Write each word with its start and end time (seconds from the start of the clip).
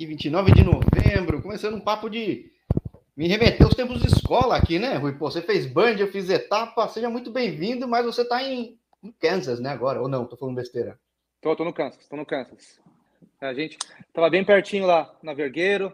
aqui 0.00 0.06
29 0.06 0.52
de 0.52 0.64
novembro, 0.64 1.42
começando 1.42 1.74
um 1.74 1.80
papo 1.80 2.08
de 2.08 2.50
me 3.14 3.28
remeter 3.28 3.66
aos 3.66 3.74
tempos 3.74 4.00
de 4.00 4.06
escola 4.06 4.56
aqui, 4.56 4.78
né, 4.78 4.94
Rui? 4.94 5.12
Pô, 5.12 5.30
você 5.30 5.42
fez 5.42 5.66
band, 5.66 5.96
eu 5.98 6.10
fiz 6.10 6.30
etapa, 6.30 6.88
seja 6.88 7.10
muito 7.10 7.30
bem-vindo, 7.30 7.86
mas 7.86 8.06
você 8.06 8.24
tá 8.24 8.42
em, 8.42 8.78
em, 9.04 9.12
Kansas, 9.20 9.60
né, 9.60 9.68
agora, 9.68 10.00
ou 10.00 10.08
não? 10.08 10.24
Tô 10.24 10.38
falando 10.38 10.56
besteira. 10.56 10.98
Tô, 11.42 11.54
tô 11.54 11.66
no 11.66 11.72
Kansas, 11.74 12.08
tô 12.08 12.16
no 12.16 12.24
Kansas. 12.24 12.80
A 13.42 13.52
gente 13.52 13.76
tava 14.10 14.30
bem 14.30 14.42
pertinho 14.42 14.86
lá, 14.86 15.14
na 15.22 15.34
Vergueiro, 15.34 15.92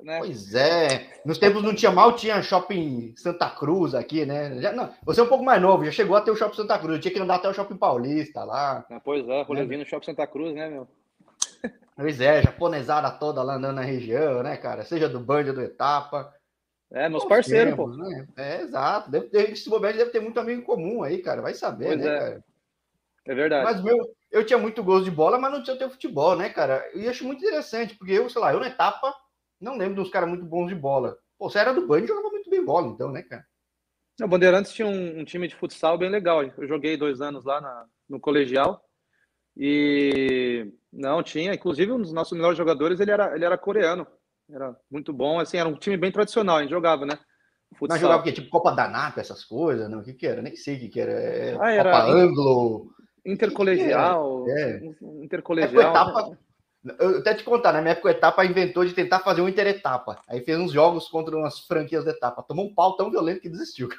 né? 0.00 0.20
Pois 0.20 0.54
é, 0.54 1.20
nos 1.26 1.36
tempos 1.36 1.60
não 1.60 1.74
tinha 1.74 1.90
mal, 1.90 2.14
tinha 2.14 2.40
shopping 2.42 3.14
Santa 3.16 3.50
Cruz 3.50 3.96
aqui, 3.96 4.24
né? 4.24 4.60
Já, 4.60 4.70
não, 4.70 4.94
você 5.02 5.20
é 5.20 5.24
um 5.24 5.28
pouco 5.28 5.42
mais 5.42 5.60
novo, 5.60 5.84
já 5.84 5.90
chegou 5.90 6.14
até 6.14 6.30
o 6.30 6.36
shopping 6.36 6.54
Santa 6.56 6.78
Cruz, 6.78 7.00
tinha 7.00 7.12
que 7.12 7.18
andar 7.18 7.34
até 7.34 7.48
o 7.48 7.54
shopping 7.54 7.76
Paulista 7.76 8.44
lá. 8.44 8.86
Ah, 8.88 9.00
pois 9.00 9.28
é, 9.28 9.42
rolezinho 9.42 9.78
né? 9.78 9.84
no 9.84 9.90
shopping 9.90 10.06
Santa 10.06 10.24
Cruz, 10.28 10.54
né, 10.54 10.68
meu? 10.68 10.86
Pois 11.96 12.20
é, 12.20 12.42
japonesada 12.42 13.10
toda 13.10 13.42
lá 13.42 13.56
andando 13.56 13.76
na 13.76 13.82
região, 13.82 14.42
né, 14.42 14.56
cara? 14.56 14.84
Seja 14.84 15.08
do 15.08 15.20
Band 15.20 15.48
ou 15.48 15.52
do 15.52 15.62
Etapa. 15.62 16.34
É, 16.90 17.08
meus 17.08 17.24
parceiros, 17.24 17.74
pô. 17.74 17.88
Né? 17.88 18.26
É, 18.36 18.62
exato. 18.62 19.10
Deve 19.10 19.28
ter, 19.28 19.50
esse 19.50 19.68
bobeiro 19.68 19.98
deve 19.98 20.10
ter 20.10 20.20
muito 20.20 20.40
amigo 20.40 20.60
em 20.60 20.64
comum 20.64 21.02
aí, 21.02 21.18
cara. 21.18 21.42
Vai 21.42 21.54
saber, 21.54 21.88
pois 21.88 22.00
né, 22.00 22.06
é. 22.06 22.18
cara? 22.18 22.44
É 23.26 23.34
verdade. 23.34 23.64
Mas 23.64 23.82
meu, 23.82 23.96
eu 24.30 24.44
tinha 24.44 24.58
muito 24.58 24.82
gosto 24.82 25.04
de 25.04 25.10
bola, 25.10 25.38
mas 25.38 25.52
não 25.52 25.62
tinha 25.62 25.76
o 25.76 25.78
teu 25.78 25.90
futebol, 25.90 26.34
né, 26.36 26.48
cara? 26.48 26.88
E 26.94 27.06
acho 27.06 27.24
muito 27.24 27.44
interessante, 27.44 27.94
porque 27.94 28.12
eu, 28.12 28.28
sei 28.30 28.40
lá, 28.40 28.52
eu 28.52 28.60
na 28.60 28.68
etapa 28.68 29.14
não 29.60 29.76
lembro 29.76 29.96
de 29.96 30.00
uns 30.00 30.10
caras 30.10 30.28
muito 30.28 30.44
bons 30.44 30.68
de 30.68 30.74
bola. 30.74 31.18
Pô, 31.38 31.50
você 31.50 31.58
era 31.58 31.72
do 31.72 31.86
Band 31.86 32.00
e 32.00 32.06
jogava 32.06 32.30
muito 32.30 32.48
bem 32.48 32.64
bola, 32.64 32.88
então, 32.88 33.12
né, 33.12 33.22
cara? 33.22 33.44
O 34.20 34.28
Bandeirantes 34.28 34.72
tinha 34.72 34.86
um, 34.86 35.20
um, 35.20 35.24
time 35.24 35.48
de 35.48 35.54
futsal 35.54 35.96
bem 35.96 36.10
legal. 36.10 36.42
Eu 36.42 36.66
joguei 36.66 36.96
dois 36.96 37.20
anos 37.20 37.44
lá 37.44 37.60
na, 37.60 37.86
no 38.08 38.20
colegial. 38.20 38.84
E 39.62 40.72
não 40.90 41.22
tinha, 41.22 41.52
inclusive 41.52 41.92
um 41.92 42.00
dos 42.00 42.14
nossos 42.14 42.32
melhores 42.32 42.56
jogadores, 42.56 42.98
ele 42.98 43.10
era, 43.10 43.34
ele 43.34 43.44
era 43.44 43.58
coreano. 43.58 44.06
Era 44.50 44.74
muito 44.90 45.12
bom, 45.12 45.38
assim, 45.38 45.58
era 45.58 45.68
um 45.68 45.74
time 45.74 45.98
bem 45.98 46.10
tradicional, 46.10 46.56
a 46.56 46.62
gente 46.62 46.70
jogava, 46.70 47.04
né? 47.04 47.18
Futsal. 47.76 47.88
Mas 47.88 48.00
jogava 48.00 48.22
o 48.22 48.24
quê? 48.24 48.32
Tipo 48.32 48.48
Copa 48.48 48.72
da 48.72 49.12
essas 49.18 49.44
coisas, 49.44 49.88
não? 49.90 49.98
O 49.98 50.02
que 50.02 50.14
que 50.14 50.26
era? 50.26 50.40
Nem 50.40 50.56
sei 50.56 50.76
o 50.76 50.80
que 50.80 50.88
que 50.88 51.00
era. 51.00 51.12
É, 51.12 51.58
ah, 51.60 51.72
era 51.72 51.92
Copa 51.92 52.10
Anglo. 52.10 52.90
Intercolegial. 53.24 54.44
Que 54.44 54.50
que 54.50 54.58
é. 54.58 54.80
Intercolegial. 55.22 55.82
É, 55.82 55.90
etapa, 55.90 56.38
eu 56.98 57.18
até 57.18 57.34
te 57.34 57.44
contar, 57.44 57.74
na 57.74 57.82
minha 57.82 57.92
época, 57.92 58.08
a 58.08 58.12
etapa 58.12 58.46
inventou 58.46 58.82
de 58.84 58.94
tentar 58.94 59.20
fazer 59.20 59.42
uma 59.42 59.50
interetapa. 59.50 60.22
Aí 60.26 60.40
fez 60.40 60.58
uns 60.58 60.72
jogos 60.72 61.06
contra 61.08 61.36
umas 61.36 61.60
franquias 61.60 62.06
da 62.06 62.12
etapa. 62.12 62.42
Tomou 62.42 62.64
um 62.64 62.74
pau 62.74 62.96
tão 62.96 63.10
violento 63.10 63.42
que 63.42 63.50
desistiu. 63.50 63.90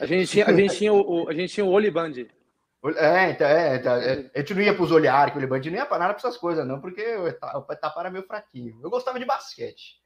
A 0.00 0.06
gente 0.06 0.30
tinha, 0.30 0.46
a 0.46 0.52
gente 0.54 0.74
tinha 0.74 0.92
o, 0.92 1.28
a 1.28 1.34
gente 1.34 1.52
tinha 1.52 1.66
o 1.66 1.70
Oliband. 1.70 2.26
É, 2.90 3.30
então, 3.30 3.46
é, 3.46 3.76
então, 3.76 3.94
é, 3.94 4.30
a 4.34 4.38
gente 4.38 4.54
não 4.54 4.62
ia 4.62 4.74
para 4.74 4.82
os 4.82 4.92
olhares, 4.92 5.32
que 5.32 5.38
o 5.38 5.40
Oliband 5.40 5.64
não 5.64 5.78
ia 5.78 5.86
para 5.86 5.98
nada 5.98 6.14
para 6.14 6.20
essas 6.20 6.36
coisas, 6.36 6.66
não, 6.66 6.80
porque 6.80 7.02
o 7.16 7.26
etapa, 7.26 8.00
era 8.00 8.10
meio 8.10 8.26
fraquinho. 8.26 8.78
Eu 8.82 8.90
gostava 8.90 9.18
de 9.18 9.24
basquete. 9.24 10.02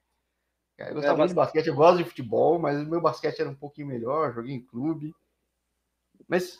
Eu 0.78 0.94
gostava 0.94 1.14
é, 1.14 1.18
muito 1.18 1.30
de 1.30 1.34
basquete, 1.34 1.66
eu 1.66 1.74
gosto 1.74 1.98
de 1.98 2.04
futebol, 2.04 2.58
mas 2.58 2.80
o 2.80 2.86
meu 2.86 3.00
basquete 3.00 3.40
era 3.40 3.50
um 3.50 3.54
pouquinho 3.54 3.88
melhor, 3.88 4.32
joguei 4.32 4.54
em 4.54 4.64
clube. 4.64 5.12
Mas 6.26 6.58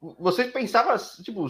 você 0.00 0.44
pensava, 0.44 0.96
tipo, 1.22 1.46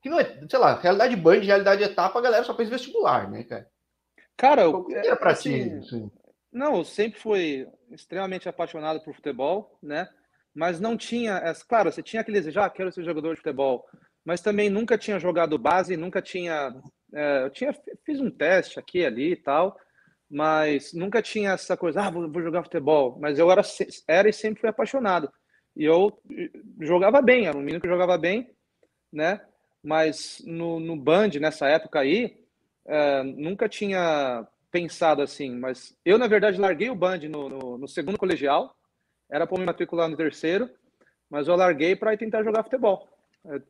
que 0.00 0.08
não 0.08 0.20
é, 0.20 0.46
sei 0.48 0.58
lá, 0.58 0.74
realidade 0.78 1.16
band, 1.16 1.40
realidade 1.40 1.82
etapa, 1.82 2.18
a 2.18 2.22
galera 2.22 2.44
só 2.44 2.54
pensa 2.54 2.70
vestibular, 2.70 3.28
né, 3.28 3.42
cara? 3.42 3.68
Cara, 4.36 4.68
o 4.68 4.84
que 4.84 4.94
era 4.94 5.16
pra 5.16 5.32
assim, 5.32 5.68
ti? 5.68 5.74
Assim? 5.76 6.10
Não, 6.52 6.76
eu 6.76 6.84
sempre 6.84 7.18
fui 7.18 7.66
extremamente 7.90 8.48
apaixonado 8.48 9.00
por 9.00 9.14
futebol, 9.14 9.76
né? 9.82 10.08
Mas 10.54 10.78
não 10.80 10.96
tinha, 10.96 11.40
claro, 11.68 11.90
você 11.90 12.02
tinha 12.02 12.20
aquele 12.20 12.38
desejo, 12.38 12.60
ah, 12.60 12.68
quero 12.68 12.92
ser 12.92 13.04
jogador 13.04 13.30
de 13.34 13.40
futebol, 13.40 13.86
mas 14.24 14.40
também 14.40 14.68
nunca 14.68 14.98
tinha 14.98 15.18
jogado 15.18 15.58
base, 15.58 15.96
nunca 15.96 16.20
tinha, 16.20 16.74
é, 17.14 17.44
eu 17.44 17.50
tinha, 17.50 17.74
fiz 18.04 18.20
um 18.20 18.30
teste 18.30 18.78
aqui 18.78 19.04
ali 19.04 19.32
e 19.32 19.36
tal, 19.36 19.76
mas 20.30 20.92
nunca 20.92 21.22
tinha 21.22 21.52
essa 21.52 21.76
coisa, 21.76 22.02
ah, 22.02 22.10
vou, 22.10 22.30
vou 22.30 22.42
jogar 22.42 22.62
futebol, 22.62 23.18
mas 23.20 23.38
eu 23.38 23.50
era, 23.50 23.62
era 24.06 24.28
e 24.28 24.32
sempre 24.32 24.60
fui 24.60 24.68
apaixonado. 24.68 25.32
E 25.74 25.84
eu 25.84 26.18
jogava 26.80 27.22
bem, 27.22 27.46
era 27.46 27.56
um 27.56 27.60
menino 27.60 27.80
que 27.80 27.88
jogava 27.88 28.18
bem, 28.18 28.50
né? 29.12 29.40
Mas 29.82 30.42
no, 30.46 30.78
no 30.78 30.96
Band, 30.96 31.30
nessa 31.40 31.66
época 31.68 32.00
aí, 32.00 32.38
é, 32.86 33.22
nunca 33.22 33.68
tinha 33.68 34.46
pensado 34.70 35.22
assim. 35.22 35.56
Mas 35.56 35.96
eu, 36.04 36.18
na 36.18 36.26
verdade, 36.26 36.60
larguei 36.60 36.90
o 36.90 36.94
Band 36.94 37.20
no, 37.28 37.48
no, 37.48 37.78
no 37.78 37.88
segundo 37.88 38.18
colegial, 38.18 38.76
era 39.32 39.46
para 39.46 39.58
me 39.58 39.64
matricular 39.64 40.08
no 40.08 40.16
terceiro, 40.16 40.68
mas 41.30 41.48
eu 41.48 41.56
larguei 41.56 41.96
para 41.96 42.16
tentar 42.16 42.42
jogar 42.44 42.62
futebol. 42.62 43.08
É, 43.46 43.60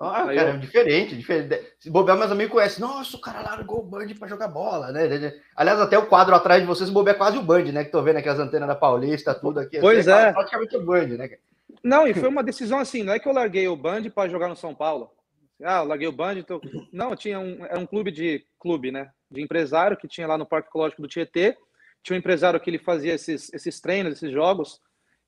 ah, 0.00 0.28
Aí 0.28 0.36
cara, 0.36 0.50
eu... 0.50 0.58
diferente, 0.58 1.14
diferente. 1.14 1.64
Se 1.78 1.90
bobear, 1.90 2.18
meus 2.18 2.30
amigos 2.30 2.52
conhecem. 2.52 2.80
Nossa, 2.80 3.16
o 3.16 3.20
cara 3.20 3.42
largou 3.42 3.80
o 3.80 3.82
Band 3.82 4.08
para 4.18 4.26
jogar 4.26 4.48
bola, 4.48 4.90
né? 4.90 5.34
Aliás, 5.54 5.78
até 5.80 5.98
o 5.98 6.06
quadro 6.06 6.34
atrás 6.34 6.62
de 6.62 6.66
vocês, 6.66 6.88
bobear 6.88 7.14
é 7.14 7.18
quase 7.18 7.36
o 7.36 7.42
Band, 7.42 7.64
né? 7.64 7.84
Que 7.84 7.92
tô 7.92 8.02
vendo 8.02 8.16
aqui 8.16 8.28
as 8.28 8.38
antenas 8.38 8.66
da 8.66 8.74
Paulista, 8.74 9.34
tudo 9.34 9.60
aqui. 9.60 9.78
Pois 9.78 10.08
é. 10.08 10.28
é. 10.28 10.32
Praticamente 10.32 10.76
o 10.76 10.84
Band, 10.84 11.06
né? 11.08 11.30
Não, 11.84 12.08
e 12.08 12.14
foi 12.14 12.28
uma 12.28 12.42
decisão 12.42 12.78
assim, 12.78 13.02
não 13.02 13.12
é 13.12 13.18
que 13.18 13.28
eu 13.28 13.32
larguei 13.34 13.68
o 13.68 13.76
Band 13.76 14.10
para 14.10 14.30
jogar 14.30 14.48
no 14.48 14.56
São 14.56 14.74
Paulo. 14.74 15.12
Ah, 15.62 15.78
eu 15.78 15.84
larguei 15.84 16.08
o 16.08 16.12
Band, 16.12 16.38
então... 16.38 16.60
Não, 16.92 17.14
tinha 17.14 17.38
um, 17.38 17.64
era 17.64 17.78
um 17.78 17.86
clube 17.86 18.10
de 18.10 18.44
clube, 18.58 18.90
né? 18.90 19.10
De 19.30 19.42
empresário 19.42 19.96
que 19.96 20.08
tinha 20.08 20.26
lá 20.26 20.36
no 20.36 20.46
Parque 20.46 20.68
Ecológico 20.68 21.02
do 21.02 21.08
Tietê. 21.08 21.56
Tinha 22.02 22.16
um 22.16 22.18
empresário 22.18 22.60
que 22.60 22.68
ele 22.68 22.78
fazia 22.78 23.14
esses, 23.14 23.52
esses 23.52 23.80
treinos, 23.80 24.12
esses 24.12 24.30
jogos, 24.30 24.80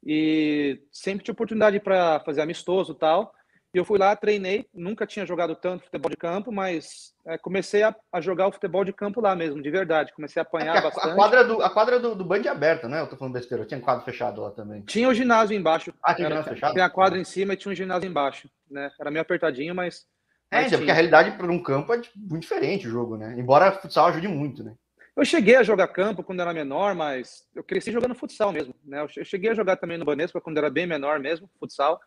e 0.05 0.81
sempre 0.93 1.25
tinha 1.25 1.33
oportunidade 1.33 1.81
para 1.81 2.21
fazer 2.21 2.41
amistoso 2.41 2.93
e 2.93 2.99
tal. 2.99 3.33
E 3.75 3.77
eu 3.77 3.85
fui 3.85 3.99
lá, 3.99 4.17
treinei, 4.17 4.67
nunca 4.73 5.07
tinha 5.07 5.27
jogado 5.27 5.55
tanto 5.55 5.85
futebol 5.85 6.11
de 6.11 6.17
campo, 6.17 6.51
mas 6.51 7.13
é, 7.27 7.37
comecei 7.37 7.83
a, 7.83 7.95
a, 8.11 8.19
jogar 8.19 8.49
o 8.49 8.53
futebol 8.53 8.83
de 8.83 8.95
campo 8.95 9.21
lá 9.21 9.37
mesmo, 9.37 9.63
de 9.63 9.71
verdade. 9.71 10.13
Comecei 10.15 10.41
a 10.41 10.43
apanhar 10.43 10.75
é 10.75 10.79
a, 10.79 10.83
bastante. 10.83 11.11
A 11.11 11.15
quadra 11.15 11.45
do, 11.45 11.63
a 11.63 11.69
quadra 11.69 12.01
do, 12.01 12.15
do 12.15 12.25
Band 12.25 12.41
é 12.47 12.49
aberta, 12.49 12.89
né? 12.89 13.03
Eu 13.03 13.07
tô 13.07 13.17
falando 13.17 13.35
besteira, 13.35 13.67
tinha 13.67 13.79
quadro 13.79 14.07
fechado 14.07 14.41
lá 14.41 14.51
também. 14.53 14.81
Tinha 14.83 15.07
o 15.07 15.13
ginásio 15.13 15.55
embaixo. 15.55 15.93
Ah, 16.03 16.15
tinha 16.15 16.29
ginásio 16.29 16.51
fechado? 16.55 16.73
Tinha 16.73 16.87
a 16.87 16.91
quadra 16.91 17.19
em 17.19 17.25
cima 17.25 17.53
e 17.53 17.57
tinha 17.59 17.71
um 17.71 17.77
ginásio 17.77 18.09
embaixo, 18.09 18.49
né? 18.71 18.91
Era 18.99 19.11
meio 19.11 19.23
apertadinho, 19.23 19.75
mas... 19.75 20.07
É, 20.51 20.63
mas 20.63 20.75
porque 20.75 20.91
a 20.91 20.95
realidade 20.95 21.33
para 21.33 21.53
um 21.53 21.63
campo 21.63 21.93
é 21.93 22.01
muito 22.17 22.41
diferente 22.41 22.89
o 22.89 22.91
jogo, 22.91 23.19
né? 23.19 23.35
Embora 23.39 23.69
o 23.69 23.73
futsal 23.83 24.07
ajude 24.07 24.29
muito, 24.29 24.65
né? 24.65 24.73
Eu 25.19 25.25
cheguei 25.25 25.57
a 25.57 25.65
jogar 25.65 25.89
campo 25.89 26.23
quando 26.23 26.39
era 26.39 26.55
menor, 26.55 26.95
mas 26.95 27.45
eu 27.53 27.65
cresci 27.65 27.91
jogando 27.91 28.15
futsal 28.15 28.53
mesmo, 28.53 28.73
né? 28.85 29.03
Eu 29.03 29.25
cheguei 29.25 29.51
a 29.51 29.55
jogar 29.55 29.77
também 29.77 29.99
no 29.99 30.05
Banespa 30.05 30.41
quando 30.41 30.59
era 30.59 30.71
bem 30.71 30.87
menor 30.87 31.19
mesmo, 31.19 31.51
futsal. 31.59 32.01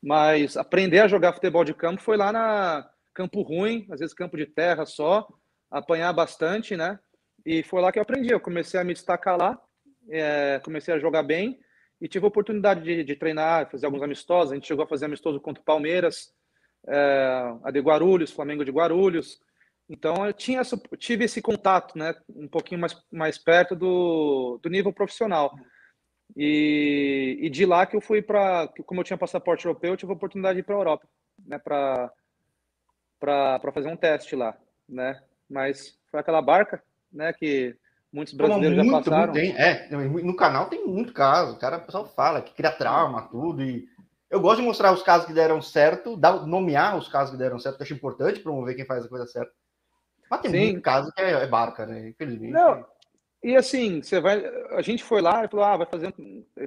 Mas 0.00 0.56
aprender 0.56 1.00
a 1.00 1.08
jogar 1.08 1.32
futebol 1.32 1.64
de 1.64 1.74
campo 1.74 2.00
foi 2.00 2.16
lá 2.16 2.30
na 2.30 2.88
campo 3.12 3.42
ruim, 3.42 3.84
às 3.90 3.98
vezes 3.98 4.14
campo 4.14 4.36
de 4.36 4.46
terra 4.46 4.86
só, 4.86 5.26
apanhar 5.68 6.12
bastante, 6.12 6.76
né? 6.76 7.00
E 7.44 7.64
foi 7.64 7.82
lá 7.82 7.90
que 7.90 7.98
eu 7.98 8.02
aprendi. 8.04 8.32
Eu 8.32 8.38
comecei 8.38 8.78
a 8.78 8.84
me 8.84 8.94
destacar 8.94 9.36
lá, 9.36 9.60
é, 10.08 10.60
comecei 10.64 10.94
a 10.94 11.00
jogar 11.00 11.24
bem 11.24 11.58
e 12.00 12.06
tive 12.06 12.26
a 12.26 12.28
oportunidade 12.28 12.84
de, 12.84 13.02
de, 13.02 13.16
treinar, 13.16 13.72
fazer 13.72 13.86
alguns 13.86 14.02
amistosos. 14.04 14.52
A 14.52 14.54
gente 14.54 14.68
chegou 14.68 14.84
a 14.84 14.88
fazer 14.88 15.06
amistoso 15.06 15.40
contra 15.40 15.60
o 15.60 15.66
Palmeiras, 15.66 16.32
é, 16.86 17.56
a 17.64 17.72
de 17.72 17.80
Guarulhos, 17.80 18.30
Flamengo 18.30 18.64
de 18.64 18.70
Guarulhos. 18.70 19.40
Então 19.92 20.26
eu 20.26 20.32
tinha 20.32 20.62
tive 20.98 21.26
esse 21.26 21.42
contato, 21.42 21.98
né? 21.98 22.14
Um 22.34 22.48
pouquinho 22.48 22.80
mais, 22.80 22.96
mais 23.12 23.36
perto 23.36 23.76
do, 23.76 24.58
do 24.62 24.70
nível 24.70 24.90
profissional. 24.90 25.54
E, 26.34 27.38
e 27.42 27.50
de 27.50 27.66
lá 27.66 27.84
que 27.84 27.94
eu 27.94 28.00
fui 28.00 28.22
para, 28.22 28.68
como 28.86 29.00
eu 29.00 29.04
tinha 29.04 29.18
passaporte 29.18 29.66
europeu, 29.66 29.92
eu 29.92 29.96
tive 29.98 30.10
a 30.10 30.14
oportunidade 30.14 30.54
de 30.54 30.60
ir 30.60 30.62
para 30.62 30.74
a 30.74 30.78
Europa, 30.78 31.06
né, 31.44 31.58
para 31.58 32.10
fazer 33.74 33.88
um 33.88 33.96
teste 33.96 34.34
lá, 34.34 34.56
né? 34.88 35.22
Mas 35.48 35.98
foi 36.10 36.20
aquela 36.20 36.40
barca, 36.40 36.82
né, 37.12 37.30
que 37.34 37.76
muitos 38.10 38.32
brasileiros 38.32 38.78
muito, 38.78 38.90
já 38.92 38.98
passaram. 38.98 39.34
Muito, 39.34 39.58
é, 39.58 39.90
no 39.90 40.36
canal 40.36 40.70
tem 40.70 40.86
muito 40.86 41.12
caso, 41.12 41.56
o 41.56 41.58
cara, 41.58 41.76
o 41.76 41.84
pessoal 41.84 42.06
fala 42.06 42.40
que 42.40 42.54
cria 42.54 42.72
trauma, 42.72 43.28
tudo, 43.28 43.62
e 43.62 43.86
eu 44.30 44.40
gosto 44.40 44.60
de 44.60 44.66
mostrar 44.66 44.90
os 44.90 45.02
casos 45.02 45.26
que 45.26 45.34
deram 45.34 45.60
certo, 45.60 46.18
nomear 46.46 46.96
os 46.96 47.08
casos 47.08 47.32
que 47.32 47.36
deram 47.36 47.58
certo, 47.58 47.76
que 47.76 47.82
eu 47.82 47.84
acho 47.84 47.94
importante 47.94 48.40
promover 48.40 48.74
quem 48.74 48.86
faz 48.86 49.04
a 49.04 49.08
coisa 49.08 49.26
certa. 49.26 49.52
Mas 50.32 50.40
tem 50.40 50.50
Sim. 50.50 50.72
muito 50.72 50.80
caso 50.80 51.12
que 51.12 51.20
é, 51.20 51.30
é 51.30 51.46
barca, 51.46 51.84
né? 51.84 52.08
Infelizmente. 52.08 52.54
Não, 52.54 52.82
e 53.44 53.54
assim, 53.54 54.00
você 54.00 54.18
vai. 54.18 54.42
A 54.70 54.80
gente 54.80 55.04
foi 55.04 55.20
lá 55.20 55.44
e 55.44 55.48
falou: 55.48 55.66
ah, 55.66 55.76
vai 55.76 55.86
fazer. 55.86 56.14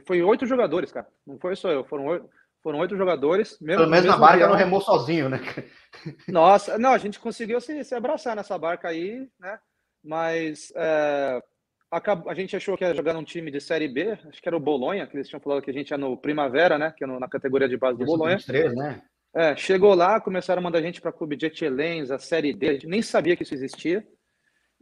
Foi 0.06 0.22
oito 0.22 0.46
jogadores, 0.46 0.92
cara. 0.92 1.08
Não 1.26 1.40
foi 1.40 1.56
só 1.56 1.72
eu, 1.72 1.84
foram 1.84 2.06
oito, 2.06 2.30
foram 2.62 2.78
oito 2.78 2.96
jogadores. 2.96 3.58
Mesmo, 3.60 3.80
Pelo 3.80 3.90
menos 3.90 4.06
na 4.06 4.18
barca 4.18 4.48
não 4.48 4.56
remou 4.56 4.82
sozinho, 4.82 5.30
né? 5.30 5.40
Nossa, 6.30 6.78
não, 6.78 6.92
a 6.92 7.00
gente 7.00 7.20
conseguiu 7.20 7.60
se, 7.60 7.84
se 7.84 7.96
abraçar 7.96 8.36
nessa 8.36 8.56
barca 8.56 8.88
aí, 8.88 9.28
né? 9.40 9.58
Mas 10.04 10.72
é, 10.76 11.42
a, 11.90 12.02
a 12.28 12.34
gente 12.36 12.56
achou 12.56 12.78
que 12.78 12.84
ia 12.84 12.94
jogar 12.94 13.14
num 13.14 13.24
time 13.24 13.50
de 13.50 13.60
Série 13.60 13.88
B, 13.88 14.12
acho 14.30 14.40
que 14.40 14.48
era 14.48 14.56
o 14.56 14.60
Bolonha, 14.60 15.08
que 15.08 15.18
eles 15.18 15.28
tinham 15.28 15.40
falado 15.40 15.64
que 15.64 15.72
a 15.72 15.74
gente 15.74 15.90
ia 15.90 15.98
no 15.98 16.16
Primavera, 16.16 16.78
né? 16.78 16.94
Que 16.96 17.04
é 17.04 17.08
no, 17.08 17.20
na 17.20 17.28
categoria 17.28 17.68
de 17.68 17.78
base 17.78 17.98
do 17.98 18.06
Bolonha. 18.06 18.38
23, 18.38 18.76
né? 18.76 19.02
É, 19.36 19.54
chegou 19.58 19.94
lá, 19.94 20.22
começaram 20.22 20.62
a 20.62 20.64
mandar 20.64 20.80
a 20.80 20.82
gente 20.82 21.02
para 21.02 21.12
clube 21.12 21.36
de 21.36 21.48
Etielens, 21.48 22.10
a 22.10 22.18
Série 22.18 22.54
D, 22.54 22.70
a 22.70 22.74
gente 22.74 22.88
nem 22.88 23.02
sabia 23.02 23.36
que 23.36 23.44
isso 23.44 23.54
existia. 23.54 24.08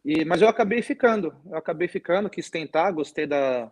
E, 0.05 0.23
mas 0.23 0.44
eu 0.44 0.47
acabei 0.47 0.83
ficando, 0.83 1.33
eu 1.50 1.57
acabei 1.57 1.88
ficando, 1.88 2.29
quis 2.29 2.51
tentar, 2.51 2.91
gostei 2.91 3.25
da, 3.25 3.71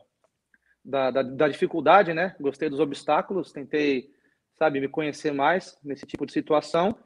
da, 0.84 1.12
da, 1.12 1.22
da, 1.22 1.48
dificuldade, 1.48 2.16
né? 2.16 2.36
Gostei 2.40 2.68
dos 2.68 2.80
obstáculos, 2.80 3.52
tentei, 3.52 4.10
sabe, 4.58 4.80
me 4.80 4.88
conhecer 4.88 5.32
mais 5.32 5.78
nesse 5.84 6.08
tipo 6.08 6.26
de 6.26 6.34
situação. 6.34 6.98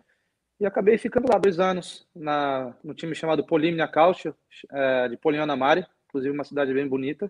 E 0.57 0.66
acabei 0.66 0.98
ficando 0.98 1.30
lá 1.30 1.38
dois 1.38 1.60
anos 1.60 2.07
na, 2.16 2.74
no 2.81 2.94
time 2.94 3.13
chamado 3.13 3.45
Polimnia 3.45 3.89
Calcio, 3.89 4.33
é, 4.72 5.10
de 5.10 5.18
Poliana 5.18 5.57
Mare, 5.57 5.86
inclusive 6.07 6.33
uma 6.33 6.45
cidade 6.45 6.74
bem 6.74 6.88
bonita. 6.88 7.30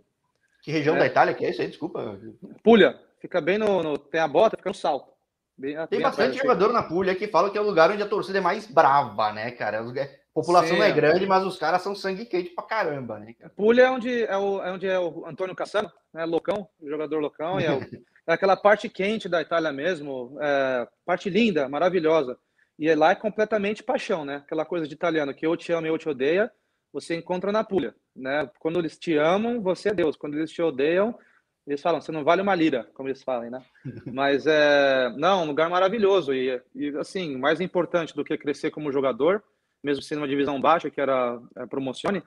Que 0.62 0.72
região 0.72 0.96
é. 0.96 1.00
da 1.00 1.08
Itália 1.08 1.34
que 1.34 1.44
é 1.44 1.50
isso 1.50 1.62
aí? 1.62 1.70
Desculpa. 1.70 2.20
Puglia, 2.62 3.00
fica 3.20 3.42
bem 3.42 3.58
no, 3.58 3.82
no 3.82 3.98
tem 3.98 4.22
a 4.22 4.28
bota, 4.28 4.58
fica 4.58 4.70
no 4.70 4.76
salto. 4.76 5.15
Bem, 5.58 5.76
tem 5.76 5.88
bem 5.90 6.02
bastante 6.02 6.38
jogador 6.38 6.74
na 6.74 6.84
Puglia 6.84 7.16
que 7.16 7.28
fala 7.28 7.50
que 7.50 7.58
é 7.58 7.62
o 7.62 7.66
lugar 7.66 7.90
onde 7.90 8.04
a 8.04 8.08
torcida 8.08 8.40
é 8.40 8.42
mais 8.42 8.68
brava, 8.68 9.32
né, 9.32 9.52
cara? 9.52 9.80
A 9.80 10.08
população 10.34 10.74
Sim, 10.74 10.80
não 10.80 10.86
é 10.86 10.92
grande, 10.92 11.26
mas 11.26 11.46
os 11.46 11.58
caras 11.58 11.82
são 11.82 11.96
sangue 11.96 12.26
quente 12.26 12.50
pra 12.50 12.66
caramba, 12.66 13.20
né? 13.20 13.34
Cara? 13.40 13.50
Puglia 13.56 13.86
é 13.86 13.90
onde 13.90 14.24
é, 14.24 14.38
o, 14.38 14.62
é 14.62 14.72
onde 14.72 14.88
é 14.88 15.00
o 15.00 15.26
Antônio 15.26 15.56
Cassano, 15.56 15.90
né? 16.14 16.26
Loucão, 16.26 16.68
o 16.80 16.90
jogador 16.90 17.20
loucão, 17.20 17.60
e 17.60 17.66
é, 17.66 17.72
o, 17.72 17.80
é 18.28 18.34
aquela 18.34 18.58
parte 18.58 18.90
quente 18.90 19.30
da 19.30 19.42
Itália 19.42 19.72
mesmo, 19.72 20.38
é, 20.42 20.88
parte 21.06 21.30
linda, 21.30 21.70
maravilhosa. 21.70 22.38
E 22.78 22.94
lá 22.94 23.12
é 23.12 23.16
completamente 23.16 23.82
paixão, 23.82 24.26
né? 24.26 24.38
Aquela 24.38 24.66
coisa 24.66 24.86
de 24.86 24.94
italiano 24.94 25.34
que 25.34 25.48
eu 25.48 25.56
te 25.56 25.72
amo 25.72 25.88
e 25.88 25.90
eu 25.90 25.98
te 25.98 26.10
odeia, 26.10 26.52
você 26.92 27.16
encontra 27.16 27.52
na 27.52 27.64
Puglia, 27.64 27.96
né? 28.14 28.50
Quando 28.60 28.80
eles 28.80 28.98
te 28.98 29.16
amam, 29.16 29.62
você 29.62 29.90
é 29.90 29.94
Deus. 29.94 30.18
Quando 30.18 30.36
eles 30.36 30.52
te 30.52 30.62
odeiam, 30.62 31.18
eles 31.68 31.82
falam, 31.82 32.00
você 32.00 32.12
não 32.12 32.24
vale 32.24 32.42
uma 32.42 32.54
lira, 32.54 32.88
como 32.94 33.10
eles 33.10 33.24
falam, 33.24 33.50
né? 33.50 33.64
Mas 34.14 34.46
é, 34.46 35.10
não, 35.18 35.44
um 35.44 35.48
lugar 35.48 35.70
maravilhoso 35.70 36.34
e, 36.34 36.62
e 36.76 36.90
assim, 36.98 37.38
mais 37.38 37.60
importante 37.60 38.16
do 38.16 38.24
que 38.24 38.38
crescer 38.38 38.72
como 38.72 38.92
jogador, 38.92 39.44
mesmo 39.84 40.04
sendo 40.04 40.20
uma 40.20 40.28
divisão 40.28 40.62
baixa, 40.62 40.90
que 40.90 41.02
era 41.02 41.40
a 41.56 41.68
promocione, 41.68 42.24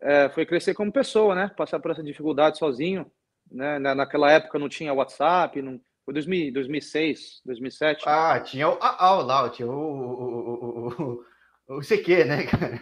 é, 0.00 0.28
foi 0.28 0.46
crescer 0.46 0.74
como 0.74 0.92
pessoa, 0.92 1.34
né? 1.34 1.50
Passar 1.56 1.80
por 1.80 1.90
essa 1.90 2.02
dificuldade 2.02 2.58
sozinho, 2.58 3.10
né? 3.50 3.78
Naquela 3.78 4.30
época 4.30 4.58
não 4.58 4.68
tinha 4.68 4.94
WhatsApp, 4.94 5.60
não, 5.62 5.80
foi 6.04 6.14
2000, 6.14 6.52
2006, 6.52 7.42
2007. 7.44 8.04
Ah, 8.06 8.38
tinha 8.40 8.68
o 8.68 8.78
ah, 8.80 9.10
lá, 9.22 9.48
tinha 9.50 9.66
o, 9.66 9.72
o, 9.72 11.24
o, 11.68 11.76
o 11.78 11.82
CQ, 11.82 12.24
né, 12.24 12.46
cara? 12.46 12.80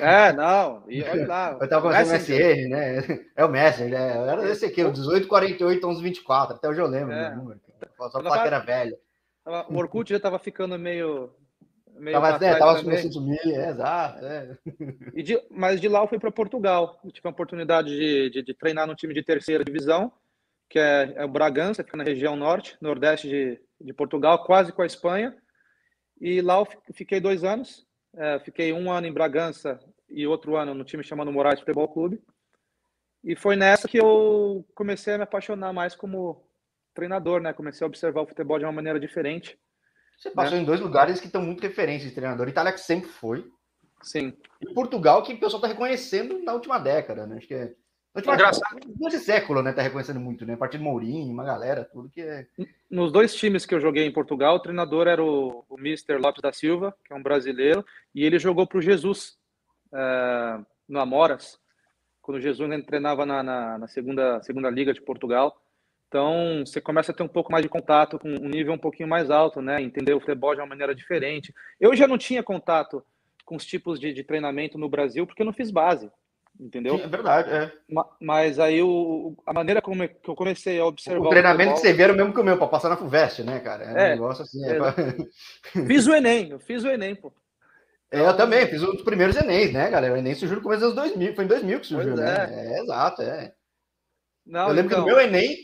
É, 0.00 0.32
não, 0.32 0.84
e 0.88 1.02
olha 1.02 1.26
lá. 1.26 1.58
Eu 1.60 1.68
tava 1.68 1.82
conversando 1.82 2.18
MSN, 2.18 2.68
né? 2.68 3.26
É 3.36 3.44
o 3.44 3.48
Messenger, 3.48 3.90
né? 3.90 4.28
Era 4.28 4.40
o 4.40 4.56
CQ, 4.56 4.84
o 4.84 4.92
18, 4.92 5.28
48, 5.28 5.86
11, 5.86 6.02
24, 6.02 6.56
até 6.56 6.68
hoje 6.68 6.80
eu 6.80 6.86
lembro 6.86 7.12
é. 7.12 7.34
número. 7.34 7.60
Só 7.96 8.10
falar 8.10 8.42
que 8.42 8.46
era 8.46 8.58
velho. 8.58 8.96
O 9.68 9.76
Orkut 9.76 10.10
já 10.10 10.20
tava 10.20 10.38
ficando 10.38 10.78
meio. 10.78 11.30
meio 11.94 12.20
tava, 12.20 12.38
né, 12.38 12.54
tava 12.56 12.82
começando 12.82 13.10
a 13.10 13.12
sumir, 13.12 13.40
é, 13.46 13.70
exato. 13.70 14.24
É. 14.24 14.56
E 15.14 15.22
de, 15.22 15.40
mas 15.50 15.80
de 15.80 15.88
lá 15.88 16.00
eu 16.00 16.08
fui 16.08 16.18
para 16.18 16.30
Portugal. 16.30 16.98
Eu 17.04 17.10
tive 17.10 17.28
a 17.28 17.30
oportunidade 17.30 17.88
de, 17.88 18.30
de, 18.30 18.42
de 18.42 18.54
treinar 18.54 18.86
no 18.86 18.94
time 18.94 19.14
de 19.14 19.22
terceira 19.22 19.64
divisão 19.64 20.12
que 20.68 20.78
é, 20.78 21.12
é 21.16 21.24
o 21.24 21.28
Bragança, 21.28 21.84
fica 21.84 21.96
na 21.96 22.04
região 22.04 22.36
norte, 22.36 22.76
nordeste 22.80 23.28
de, 23.28 23.60
de 23.80 23.92
Portugal, 23.92 24.44
quase 24.44 24.72
com 24.72 24.82
a 24.82 24.86
Espanha. 24.86 25.36
E 26.20 26.40
lá 26.40 26.58
eu 26.58 26.66
fiquei 26.92 27.20
dois 27.20 27.44
anos. 27.44 27.85
É, 28.16 28.38
fiquei 28.40 28.72
um 28.72 28.90
ano 28.90 29.06
em 29.06 29.12
Bragança 29.12 29.78
e 30.08 30.26
outro 30.26 30.56
ano 30.56 30.74
no 30.74 30.84
time 30.84 31.04
chamado 31.04 31.30
Moraes 31.30 31.60
Futebol 31.60 31.88
Clube. 31.88 32.20
E 33.22 33.34
foi 33.36 33.56
nessa 33.56 33.88
que 33.88 33.98
eu 33.98 34.64
comecei 34.74 35.14
a 35.14 35.18
me 35.18 35.24
apaixonar 35.24 35.72
mais 35.72 35.94
como 35.94 36.48
treinador, 36.94 37.40
né? 37.40 37.52
Comecei 37.52 37.84
a 37.84 37.88
observar 37.88 38.22
o 38.22 38.26
futebol 38.26 38.58
de 38.58 38.64
uma 38.64 38.72
maneira 38.72 38.98
diferente. 38.98 39.58
Você 40.16 40.30
passou 40.30 40.56
né? 40.56 40.62
em 40.62 40.64
dois 40.64 40.80
lugares 40.80 41.20
que 41.20 41.26
estão 41.26 41.42
muito 41.42 41.60
referências 41.60 42.08
de 42.08 42.14
treinador. 42.14 42.48
Itália 42.48 42.72
que 42.72 42.80
sempre 42.80 43.10
foi. 43.10 43.44
Sim. 44.02 44.32
E 44.60 44.72
Portugal 44.72 45.22
que 45.22 45.34
o 45.34 45.40
pessoal 45.40 45.60
está 45.60 45.68
reconhecendo 45.68 46.42
na 46.42 46.54
última 46.54 46.78
década, 46.78 47.26
né? 47.26 47.36
Acho 47.36 47.46
que 47.46 47.54
é 47.54 47.74
Engraçado. 48.16 48.80
Nesse 48.98 49.20
século, 49.20 49.62
né? 49.62 49.72
Tá 49.72 49.82
reconhecendo 49.82 50.18
muito, 50.18 50.46
né? 50.46 50.54
A 50.54 50.56
partir 50.56 50.78
do 50.78 50.84
Mourinho, 50.84 51.32
uma 51.32 51.44
galera, 51.44 51.84
tudo 51.84 52.08
que 52.08 52.22
é. 52.22 52.46
Nos 52.90 53.12
dois 53.12 53.34
times 53.34 53.66
que 53.66 53.74
eu 53.74 53.80
joguei 53.80 54.06
em 54.06 54.12
Portugal, 54.12 54.56
o 54.56 54.60
treinador 54.60 55.06
era 55.06 55.22
o, 55.22 55.64
o 55.68 55.78
Mr. 55.78 56.16
Lopes 56.16 56.40
da 56.40 56.52
Silva, 56.52 56.96
que 57.04 57.12
é 57.12 57.16
um 57.16 57.22
brasileiro, 57.22 57.84
e 58.14 58.24
ele 58.24 58.38
jogou 58.38 58.66
para 58.66 58.78
o 58.78 58.82
Jesus 58.82 59.36
é, 59.92 60.58
no 60.88 60.98
Amoras, 60.98 61.58
quando 62.22 62.38
o 62.38 62.40
Jesus 62.40 62.68
treinava 62.86 63.26
na, 63.26 63.42
na, 63.42 63.78
na, 63.78 63.88
segunda, 63.88 64.42
segunda 64.42 64.70
Liga 64.70 64.94
de 64.94 65.02
Portugal. 65.02 65.60
Então, 66.08 66.64
você 66.64 66.80
começa 66.80 67.12
a 67.12 67.14
ter 67.14 67.22
um 67.22 67.28
pouco 67.28 67.52
mais 67.52 67.62
de 67.62 67.68
contato 67.68 68.18
com 68.18 68.28
um 68.28 68.48
nível 68.48 68.72
um 68.72 68.78
pouquinho 68.78 69.08
mais 69.08 69.30
alto, 69.30 69.60
né? 69.60 69.82
Entender 69.82 70.14
o 70.14 70.20
futebol 70.20 70.54
de 70.54 70.60
uma 70.60 70.66
maneira 70.66 70.94
diferente. 70.94 71.52
Eu 71.78 71.94
já 71.94 72.06
não 72.06 72.16
tinha 72.16 72.42
contato 72.42 73.04
com 73.44 73.56
os 73.56 73.66
tipos 73.66 74.00
de, 74.00 74.12
de 74.12 74.24
treinamento 74.24 74.78
no 74.78 74.88
Brasil, 74.88 75.26
porque 75.26 75.42
eu 75.42 75.46
não 75.46 75.52
fiz 75.52 75.70
base 75.70 76.10
entendeu? 76.60 76.96
Sim, 76.96 77.04
é 77.04 77.08
verdade, 77.08 77.50
é. 77.50 77.72
Mas 78.20 78.58
aí 78.58 78.82
o, 78.82 79.36
a 79.46 79.52
maneira 79.52 79.82
como 79.82 80.02
eu 80.02 80.34
comecei 80.34 80.78
a 80.78 80.86
observar. 80.86 81.26
O 81.26 81.30
treinamento 81.30 81.72
o 81.72 81.74
que 81.74 81.80
você 81.80 81.92
vê 81.92 82.04
era 82.04 82.12
o 82.12 82.16
mesmo 82.16 82.32
que 82.32 82.40
o 82.40 82.44
meu, 82.44 82.58
para 82.58 82.68
passar 82.68 82.88
na 82.88 82.96
FUVEST, 82.96 83.42
né, 83.42 83.60
cara? 83.60 83.84
É, 83.84 83.88
é 83.88 84.06
um 84.06 84.10
negócio 84.10 84.42
assim. 84.44 84.64
É, 84.64 84.72
é 84.72 84.78
pra... 84.78 84.94
Fiz 85.86 86.06
o 86.06 86.14
Enem, 86.14 86.50
eu 86.50 86.58
fiz 86.58 86.84
o 86.84 86.88
Enem, 86.88 87.14
pô. 87.14 87.32
É, 88.10 88.20
eu 88.20 88.36
também, 88.36 88.66
fiz 88.66 88.82
um 88.82 88.92
dos 88.92 89.02
primeiros 89.02 89.36
Enems, 89.36 89.72
né, 89.72 89.90
galera? 89.90 90.14
O 90.14 90.16
Enem 90.16 90.34
surgiu 90.34 90.56
no 90.56 90.62
começo 90.62 90.82
dos 90.82 90.96
anos 90.96 91.10
2000, 91.10 91.34
foi 91.34 91.44
em 91.44 91.48
2000 91.48 91.80
que 91.80 91.86
surgiu, 91.86 92.16
né? 92.16 92.48
É. 92.50 92.74
é. 92.74 92.82
exato, 92.82 93.22
é. 93.22 93.52
Não, 94.46 94.68
eu 94.68 94.74
lembro 94.74 94.92
então... 94.92 95.04
que 95.04 95.10
no 95.10 95.16
meu 95.16 95.26
Enem 95.26 95.56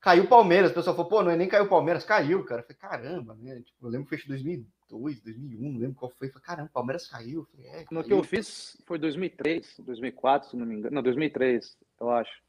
caiu 0.00 0.24
o 0.24 0.28
Palmeiras, 0.28 0.70
o 0.70 0.74
pessoal 0.74 0.94
falou, 0.94 1.10
pô, 1.10 1.22
no 1.22 1.30
Enem 1.30 1.48
caiu 1.48 1.64
o 1.64 1.68
Palmeiras, 1.68 2.04
caiu, 2.04 2.44
cara. 2.44 2.60
Eu 2.60 2.64
falei, 2.64 2.78
caramba, 2.78 3.34
né? 3.40 3.56
Tipo, 3.56 3.86
eu 3.86 3.90
lembro 3.90 4.06
que 4.06 4.16
fez 4.16 4.28
2000, 4.28 4.64
2002, 4.98 5.20
2001, 5.20 5.72
não 5.72 5.78
lembro 5.80 5.96
qual 5.96 6.10
foi. 6.10 6.28
Falei, 6.28 6.44
caramba, 6.44 6.68
o 6.68 6.72
Palmeiras 6.72 7.08
caiu. 7.08 7.46
Falei, 7.50 7.70
é, 7.70 7.84
No 7.90 8.04
que 8.04 8.12
eu 8.12 8.22
fiz 8.22 8.80
foi 8.86 8.98
2003, 8.98 9.76
2004, 9.78 10.50
se 10.50 10.56
não 10.56 10.66
me 10.66 10.76
engano. 10.76 10.94
Não, 10.94 11.02
2003, 11.02 11.76
eu 12.00 12.10
acho. 12.10 12.42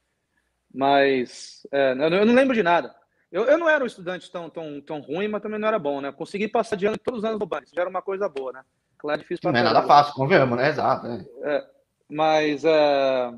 Mas 0.72 1.66
é, 1.72 1.92
eu 1.92 2.26
não 2.26 2.34
lembro 2.34 2.54
de 2.54 2.62
nada. 2.62 2.94
Eu, 3.30 3.44
eu 3.44 3.58
não 3.58 3.68
era 3.68 3.82
um 3.82 3.86
estudante 3.86 4.30
tão, 4.30 4.48
tão, 4.48 4.80
tão 4.80 5.00
ruim, 5.00 5.28
mas 5.28 5.42
também 5.42 5.58
não 5.58 5.68
era 5.68 5.78
bom, 5.78 6.00
né? 6.00 6.12
Consegui 6.12 6.48
passar 6.48 6.76
de 6.76 6.86
ano 6.86 6.96
todos 6.98 7.20
os 7.20 7.24
anos 7.24 7.38
no 7.38 7.46
banco. 7.46 7.64
Isso 7.64 7.74
já 7.74 7.82
era 7.82 7.90
uma 7.90 8.02
coisa 8.02 8.28
boa, 8.28 8.52
né? 8.52 8.62
Claro, 8.98 9.18
é 9.18 9.22
difícil 9.22 9.50
Não 9.50 9.58
é 9.58 9.62
nada 9.62 9.82
fácil, 9.82 10.14
convenhamos, 10.14 10.56
né? 10.56 10.68
Exato. 10.68 11.06
É. 11.06 11.26
É, 11.42 11.66
mas. 12.08 12.64
É... 12.64 13.34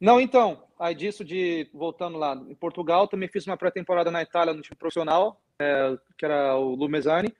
Não, 0.00 0.20
então, 0.20 0.62
aí 0.78 0.94
disso 0.94 1.24
de. 1.24 1.68
Voltando 1.74 2.16
lá, 2.18 2.34
em 2.34 2.54
Portugal, 2.54 3.08
também 3.08 3.28
fiz 3.28 3.46
uma 3.46 3.56
pré-temporada 3.56 4.10
na 4.10 4.22
Itália 4.22 4.54
no 4.54 4.62
time 4.62 4.76
profissional, 4.76 5.40
é, 5.58 5.98
que 6.16 6.24
era 6.24 6.56
o 6.56 6.74
Lumezani. 6.74 7.34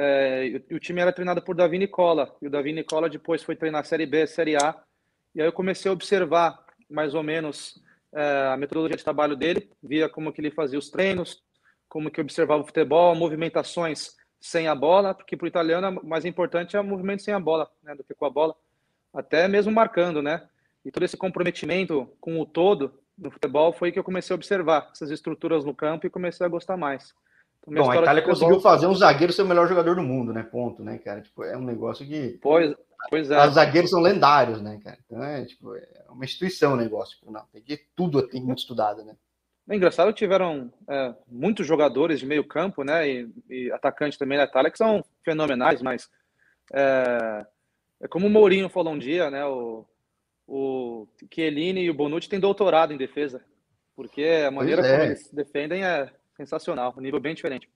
É, 0.00 0.62
o 0.70 0.78
time 0.78 1.00
era 1.00 1.12
treinado 1.12 1.42
por 1.42 1.56
Davi 1.56 1.76
Nicola, 1.76 2.32
e 2.40 2.46
o 2.46 2.50
Davi 2.50 2.72
Nicola 2.72 3.10
depois 3.10 3.42
foi 3.42 3.56
treinar 3.56 3.84
Série 3.84 4.06
B, 4.06 4.28
Série 4.28 4.54
A, 4.54 4.80
e 5.34 5.40
aí 5.40 5.48
eu 5.48 5.52
comecei 5.52 5.88
a 5.88 5.92
observar 5.92 6.64
mais 6.88 7.16
ou 7.16 7.22
menos 7.24 7.82
é, 8.14 8.52
a 8.52 8.56
metodologia 8.56 8.96
de 8.96 9.02
trabalho 9.02 9.34
dele, 9.34 9.68
via 9.82 10.08
como 10.08 10.32
que 10.32 10.40
ele 10.40 10.52
fazia 10.52 10.78
os 10.78 10.88
treinos, 10.88 11.42
como 11.88 12.12
que 12.12 12.20
observava 12.20 12.62
o 12.62 12.66
futebol, 12.66 13.12
movimentações 13.16 14.14
sem 14.40 14.68
a 14.68 14.74
bola, 14.74 15.14
porque 15.14 15.36
para 15.36 15.46
o 15.46 15.48
italiano 15.48 16.00
o 16.00 16.06
mais 16.06 16.24
importante 16.24 16.76
é 16.76 16.80
o 16.80 16.84
movimento 16.84 17.24
sem 17.24 17.34
a 17.34 17.40
bola, 17.40 17.68
né, 17.82 17.96
do 17.96 18.04
que 18.04 18.14
com 18.14 18.24
a 18.24 18.30
bola, 18.30 18.54
até 19.12 19.48
mesmo 19.48 19.72
marcando, 19.72 20.22
né? 20.22 20.48
E 20.84 20.92
todo 20.92 21.02
esse 21.02 21.16
comprometimento 21.16 22.08
com 22.20 22.40
o 22.40 22.46
todo 22.46 23.00
no 23.18 23.32
futebol 23.32 23.72
foi 23.72 23.90
que 23.90 23.98
eu 23.98 24.04
comecei 24.04 24.32
a 24.32 24.36
observar 24.36 24.90
essas 24.92 25.10
estruturas 25.10 25.64
no 25.64 25.74
campo 25.74 26.06
e 26.06 26.10
comecei 26.10 26.46
a 26.46 26.48
gostar 26.48 26.76
mais. 26.76 27.12
Bom, 27.74 27.90
a 27.90 27.96
Itália 27.96 28.22
conseguiu 28.22 28.60
fazer 28.60 28.86
um 28.86 28.94
zagueiro 28.94 29.32
ser 29.32 29.42
o 29.42 29.46
melhor 29.46 29.68
jogador 29.68 29.94
do 29.94 30.02
mundo, 30.02 30.32
né? 30.32 30.42
Ponto, 30.42 30.82
né, 30.82 30.98
cara? 30.98 31.20
Tipo, 31.20 31.44
é 31.44 31.56
um 31.56 31.64
negócio 31.64 32.06
que. 32.06 32.38
Pois, 32.42 32.74
pois 33.10 33.30
é. 33.30 33.46
Os 33.46 33.54
zagueiros 33.54 33.90
são 33.90 34.00
lendários, 34.00 34.60
né, 34.60 34.80
cara? 34.82 34.98
Então 35.04 35.22
é, 35.22 35.44
tipo, 35.44 35.74
é 35.74 36.06
uma 36.08 36.24
instituição 36.24 36.72
o 36.72 36.76
negócio. 36.76 37.18
Tipo, 37.18 37.30
não, 37.30 37.44
tem 37.52 37.62
que 37.62 37.80
tudo 37.94 38.22
tem 38.26 38.42
muito 38.42 38.58
estudado, 38.58 39.04
né? 39.04 39.14
É 39.70 39.76
engraçado, 39.76 40.12
tiveram 40.14 40.72
é, 40.88 41.14
muitos 41.26 41.66
jogadores 41.66 42.20
de 42.20 42.26
meio 42.26 42.42
campo, 42.42 42.82
né, 42.82 43.06
e, 43.06 43.28
e 43.50 43.70
atacantes 43.70 44.16
também 44.16 44.38
da 44.38 44.44
Itália 44.44 44.70
que 44.70 44.78
são 44.78 45.04
fenomenais, 45.22 45.82
mas 45.82 46.08
é, 46.72 47.44
é, 48.00 48.08
como 48.08 48.26
o 48.26 48.30
Mourinho 48.30 48.70
falou 48.70 48.94
um 48.94 48.98
dia, 48.98 49.30
né, 49.30 49.44
o, 49.44 49.84
o 50.46 51.06
Chiellini 51.30 51.82
e 51.82 51.90
o 51.90 51.94
Bonucci 51.94 52.30
têm 52.30 52.40
doutorado 52.40 52.94
em 52.94 52.96
defesa, 52.96 53.44
porque 53.94 54.42
a 54.46 54.50
maneira 54.50 54.86
é. 54.86 54.90
como 54.90 55.02
eles 55.02 55.30
defendem 55.30 55.84
é 55.84 56.10
sensacional, 56.38 56.94
um 56.96 57.00
nível 57.00 57.20
bem 57.20 57.34
diferente. 57.34 57.68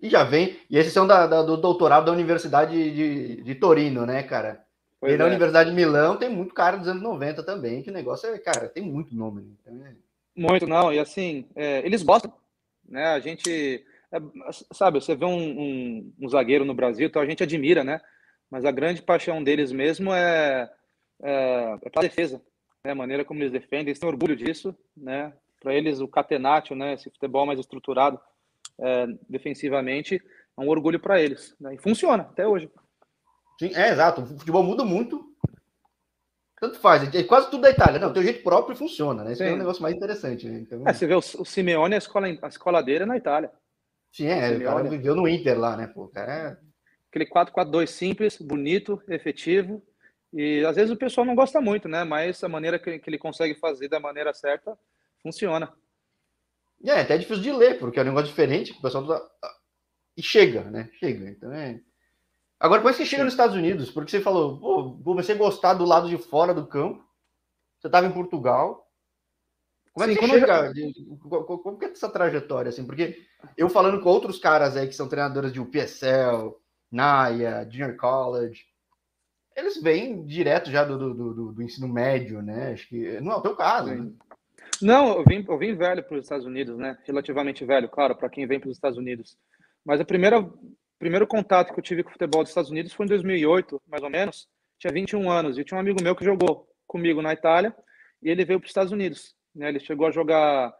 E 0.00 0.08
já 0.08 0.24
vem, 0.24 0.58
e 0.68 0.76
esses 0.76 0.92
são 0.92 1.06
da, 1.06 1.26
da, 1.26 1.42
do 1.42 1.56
doutorado 1.56 2.06
da 2.06 2.12
Universidade 2.12 2.72
de, 2.92 3.42
de 3.42 3.54
Torino, 3.54 4.04
né, 4.04 4.22
cara? 4.22 4.64
Pois 5.00 5.12
e 5.12 5.16
na 5.16 5.24
é. 5.24 5.28
Universidade 5.28 5.70
de 5.70 5.76
Milão 5.76 6.16
tem 6.16 6.28
muito 6.28 6.54
cara 6.54 6.76
dos 6.76 6.88
anos 6.88 7.02
90 7.02 7.42
também, 7.42 7.82
que 7.82 7.90
o 7.90 7.92
negócio 7.92 8.28
é, 8.28 8.38
cara, 8.38 8.68
tem 8.68 8.82
muito 8.82 9.14
nome. 9.14 9.42
Né? 9.42 9.48
Então 9.60 9.86
é... 9.86 9.94
Muito, 10.36 10.66
não, 10.66 10.92
e 10.92 10.98
assim, 10.98 11.48
é, 11.56 11.84
eles 11.84 12.02
gostam, 12.02 12.32
né? 12.88 13.06
A 13.06 13.18
gente, 13.18 13.84
é, 14.12 14.18
sabe, 14.72 15.00
você 15.00 15.16
vê 15.16 15.24
um, 15.24 15.36
um, 15.36 16.12
um, 16.20 16.28
zagueiro 16.28 16.64
no 16.64 16.74
Brasil, 16.74 17.08
então 17.08 17.20
a 17.20 17.26
gente 17.26 17.42
admira, 17.42 17.82
né? 17.82 18.00
Mas 18.48 18.64
a 18.64 18.70
grande 18.70 19.02
paixão 19.02 19.42
deles 19.42 19.72
mesmo 19.72 20.12
é, 20.12 20.70
é, 21.22 21.78
é 21.82 21.90
a 21.92 22.00
defesa, 22.00 22.40
né? 22.84 22.92
A 22.92 22.94
maneira 22.94 23.24
como 23.24 23.40
eles 23.40 23.52
defendem, 23.52 23.88
eles 23.88 23.98
têm 23.98 24.08
orgulho 24.08 24.36
disso, 24.36 24.76
né? 24.96 25.32
Para 25.60 25.74
eles 25.74 26.00
o 26.00 26.08
catenaccio, 26.08 26.76
né, 26.76 26.94
esse 26.94 27.10
futebol 27.10 27.46
mais 27.46 27.58
estruturado 27.58 28.20
é, 28.80 29.06
defensivamente, 29.28 30.16
é 30.16 30.60
um 30.60 30.68
orgulho 30.68 31.00
para 31.00 31.20
eles. 31.20 31.54
Né? 31.60 31.74
E 31.74 31.78
funciona 31.78 32.22
até 32.22 32.46
hoje. 32.46 32.70
Sim, 33.58 33.74
é 33.74 33.90
exato. 33.90 34.22
O 34.22 34.38
futebol 34.38 34.62
muda 34.62 34.84
muito. 34.84 35.24
Tanto 36.60 36.78
faz, 36.80 37.14
é 37.14 37.22
quase 37.22 37.50
tudo 37.50 37.62
da 37.62 37.70
Itália. 37.70 38.00
Não, 38.00 38.12
tem 38.12 38.22
um 38.22 38.24
jeito 38.24 38.42
próprio 38.42 38.74
e 38.74 38.78
funciona, 38.78 39.22
né? 39.22 39.32
Isso 39.32 39.44
é 39.44 39.52
um 39.52 39.58
negócio 39.58 39.80
mais 39.80 39.94
interessante. 39.94 40.48
Né? 40.48 40.58
Então... 40.58 40.82
É, 40.86 40.92
você 40.92 41.06
vê 41.06 41.14
o, 41.14 41.18
o 41.18 41.44
Simeone, 41.44 41.94
a 41.94 41.98
escola, 41.98 42.26
a 42.42 42.48
escola 42.48 42.82
dele 42.82 43.04
é 43.04 43.06
na 43.06 43.16
Itália. 43.16 43.50
Sim, 44.12 44.26
é, 44.26 44.56
o, 44.56 44.64
cara 44.64 44.82
viveu 44.84 45.14
no 45.14 45.28
Inter 45.28 45.58
lá, 45.58 45.76
né? 45.76 45.86
Pô, 45.86 46.08
cara 46.08 46.32
é 46.32 46.68
aquele 47.10 47.26
4-4-2 47.26 47.86
simples, 47.86 48.38
bonito, 48.38 49.02
efetivo. 49.08 49.82
E 50.32 50.64
às 50.64 50.76
vezes 50.76 50.90
o 50.90 50.96
pessoal 50.96 51.26
não 51.26 51.34
gosta 51.34 51.60
muito, 51.60 51.88
né? 51.88 52.04
Mas 52.04 52.42
a 52.44 52.48
maneira 52.48 52.78
que, 52.78 52.98
que 52.98 53.10
ele 53.10 53.18
consegue 53.18 53.54
fazer 53.54 53.88
da 53.88 53.98
maneira 53.98 54.34
certa 54.34 54.76
funciona. 55.22 55.72
É, 56.84 56.90
é 56.90 57.00
até 57.00 57.18
difícil 57.18 57.42
de 57.42 57.52
ler, 57.52 57.78
porque 57.78 57.98
é 57.98 58.02
um 58.02 58.06
negócio 58.06 58.28
diferente, 58.28 58.72
o 58.72 58.80
pessoal 58.80 59.06
tá... 59.06 59.30
e 60.16 60.22
chega, 60.22 60.64
né? 60.64 60.90
Chega. 60.98 61.30
Então 61.30 61.52
é. 61.52 61.80
Agora, 62.60 62.80
depois 62.80 62.96
que 62.96 63.06
chega 63.06 63.24
nos 63.24 63.32
Estados 63.32 63.56
Unidos, 63.56 63.90
porque 63.90 64.10
você 64.10 64.20
falou, 64.20 64.58
pô, 64.58 64.98
comecei 65.04 65.34
a 65.34 65.38
gostar 65.38 65.74
do 65.74 65.84
lado 65.84 66.08
de 66.08 66.18
fora 66.18 66.52
do 66.52 66.66
campo, 66.66 67.04
você 67.78 67.86
estava 67.86 68.06
em 68.06 68.12
Portugal. 68.12 68.84
Como 69.92 70.04
é 70.04 70.12
Sim, 70.12 70.20
que 70.20 70.26
você 70.26 70.40
chega? 70.40 70.72
Eu... 70.76 71.44
Como 71.44 71.78
que 71.78 71.84
é 71.84 71.90
essa 71.90 72.08
trajetória, 72.08 72.68
assim? 72.68 72.84
Porque 72.84 73.24
eu 73.56 73.68
falando 73.68 74.00
com 74.00 74.08
outros 74.08 74.38
caras 74.38 74.76
aí 74.76 74.88
que 74.88 74.94
são 74.94 75.08
treinadores 75.08 75.52
de 75.52 75.60
UPSL, 75.60 76.56
Naya, 76.90 77.68
Junior 77.70 77.96
College, 77.96 78.64
eles 79.54 79.80
vêm 79.82 80.24
direto 80.24 80.70
já 80.70 80.84
do, 80.84 80.96
do, 80.96 81.14
do, 81.14 81.52
do, 81.52 81.62
ensino 81.62 81.88
médio, 81.88 82.40
né? 82.40 82.72
Acho 82.72 82.88
que 82.88 83.20
não 83.20 83.32
é 83.32 83.36
o 83.36 83.40
teu 83.40 83.56
caso, 83.56 83.92
né? 83.92 84.12
Não, 84.82 85.16
eu 85.18 85.24
vim, 85.24 85.44
eu 85.48 85.58
vim 85.58 85.74
velho 85.74 86.02
para 86.02 86.16
os 86.16 86.24
Estados 86.24 86.46
Unidos, 86.46 86.76
né? 86.78 86.98
Relativamente 87.04 87.64
velho, 87.64 87.88
claro, 87.88 88.16
para 88.16 88.28
quem 88.28 88.46
vem 88.46 88.60
para 88.60 88.68
os 88.68 88.76
Estados 88.76 88.98
Unidos. 88.98 89.36
Mas 89.84 90.02
primeira 90.04 90.48
primeiro 90.98 91.26
contato 91.26 91.72
que 91.72 91.78
eu 91.78 91.84
tive 91.84 92.02
com 92.02 92.10
o 92.10 92.12
futebol 92.12 92.42
dos 92.42 92.50
Estados 92.50 92.70
Unidos 92.70 92.92
foi 92.92 93.06
em 93.06 93.08
2008, 93.08 93.80
mais 93.86 94.02
ou 94.02 94.10
menos. 94.10 94.48
Tinha 94.78 94.92
21 94.92 95.30
anos 95.30 95.58
e 95.58 95.64
tinha 95.64 95.76
um 95.76 95.80
amigo 95.80 96.02
meu 96.02 96.14
que 96.14 96.24
jogou 96.24 96.68
comigo 96.86 97.22
na 97.22 97.32
Itália 97.32 97.74
e 98.22 98.28
ele 98.28 98.44
veio 98.44 98.58
para 98.58 98.66
os 98.66 98.70
Estados 98.70 98.92
Unidos. 98.92 99.34
Né? 99.54 99.68
Ele 99.68 99.80
chegou 99.80 100.06
a 100.06 100.10
jogar 100.10 100.72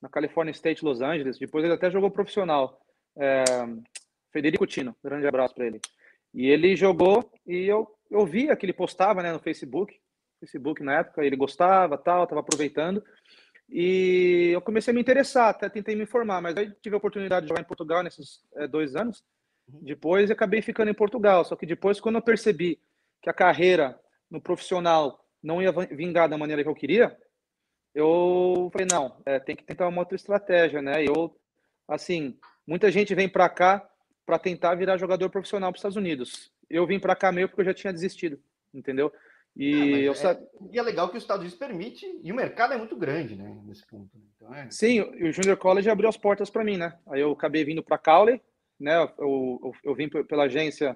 na 0.00 0.08
California 0.08 0.52
State, 0.52 0.84
Los 0.84 1.00
Angeles. 1.00 1.38
Depois 1.38 1.64
ele 1.64 1.74
até 1.74 1.90
jogou 1.90 2.10
profissional. 2.10 2.80
É, 3.18 3.44
Federico 4.32 4.66
Tino, 4.66 4.94
grande 5.02 5.26
abraço 5.26 5.54
para 5.54 5.66
ele. 5.66 5.80
E 6.34 6.48
ele 6.48 6.76
jogou 6.76 7.30
e 7.46 7.66
eu, 7.66 7.86
eu 8.10 8.26
via 8.26 8.54
que 8.56 8.66
ele 8.66 8.72
postava 8.72 9.22
né, 9.22 9.32
no 9.32 9.38
Facebook, 9.38 9.94
Facebook 10.40 10.82
na 10.82 10.98
época, 10.98 11.24
ele 11.24 11.36
gostava, 11.36 11.96
tal, 11.96 12.24
estava 12.24 12.40
aproveitando. 12.40 13.02
E 13.68 14.50
eu 14.52 14.60
comecei 14.60 14.92
a 14.92 14.94
me 14.94 15.00
interessar, 15.00 15.48
até 15.48 15.68
tentei 15.68 15.96
me 15.96 16.04
informar, 16.04 16.40
mas 16.40 16.56
aí 16.56 16.70
tive 16.80 16.94
a 16.94 16.98
oportunidade 16.98 17.44
de 17.44 17.48
jogar 17.48 17.60
em 17.60 17.64
Portugal 17.64 18.02
nesses 18.02 18.40
é, 18.54 18.66
dois 18.66 18.94
anos. 18.94 19.24
Uhum. 19.68 19.80
Depois 19.82 20.30
acabei 20.30 20.62
ficando 20.62 20.90
em 20.90 20.94
Portugal, 20.94 21.44
só 21.44 21.56
que 21.56 21.66
depois, 21.66 22.00
quando 22.00 22.16
eu 22.16 22.22
percebi 22.22 22.80
que 23.20 23.28
a 23.28 23.34
carreira 23.34 23.98
no 24.30 24.40
profissional 24.40 25.24
não 25.42 25.60
ia 25.60 25.72
vingar 25.72 26.28
da 26.28 26.38
maneira 26.38 26.62
que 26.62 26.68
eu 26.68 26.74
queria, 26.74 27.16
eu 27.94 28.70
falei, 28.72 28.86
não, 28.90 29.16
é, 29.24 29.38
tem 29.38 29.56
que 29.56 29.64
tentar 29.64 29.88
uma 29.88 30.00
outra 30.02 30.16
estratégia, 30.16 30.82
né? 30.82 31.02
Eu, 31.02 31.34
assim, 31.88 32.38
muita 32.66 32.90
gente 32.90 33.14
vem 33.14 33.28
para 33.28 33.48
cá 33.48 33.88
para 34.24 34.38
tentar 34.38 34.74
virar 34.74 34.98
jogador 34.98 35.30
profissional 35.30 35.70
para 35.70 35.76
os 35.76 35.80
Estados 35.80 35.96
Unidos. 35.96 36.52
Eu 36.68 36.86
vim 36.86 36.98
para 36.98 37.16
cá 37.16 37.32
meio 37.32 37.48
porque 37.48 37.62
eu 37.62 37.66
já 37.66 37.74
tinha 37.74 37.92
desistido, 37.92 38.38
entendeu? 38.74 39.12
E, 39.56 40.04
eu 40.04 40.12
é, 40.12 40.38
e 40.70 40.78
é 40.78 40.82
legal 40.82 41.08
que 41.08 41.16
os 41.16 41.22
Estados 41.22 41.40
Unidos 41.40 41.58
permite, 41.58 42.06
e 42.22 42.30
o 42.30 42.36
mercado 42.36 42.74
é 42.74 42.76
muito 42.76 42.94
grande, 42.94 43.34
né, 43.34 43.58
nesse 43.64 43.86
ponto. 43.86 44.10
Então, 44.36 44.54
é... 44.54 44.70
Sim, 44.70 45.00
o 45.00 45.32
Junior 45.32 45.56
College 45.56 45.88
abriu 45.88 46.10
as 46.10 46.16
portas 46.16 46.50
para 46.50 46.62
mim, 46.62 46.76
né? 46.76 46.94
Aí 47.08 47.22
eu 47.22 47.32
acabei 47.32 47.64
vindo 47.64 47.82
para 47.82 47.96
Cowley, 47.96 48.40
né? 48.78 48.94
Eu, 48.96 49.58
eu, 49.62 49.72
eu, 49.82 49.94
vim 49.94 50.10
pela 50.10 50.44
agência 50.44 50.94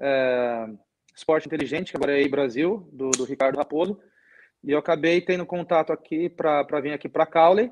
é, 0.00 0.66
Esporte 1.14 1.46
Inteligente, 1.46 1.92
que 1.92 1.96
agora 1.96 2.12
é 2.12 2.16
aí 2.16 2.28
Brasil, 2.28 2.88
do, 2.92 3.10
do 3.12 3.24
Ricardo 3.24 3.56
Raposo, 3.56 3.96
e 4.64 4.72
eu 4.72 4.78
acabei 4.78 5.20
tendo 5.20 5.46
contato 5.46 5.92
aqui 5.92 6.28
para 6.28 6.80
vir 6.80 6.92
aqui 6.92 7.08
para 7.08 7.24
Cowley, 7.24 7.70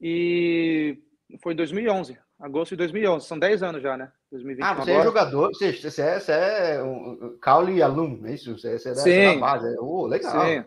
e 0.00 0.98
foi 1.42 1.52
em 1.52 1.56
2011, 1.56 2.18
agosto 2.40 2.70
de 2.70 2.78
2011, 2.78 3.26
são 3.26 3.38
10 3.38 3.62
anos 3.62 3.82
já, 3.82 3.96
né? 3.96 4.10
2021 4.32 4.66
ah, 4.66 4.74
você 4.74 4.90
é 4.90 4.94
agora. 4.94 5.00
é 5.00 5.04
jogador, 5.04 5.48
você, 5.48 5.72
você 5.72 6.02
é, 6.02 6.20
você 6.20 6.32
é 6.32 6.82
um 6.82 7.38
Caule 7.40 7.82
aluno, 7.82 8.26
é 8.26 8.34
isso? 8.34 8.56
Você, 8.58 8.78
você 8.78 8.88
é 8.88 8.94
da, 8.94 9.00
Sim. 9.00 9.34
da 9.34 9.40
base. 9.40 9.76
Oh, 9.78 10.06
legal. 10.06 10.46
Sim. 10.46 10.64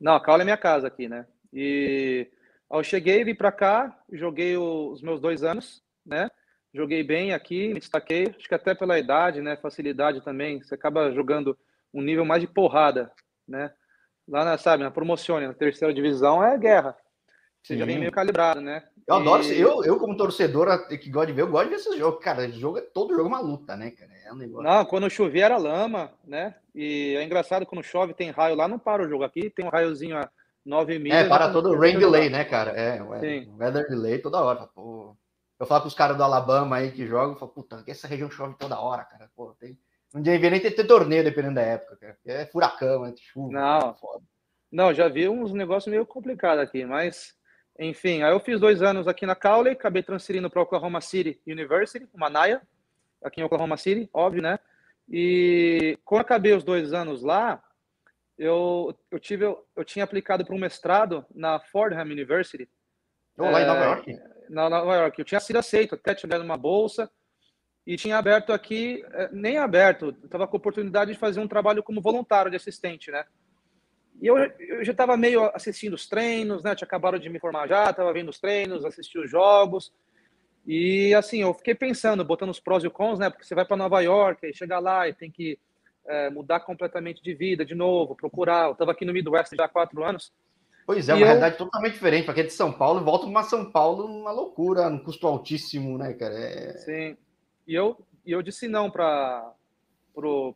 Não, 0.00 0.20
Caule 0.20 0.42
é 0.42 0.44
minha 0.44 0.56
casa 0.56 0.88
aqui, 0.88 1.08
né? 1.08 1.26
E 1.52 2.28
eu 2.70 2.82
cheguei, 2.82 3.24
vim 3.24 3.34
para 3.34 3.52
cá, 3.52 3.96
joguei 4.12 4.56
os 4.56 5.00
meus 5.00 5.20
dois 5.20 5.44
anos, 5.44 5.82
né? 6.04 6.28
Joguei 6.74 7.04
bem 7.04 7.32
aqui, 7.32 7.68
me 7.68 7.78
destaquei, 7.78 8.34
acho 8.36 8.48
que 8.48 8.54
até 8.54 8.74
pela 8.74 8.98
idade, 8.98 9.40
né? 9.40 9.56
Facilidade 9.56 10.20
também, 10.24 10.60
você 10.60 10.74
acaba 10.74 11.12
jogando 11.12 11.56
um 11.92 12.02
nível 12.02 12.24
mais 12.24 12.40
de 12.40 12.48
porrada, 12.48 13.12
né? 13.46 13.72
Lá, 14.26 14.44
na, 14.44 14.58
sabe, 14.58 14.82
na 14.82 14.90
promoção, 14.90 15.38
na 15.38 15.54
terceira 15.54 15.94
divisão 15.94 16.42
é 16.42 16.58
guerra. 16.58 16.96
Você 17.64 17.72
Sim. 17.72 17.78
já 17.78 17.86
vem 17.86 17.98
meio 17.98 18.12
calibrado, 18.12 18.60
né? 18.60 18.82
Eu 19.08 19.14
adoro, 19.14 19.42
e... 19.42 19.58
eu, 19.58 19.82
eu 19.84 19.98
como 19.98 20.18
torcedor 20.18 20.86
que 20.86 21.08
gosta 21.08 21.28
de 21.28 21.32
ver, 21.32 21.42
eu 21.42 21.50
gosto 21.50 21.64
de 21.64 21.70
ver 21.70 21.76
esses 21.76 21.96
jogos. 21.96 22.22
Cara, 22.22 22.46
jogo, 22.50 22.78
todo 22.92 23.14
jogo 23.14 23.24
é 23.24 23.28
uma 23.28 23.40
luta, 23.40 23.74
né, 23.74 23.90
cara? 23.90 24.10
É 24.26 24.30
um 24.30 24.36
negócio... 24.36 24.62
Não, 24.62 24.84
quando 24.84 25.08
chovia 25.08 25.46
era 25.46 25.56
lama, 25.56 26.12
né? 26.26 26.56
E 26.74 27.16
é 27.16 27.24
engraçado, 27.24 27.64
quando 27.64 27.82
chove 27.82 28.12
tem 28.12 28.30
raio 28.30 28.54
lá, 28.54 28.68
não 28.68 28.78
para 28.78 29.02
o 29.02 29.08
jogo. 29.08 29.24
Aqui 29.24 29.48
tem 29.48 29.64
um 29.64 29.70
raiozinho 29.70 30.18
a 30.18 30.28
9 30.62 30.98
mil. 30.98 31.14
É, 31.14 31.26
para 31.26 31.50
todo 31.50 31.70
o 31.70 31.78
rain 31.78 31.98
delay, 31.98 32.28
né, 32.28 32.44
cara? 32.44 32.72
É, 32.72 33.02
o 33.02 33.08
weather 33.56 33.88
delay 33.88 34.18
toda 34.18 34.42
hora. 34.42 34.66
Pô. 34.66 35.16
Eu 35.58 35.64
falo 35.64 35.82
com 35.82 35.88
os 35.88 35.94
caras 35.94 36.18
do 36.18 36.22
Alabama 36.22 36.76
aí 36.76 36.92
que 36.92 37.06
jogam, 37.06 37.32
eu 37.32 37.38
falo, 37.38 37.52
puta, 37.52 37.82
essa 37.86 38.06
região 38.06 38.30
chove 38.30 38.56
toda 38.58 38.78
hora, 38.78 39.04
cara. 39.04 39.30
Pô, 39.34 39.54
tem... 39.58 39.78
Não 40.12 40.20
devia 40.20 40.50
nem 40.50 40.60
ter, 40.60 40.72
ter 40.72 40.84
torneio, 40.84 41.24
dependendo 41.24 41.54
da 41.54 41.62
época, 41.62 41.96
cara. 41.96 42.18
É 42.26 42.44
furacão, 42.44 43.06
é 43.06 43.14
chuva. 43.16 43.50
Não, 43.50 43.90
é 43.90 43.94
foda. 43.94 44.22
Não, 44.70 44.92
já 44.92 45.08
vi 45.08 45.28
uns 45.28 45.52
negócios 45.54 45.90
meio 45.90 46.04
complicados 46.04 46.62
aqui, 46.62 46.84
mas 46.84 47.32
enfim, 47.78 48.22
aí 48.22 48.32
eu 48.32 48.40
fiz 48.40 48.60
dois 48.60 48.82
anos 48.82 49.08
aqui 49.08 49.26
na 49.26 49.34
Cowley, 49.34 49.72
acabei 49.72 50.02
transferindo 50.02 50.48
para 50.48 50.62
Oklahoma 50.62 51.00
City 51.00 51.40
University, 51.46 52.08
uma 52.14 52.30
NAIA, 52.30 52.62
aqui 53.22 53.40
em 53.40 53.44
Oklahoma 53.44 53.76
City, 53.76 54.08
óbvio, 54.12 54.42
né? 54.42 54.58
E 55.08 55.98
quando 56.04 56.22
acabei 56.22 56.52
os 56.52 56.62
dois 56.62 56.92
anos 56.92 57.22
lá, 57.22 57.62
eu, 58.38 58.96
eu, 59.10 59.18
tive, 59.18 59.44
eu, 59.44 59.66
eu 59.76 59.84
tinha 59.84 60.04
aplicado 60.04 60.44
para 60.44 60.54
um 60.54 60.58
mestrado 60.58 61.24
na 61.34 61.58
Fordham 61.58 62.02
University. 62.02 62.68
Oh, 63.36 63.50
lá 63.50 63.62
em 63.62 63.66
Nova 63.66 63.80
é, 63.80 63.84
York? 63.84 64.20
Na 64.48 64.70
Nova 64.70 64.96
York. 64.96 65.18
Eu 65.18 65.24
tinha 65.24 65.40
sido 65.40 65.58
aceito, 65.58 65.94
até 65.94 66.14
tinha 66.14 66.30
dado 66.30 66.44
uma 66.44 66.56
bolsa 66.56 67.10
e 67.86 67.96
tinha 67.96 68.16
aberto 68.16 68.52
aqui, 68.52 69.04
é, 69.12 69.28
nem 69.32 69.58
aberto, 69.58 70.16
estava 70.24 70.46
com 70.46 70.56
a 70.56 70.58
oportunidade 70.58 71.12
de 71.12 71.18
fazer 71.18 71.40
um 71.40 71.48
trabalho 71.48 71.82
como 71.82 72.00
voluntário 72.00 72.50
de 72.50 72.56
assistente, 72.56 73.10
né? 73.10 73.24
E 74.24 74.26
eu, 74.26 74.38
eu 74.38 74.82
já 74.82 74.92
estava 74.92 75.18
meio 75.18 75.54
assistindo 75.54 75.92
os 75.92 76.08
treinos, 76.08 76.62
né? 76.62 76.74
Tinha 76.74 76.86
acabado 76.86 77.18
de 77.18 77.28
me 77.28 77.38
formar 77.38 77.68
já, 77.68 77.90
estava 77.90 78.10
vendo 78.10 78.30
os 78.30 78.40
treinos, 78.40 78.82
assisti 78.82 79.18
os 79.18 79.30
jogos. 79.30 79.92
E 80.66 81.14
assim, 81.14 81.42
eu 81.42 81.52
fiquei 81.52 81.74
pensando, 81.74 82.24
botando 82.24 82.48
os 82.48 82.58
prós 82.58 82.82
e 82.82 82.86
os 82.86 82.92
cons, 82.94 83.18
né? 83.18 83.28
Porque 83.28 83.44
você 83.44 83.54
vai 83.54 83.66
para 83.66 83.76
Nova 83.76 84.00
York, 84.00 84.46
e 84.46 84.54
chega 84.54 84.78
lá 84.78 85.06
e 85.06 85.12
tem 85.12 85.30
que 85.30 85.58
é, 86.06 86.30
mudar 86.30 86.60
completamente 86.60 87.22
de 87.22 87.34
vida 87.34 87.66
de 87.66 87.74
novo, 87.74 88.16
procurar. 88.16 88.68
Eu 88.68 88.72
estava 88.72 88.92
aqui 88.92 89.04
no 89.04 89.12
Midwest 89.12 89.54
já 89.54 89.66
há 89.66 89.68
quatro 89.68 90.02
anos. 90.02 90.32
Pois 90.86 91.06
é, 91.06 91.12
uma 91.12 91.20
eu... 91.20 91.26
realidade 91.26 91.58
totalmente 91.58 91.92
diferente. 91.92 92.24
Para 92.24 92.32
quem 92.32 92.44
é 92.44 92.46
de 92.46 92.52
São 92.54 92.72
Paulo, 92.72 93.04
volta 93.04 93.30
para 93.30 93.42
São 93.42 93.70
Paulo 93.70 94.06
uma 94.06 94.32
loucura, 94.32 94.88
um 94.88 95.04
custo 95.04 95.26
altíssimo, 95.26 95.98
né, 95.98 96.14
cara? 96.14 96.34
É... 96.34 96.72
Sim. 96.78 97.16
E 97.68 97.74
eu, 97.74 98.00
e 98.24 98.32
eu 98.32 98.40
disse 98.40 98.68
não 98.68 98.90
para 98.90 99.52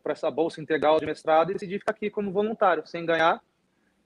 essa 0.05 0.31
bolsa 0.31 0.59
integral 0.59 0.99
de 0.99 1.05
mestrado 1.05 1.51
e 1.51 1.53
decidi 1.53 1.77
ficar 1.77 1.91
aqui 1.91 2.09
como 2.09 2.31
voluntário, 2.31 2.81
sem 2.87 3.05
ganhar 3.05 3.39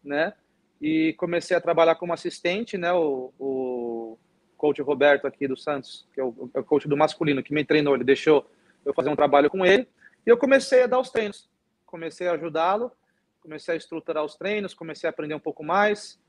né? 0.03 0.33
E 0.81 1.13
comecei 1.13 1.55
a 1.55 1.61
trabalhar 1.61 1.95
como 1.95 2.13
assistente, 2.13 2.77
né? 2.77 2.91
O, 2.93 3.33
o 3.39 4.17
coach 4.57 4.81
Roberto 4.81 5.27
aqui 5.27 5.47
do 5.47 5.57
Santos, 5.57 6.07
que 6.13 6.19
é 6.19 6.23
o, 6.23 6.49
é 6.53 6.59
o 6.59 6.63
coach 6.63 6.87
do 6.87 6.97
masculino, 6.97 7.43
que 7.43 7.53
me 7.53 7.65
treinou, 7.65 7.95
ele 7.95 8.03
deixou 8.03 8.49
eu 8.85 8.93
fazer 8.93 9.09
um 9.09 9.15
trabalho 9.15 9.49
com 9.49 9.65
ele. 9.65 9.87
E 10.25 10.29
eu 10.29 10.37
comecei 10.37 10.83
a 10.83 10.87
dar 10.87 10.99
os 10.99 11.09
treinos, 11.09 11.49
comecei 11.85 12.27
a 12.27 12.33
ajudá-lo, 12.33 12.91
comecei 13.41 13.73
a 13.73 13.77
estruturar 13.77 14.23
os 14.23 14.35
treinos, 14.35 14.73
comecei 14.73 15.07
a 15.07 15.11
aprender 15.11 15.35
um 15.35 15.39
pouco 15.39 15.63
mais. 15.63 16.19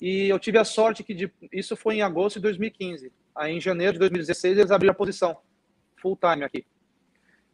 E 0.00 0.28
eu 0.28 0.38
tive 0.38 0.58
a 0.58 0.64
sorte 0.64 1.02
que 1.04 1.14
de, 1.14 1.30
isso 1.52 1.76
foi 1.76 1.96
em 1.96 2.02
agosto 2.02 2.36
de 2.36 2.42
2015. 2.42 3.12
Aí 3.34 3.54
em 3.54 3.60
janeiro 3.60 3.94
de 3.94 3.98
2016 4.00 4.58
eles 4.58 4.70
abriram 4.70 4.92
a 4.92 4.96
posição 4.96 5.36
full 6.00 6.16
time 6.16 6.44
aqui. 6.44 6.66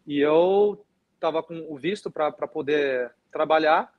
E 0.07 0.21
eu 0.21 0.85
estava 1.15 1.43
com 1.43 1.67
o 1.69 1.77
visto 1.77 2.11
para 2.11 2.33
poder 2.33 3.13
trabalhar 3.31 3.93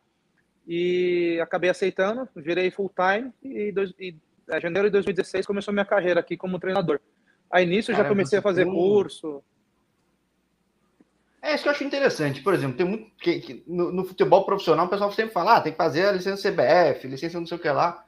e 0.67 1.39
acabei 1.41 1.69
aceitando, 1.69 2.27
virei 2.35 2.71
full 2.71 2.89
time 2.89 3.31
e, 3.43 3.71
dois, 3.71 3.93
e 3.99 4.15
é, 4.49 4.59
janeiro 4.59 4.87
de 4.87 4.93
2016 4.93 5.45
começou 5.45 5.73
minha 5.73 5.85
carreira 5.85 6.19
aqui 6.19 6.37
como 6.37 6.59
treinador. 6.59 6.99
Aí 7.51 7.65
nisso 7.65 7.93
já 7.93 8.03
comecei 8.03 8.39
a 8.39 8.41
fazer 8.41 8.65
curso. 8.65 9.43
É 11.41 11.53
isso 11.53 11.63
que 11.63 11.69
eu 11.69 11.73
acho 11.73 11.83
interessante. 11.83 12.41
Por 12.41 12.53
exemplo, 12.53 12.77
tem 12.77 12.85
muito 12.85 13.11
que, 13.17 13.39
que 13.39 13.63
no, 13.67 13.91
no, 13.91 14.05
futebol 14.05 14.45
profissional 14.45 14.85
o 14.85 14.89
pessoal 14.89 15.11
sempre 15.11 15.33
fala, 15.33 15.57
ah, 15.57 15.61
tem 15.61 15.73
que 15.73 15.77
fazer 15.77 16.05
a 16.05 16.11
licença 16.13 16.49
CBF, 16.49 17.07
licença 17.07 17.39
não 17.39 17.45
sei 17.45 17.57
o 17.57 17.61
que 17.61 17.69
lá. 17.69 18.03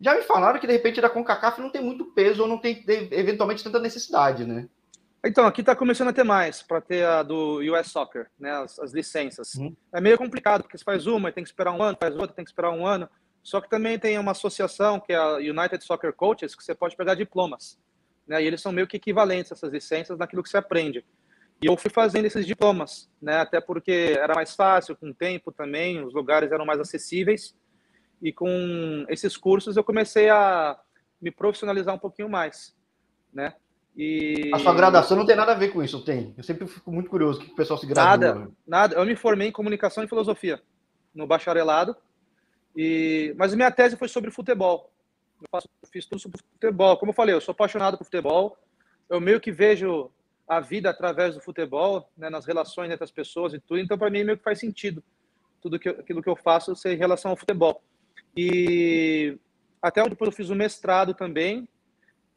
Já 0.00 0.14
me 0.14 0.22
falaram 0.22 0.58
que 0.58 0.66
de 0.66 0.72
repente 0.72 1.00
da 1.00 1.10
CONCACAF 1.10 1.60
não 1.60 1.70
tem 1.70 1.82
muito 1.82 2.06
peso 2.06 2.42
ou 2.42 2.48
não 2.48 2.58
tem 2.58 2.82
eventualmente 3.10 3.62
tanta 3.62 3.78
necessidade, 3.78 4.44
né? 4.44 4.66
Então, 5.24 5.46
aqui 5.46 5.60
está 5.60 5.74
começando 5.74 6.08
a 6.08 6.12
ter 6.12 6.22
mais, 6.22 6.62
para 6.62 6.80
ter 6.80 7.04
a 7.04 7.22
do 7.22 7.58
US 7.58 7.88
Soccer, 7.88 8.30
né, 8.38 8.52
as, 8.52 8.78
as 8.78 8.92
licenças. 8.92 9.54
Uhum. 9.54 9.74
É 9.92 10.00
meio 10.00 10.16
complicado, 10.16 10.62
porque 10.62 10.78
você 10.78 10.84
faz 10.84 11.06
uma 11.06 11.32
tem 11.32 11.42
que 11.42 11.50
esperar 11.50 11.72
um 11.72 11.82
ano, 11.82 11.98
faz 12.00 12.14
outra, 12.14 12.34
tem 12.34 12.44
que 12.44 12.50
esperar 12.50 12.70
um 12.70 12.86
ano. 12.86 13.08
Só 13.42 13.60
que 13.60 13.68
também 13.68 13.98
tem 13.98 14.18
uma 14.18 14.32
associação, 14.32 15.00
que 15.00 15.12
é 15.12 15.16
a 15.16 15.36
United 15.36 15.82
Soccer 15.84 16.12
Coaches, 16.12 16.54
que 16.54 16.62
você 16.62 16.74
pode 16.74 16.96
pegar 16.96 17.14
diplomas. 17.14 17.78
Né, 18.26 18.42
e 18.42 18.46
eles 18.46 18.60
são 18.60 18.70
meio 18.70 18.86
que 18.86 18.96
equivalentes, 18.96 19.50
essas 19.50 19.72
licenças, 19.72 20.18
naquilo 20.18 20.42
que 20.42 20.48
você 20.48 20.58
aprende. 20.58 21.04
E 21.60 21.66
eu 21.66 21.76
fui 21.76 21.90
fazendo 21.90 22.26
esses 22.26 22.46
diplomas, 22.46 23.10
né? 23.20 23.38
Até 23.40 23.60
porque 23.60 24.14
era 24.16 24.32
mais 24.32 24.54
fácil, 24.54 24.96
com 24.96 25.12
tempo 25.12 25.50
também, 25.50 26.04
os 26.04 26.14
lugares 26.14 26.52
eram 26.52 26.64
mais 26.64 26.78
acessíveis. 26.78 27.56
E 28.22 28.32
com 28.32 29.04
esses 29.08 29.36
cursos 29.36 29.76
eu 29.76 29.82
comecei 29.82 30.28
a 30.28 30.78
me 31.20 31.32
profissionalizar 31.32 31.92
um 31.92 31.98
pouquinho 31.98 32.28
mais, 32.28 32.76
né? 33.32 33.54
E... 33.98 34.52
A 34.54 34.60
sua 34.60 34.72
graduação 34.72 35.16
não 35.16 35.26
tem 35.26 35.34
nada 35.34 35.50
a 35.50 35.56
ver 35.56 35.72
com 35.72 35.82
isso, 35.82 36.04
tem? 36.04 36.32
Eu 36.38 36.44
sempre 36.44 36.68
fico 36.68 36.92
muito 36.92 37.10
curioso 37.10 37.40
que 37.40 37.50
o 37.50 37.56
pessoal 37.56 37.80
se 37.80 37.84
gradua. 37.84 38.04
Nada, 38.04 38.50
nada. 38.64 38.94
Eu 38.94 39.04
me 39.04 39.16
formei 39.16 39.48
em 39.48 39.52
comunicação 39.52 40.04
e 40.04 40.08
filosofia 40.08 40.62
no 41.12 41.26
bacharelado, 41.26 41.96
e 42.76 43.34
mas 43.36 43.52
minha 43.56 43.72
tese 43.72 43.96
foi 43.96 44.06
sobre 44.06 44.30
futebol. 44.30 44.92
Eu 45.42 45.48
faço, 45.50 45.68
fiz 45.92 46.06
tudo 46.06 46.20
sobre 46.20 46.38
futebol. 46.38 46.96
Como 46.96 47.10
eu 47.10 47.14
falei, 47.14 47.34
eu 47.34 47.40
sou 47.40 47.50
apaixonado 47.50 47.98
por 47.98 48.04
futebol. 48.04 48.56
Eu 49.10 49.20
meio 49.20 49.40
que 49.40 49.50
vejo 49.50 50.12
a 50.46 50.60
vida 50.60 50.88
através 50.88 51.34
do 51.34 51.40
futebol, 51.40 52.08
né, 52.16 52.30
nas 52.30 52.46
relações 52.46 52.92
entre 52.92 53.02
as 53.02 53.10
pessoas 53.10 53.52
e 53.52 53.58
tudo. 53.58 53.80
Então, 53.80 53.98
para 53.98 54.10
mim, 54.10 54.22
meio 54.22 54.38
que 54.38 54.44
faz 54.44 54.60
sentido 54.60 55.02
tudo 55.60 55.78
que, 55.78 55.88
aquilo 55.88 56.22
que 56.22 56.28
eu 56.28 56.36
faço 56.36 56.76
ser 56.76 56.92
em 56.92 56.98
relação 56.98 57.32
ao 57.32 57.36
futebol. 57.36 57.82
E 58.36 59.36
até 59.82 60.08
depois 60.08 60.30
eu 60.30 60.36
fiz 60.36 60.50
o 60.50 60.52
um 60.52 60.56
mestrado 60.56 61.14
também, 61.14 61.68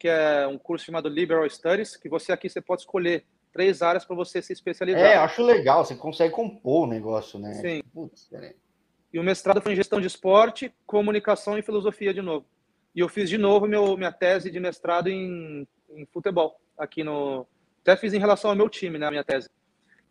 que 0.01 0.07
é 0.07 0.47
um 0.47 0.57
curso 0.57 0.83
chamado 0.83 1.07
Liberal 1.07 1.47
Studies, 1.47 1.95
que 1.95 2.09
você 2.09 2.31
aqui 2.31 2.49
você 2.49 2.59
pode 2.59 2.81
escolher 2.81 3.23
três 3.53 3.83
áreas 3.83 4.03
para 4.03 4.15
você 4.15 4.41
se 4.41 4.51
especializar. 4.51 4.99
É, 4.99 5.15
acho 5.15 5.43
legal, 5.43 5.85
você 5.85 5.93
consegue 5.93 6.33
compor 6.33 6.87
o 6.87 6.89
negócio, 6.89 7.37
né? 7.37 7.53
Sim. 7.53 7.83
Putz, 7.93 8.27
e 9.13 9.19
o 9.19 9.23
mestrado 9.23 9.61
foi 9.61 9.73
em 9.73 9.75
gestão 9.75 10.01
de 10.01 10.07
esporte, 10.07 10.73
comunicação 10.87 11.55
e 11.55 11.61
filosofia 11.61 12.11
de 12.11 12.21
novo. 12.21 12.47
E 12.95 12.99
eu 12.99 13.07
fiz 13.07 13.29
de 13.29 13.37
novo 13.37 13.67
meu, 13.67 13.95
minha 13.95 14.11
tese 14.11 14.49
de 14.49 14.59
mestrado 14.59 15.07
em, 15.07 15.67
em 15.91 16.05
futebol, 16.07 16.59
aqui 16.75 17.03
no. 17.03 17.45
Até 17.83 17.95
fiz 17.95 18.11
em 18.11 18.19
relação 18.19 18.49
ao 18.49 18.55
meu 18.55 18.69
time, 18.69 18.97
né, 18.97 19.05
a 19.05 19.11
minha 19.11 19.23
tese. 19.23 19.51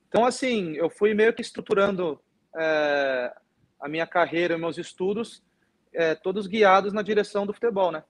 Então, 0.09 0.25
assim, 0.25 0.75
eu 0.76 0.88
fui 0.88 1.14
meio 1.14 1.32
que 1.32 1.42
estruturando 1.42 2.20
é, 2.56 3.35
a 3.80 3.88
minha 3.88 4.06
carreira, 4.06 4.56
meus 4.56 4.78
estudos, 4.78 5.42
é, 5.92 6.14
todos 6.14 6.47
guiados 6.47 6.92
na 6.92 7.02
direção 7.02 7.44
do 7.44 7.52
futebol, 7.52 7.90
né? 7.90 8.04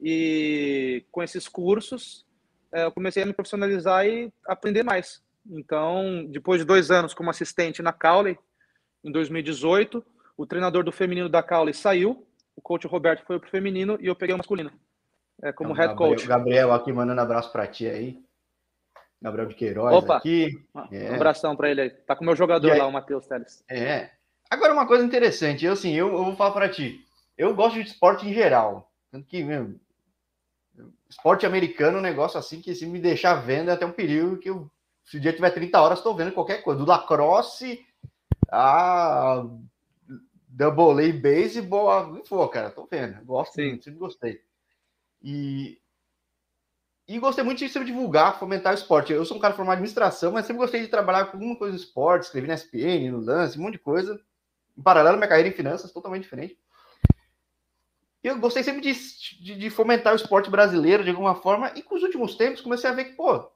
E 0.00 1.04
com 1.10 1.22
esses 1.22 1.48
cursos, 1.48 2.24
é, 2.72 2.84
eu 2.84 2.92
comecei 2.92 3.22
a 3.22 3.26
me 3.26 3.32
profissionalizar 3.32 4.06
e 4.06 4.32
aprender 4.46 4.82
mais. 4.82 5.22
Então, 5.50 6.26
depois 6.28 6.60
de 6.60 6.66
dois 6.66 6.90
anos 6.90 7.14
como 7.14 7.30
assistente 7.30 7.82
na 7.82 7.92
Cowley, 7.92 8.38
em 9.02 9.10
2018, 9.10 10.04
o 10.36 10.46
treinador 10.46 10.84
do 10.84 10.92
feminino 10.92 11.28
da 11.28 11.42
Cowley 11.42 11.74
saiu, 11.74 12.26
o 12.54 12.60
coach 12.60 12.86
Roberto 12.86 13.24
foi 13.24 13.38
para 13.38 13.48
o 13.48 13.50
feminino 13.50 13.96
e 14.00 14.06
eu 14.06 14.16
peguei 14.16 14.34
o 14.34 14.38
masculino, 14.38 14.70
é, 15.42 15.52
como 15.52 15.72
então, 15.72 15.82
head 15.82 15.94
Gabriel, 15.94 16.10
coach. 16.10 16.26
Gabriel 16.26 16.72
aqui 16.72 16.92
mandando 16.92 17.20
abraço 17.20 17.50
para 17.50 17.66
ti 17.66 17.86
aí. 17.86 18.22
Gabriel 19.20 19.48
de 19.48 19.54
Queiroz 19.54 19.94
Opa, 19.96 20.16
aqui. 20.16 20.64
É. 20.92 21.10
Um 21.10 21.16
abração 21.16 21.56
para 21.56 21.70
ele 21.70 21.80
aí. 21.80 21.90
Tá 21.90 22.14
com 22.14 22.22
o 22.22 22.26
meu 22.26 22.36
jogador 22.36 22.70
aí, 22.70 22.78
lá, 22.78 22.86
o 22.86 22.92
Matheus 22.92 23.26
Teles. 23.26 23.64
É. 23.68 24.10
Agora, 24.48 24.72
uma 24.72 24.86
coisa 24.86 25.04
interessante, 25.04 25.64
eu, 25.64 25.72
assim, 25.72 25.92
eu, 25.92 26.08
eu 26.08 26.24
vou 26.24 26.36
falar 26.36 26.52
para 26.52 26.68
ti. 26.68 27.04
Eu 27.36 27.54
gosto 27.54 27.74
de 27.74 27.88
esporte 27.88 28.26
em 28.26 28.32
geral. 28.32 28.90
Tanto 29.10 29.26
que, 29.26 29.42
meu, 29.42 29.74
esporte 31.08 31.46
americano 31.46 31.96
é 31.96 32.00
um 32.00 32.02
negócio 32.02 32.38
assim 32.38 32.60
que 32.60 32.74
se 32.74 32.86
me 32.86 33.00
deixar 33.00 33.34
vendo 33.34 33.70
é 33.70 33.74
até 33.74 33.86
um 33.86 33.92
período 33.92 34.38
que 34.38 34.50
eu, 34.50 34.70
se 35.04 35.16
o 35.16 35.20
dia 35.20 35.32
tiver 35.32 35.50
30 35.50 35.80
horas, 35.80 35.98
estou 35.98 36.14
vendo 36.14 36.32
qualquer 36.32 36.62
coisa. 36.62 36.80
Do 36.80 36.86
lacrosse 36.86 37.84
a 38.50 39.44
double 40.48 41.08
A 41.08 41.12
baseball, 41.12 41.90
a... 41.90 42.24
for, 42.24 42.48
cara, 42.48 42.70
tô 42.70 42.86
vendo. 42.86 43.24
Gosto, 43.24 43.54
Sim. 43.54 43.80
sempre 43.80 43.98
gostei. 43.98 44.42
E 45.22 45.80
e 47.06 47.18
gostei 47.18 47.42
muito 47.42 47.58
de 47.58 47.70
sempre 47.70 47.88
divulgar, 47.88 48.38
fomentar 48.38 48.74
o 48.74 48.76
esporte. 48.76 49.14
Eu 49.14 49.24
sou 49.24 49.38
um 49.38 49.40
cara 49.40 49.54
formado 49.54 49.76
em 49.76 49.78
administração, 49.78 50.30
mas 50.30 50.44
sempre 50.44 50.60
gostei 50.60 50.82
de 50.82 50.88
trabalhar 50.88 51.24
com 51.24 51.38
alguma 51.38 51.56
coisa 51.56 51.74
de 51.74 51.82
esporte, 51.82 52.24
escrevi 52.24 52.46
na 52.46 52.52
SPN, 52.52 53.10
no 53.10 53.20
lance, 53.20 53.58
um 53.58 53.62
monte 53.62 53.72
de 53.72 53.78
coisa. 53.78 54.20
Em 54.76 54.82
paralelo, 54.82 55.16
minha 55.16 55.26
carreira 55.26 55.48
em 55.48 55.52
finanças, 55.52 55.90
totalmente 55.90 56.24
diferente 56.24 56.58
eu 58.28 58.38
gostei 58.38 58.62
sempre 58.62 58.80
de, 58.80 58.92
de, 59.40 59.54
de, 59.56 59.70
fomentar 59.70 60.12
o 60.12 60.16
esporte 60.16 60.50
brasileiro 60.50 61.04
de 61.04 61.10
alguma 61.10 61.34
forma, 61.34 61.72
e 61.74 61.82
com 61.82 61.94
os 61.94 62.02
últimos 62.02 62.34
tempos 62.34 62.60
comecei 62.60 62.88
a 62.88 62.92
ver 62.92 63.06
que, 63.06 63.12
pô, 63.16 63.50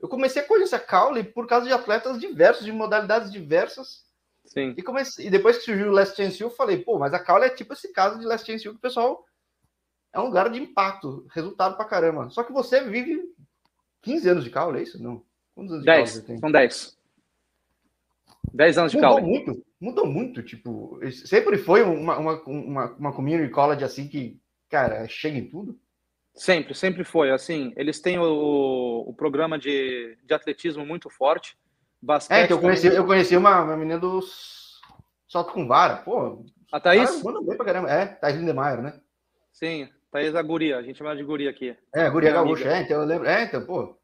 eu 0.00 0.08
comecei 0.08 0.42
a 0.42 0.46
conhecer 0.46 0.76
a 0.76 0.80
Caule 0.80 1.24
por 1.24 1.46
causa 1.46 1.66
de 1.66 1.72
atletas 1.72 2.18
diversos, 2.18 2.64
de 2.64 2.72
modalidades 2.72 3.30
diversas. 3.30 4.04
Sim. 4.44 4.74
E, 4.76 4.82
comecei, 4.82 5.26
e 5.26 5.30
depois 5.30 5.56
que 5.56 5.64
surgiu 5.64 5.88
o 5.88 5.92
Last 5.92 6.16
Chance 6.16 6.44
U, 6.44 6.46
eu 6.46 6.50
falei, 6.50 6.78
pô, 6.78 6.98
mas 6.98 7.14
a 7.14 7.18
Caule 7.18 7.46
é 7.46 7.50
tipo 7.50 7.72
esse 7.72 7.92
caso 7.92 8.18
de 8.18 8.26
Last 8.26 8.46
Chance 8.46 8.68
U 8.68 8.72
que 8.72 8.78
o 8.78 8.82
pessoal 8.82 9.24
é 10.12 10.20
um 10.20 10.26
lugar 10.26 10.50
de 10.50 10.60
impacto, 10.60 11.26
resultado 11.30 11.76
pra 11.76 11.86
caramba. 11.86 12.28
Só 12.30 12.42
que 12.42 12.52
você 12.52 12.84
vive 12.84 13.22
15 14.02 14.28
anos 14.28 14.44
de 14.44 14.50
Caule, 14.50 14.80
é 14.80 14.82
isso? 14.82 15.02
Não. 15.02 15.22
Quantos 15.54 15.72
anos 15.72 15.84
de 15.84 15.90
10, 15.90 16.10
você 16.10 16.22
tem? 16.22 16.38
São 16.38 16.52
10. 16.52 16.98
10 18.52 18.78
anos 18.78 18.92
de 18.92 18.98
Mudou 18.98 19.20
muito, 19.20 19.64
mudou 19.84 20.06
muito, 20.06 20.42
tipo, 20.42 20.98
sempre 21.10 21.58
foi 21.58 21.82
uma, 21.82 22.18
uma, 22.18 22.42
uma, 22.44 22.96
uma 22.96 23.12
community 23.12 23.50
college 23.50 23.84
assim 23.84 24.08
que, 24.08 24.40
cara, 24.70 25.06
chega 25.06 25.36
em 25.36 25.48
tudo? 25.48 25.78
Sempre, 26.34 26.74
sempre 26.74 27.04
foi, 27.04 27.30
assim, 27.30 27.72
eles 27.76 28.00
têm 28.00 28.18
o, 28.18 29.04
o 29.06 29.14
programa 29.14 29.58
de, 29.58 30.16
de 30.24 30.34
atletismo 30.34 30.84
muito 30.84 31.10
forte, 31.10 31.56
basquete... 32.02 32.38
É, 32.38 32.44
então 32.44 32.56
eu 32.56 32.60
conheci, 32.62 32.86
eu 32.86 33.06
conheci 33.06 33.36
uma, 33.36 33.62
uma 33.62 33.76
menina 33.76 34.00
dos 34.00 34.80
salto 35.28 35.52
com 35.52 35.66
vara, 35.68 35.98
pô... 35.98 36.44
A 36.72 36.80
Thaís? 36.80 37.22
Manda 37.22 37.40
bem 37.40 37.56
pra 37.56 37.66
caramba, 37.66 37.90
é, 37.90 38.06
Thaís 38.06 38.36
Lindemeyer, 38.36 38.82
né? 38.82 39.00
Sim, 39.52 39.88
Thaís 40.10 40.34
a 40.34 40.42
guria, 40.42 40.78
a 40.78 40.82
gente 40.82 40.96
chama 40.96 41.14
de 41.14 41.22
guria 41.22 41.50
aqui. 41.50 41.76
É, 41.94 42.10
guria 42.10 42.32
gaúcha, 42.32 42.68
é, 42.68 42.82
então 42.82 43.00
eu 43.00 43.06
lembro, 43.06 43.28
é, 43.28 43.44
então, 43.44 43.64
pô... 43.64 43.96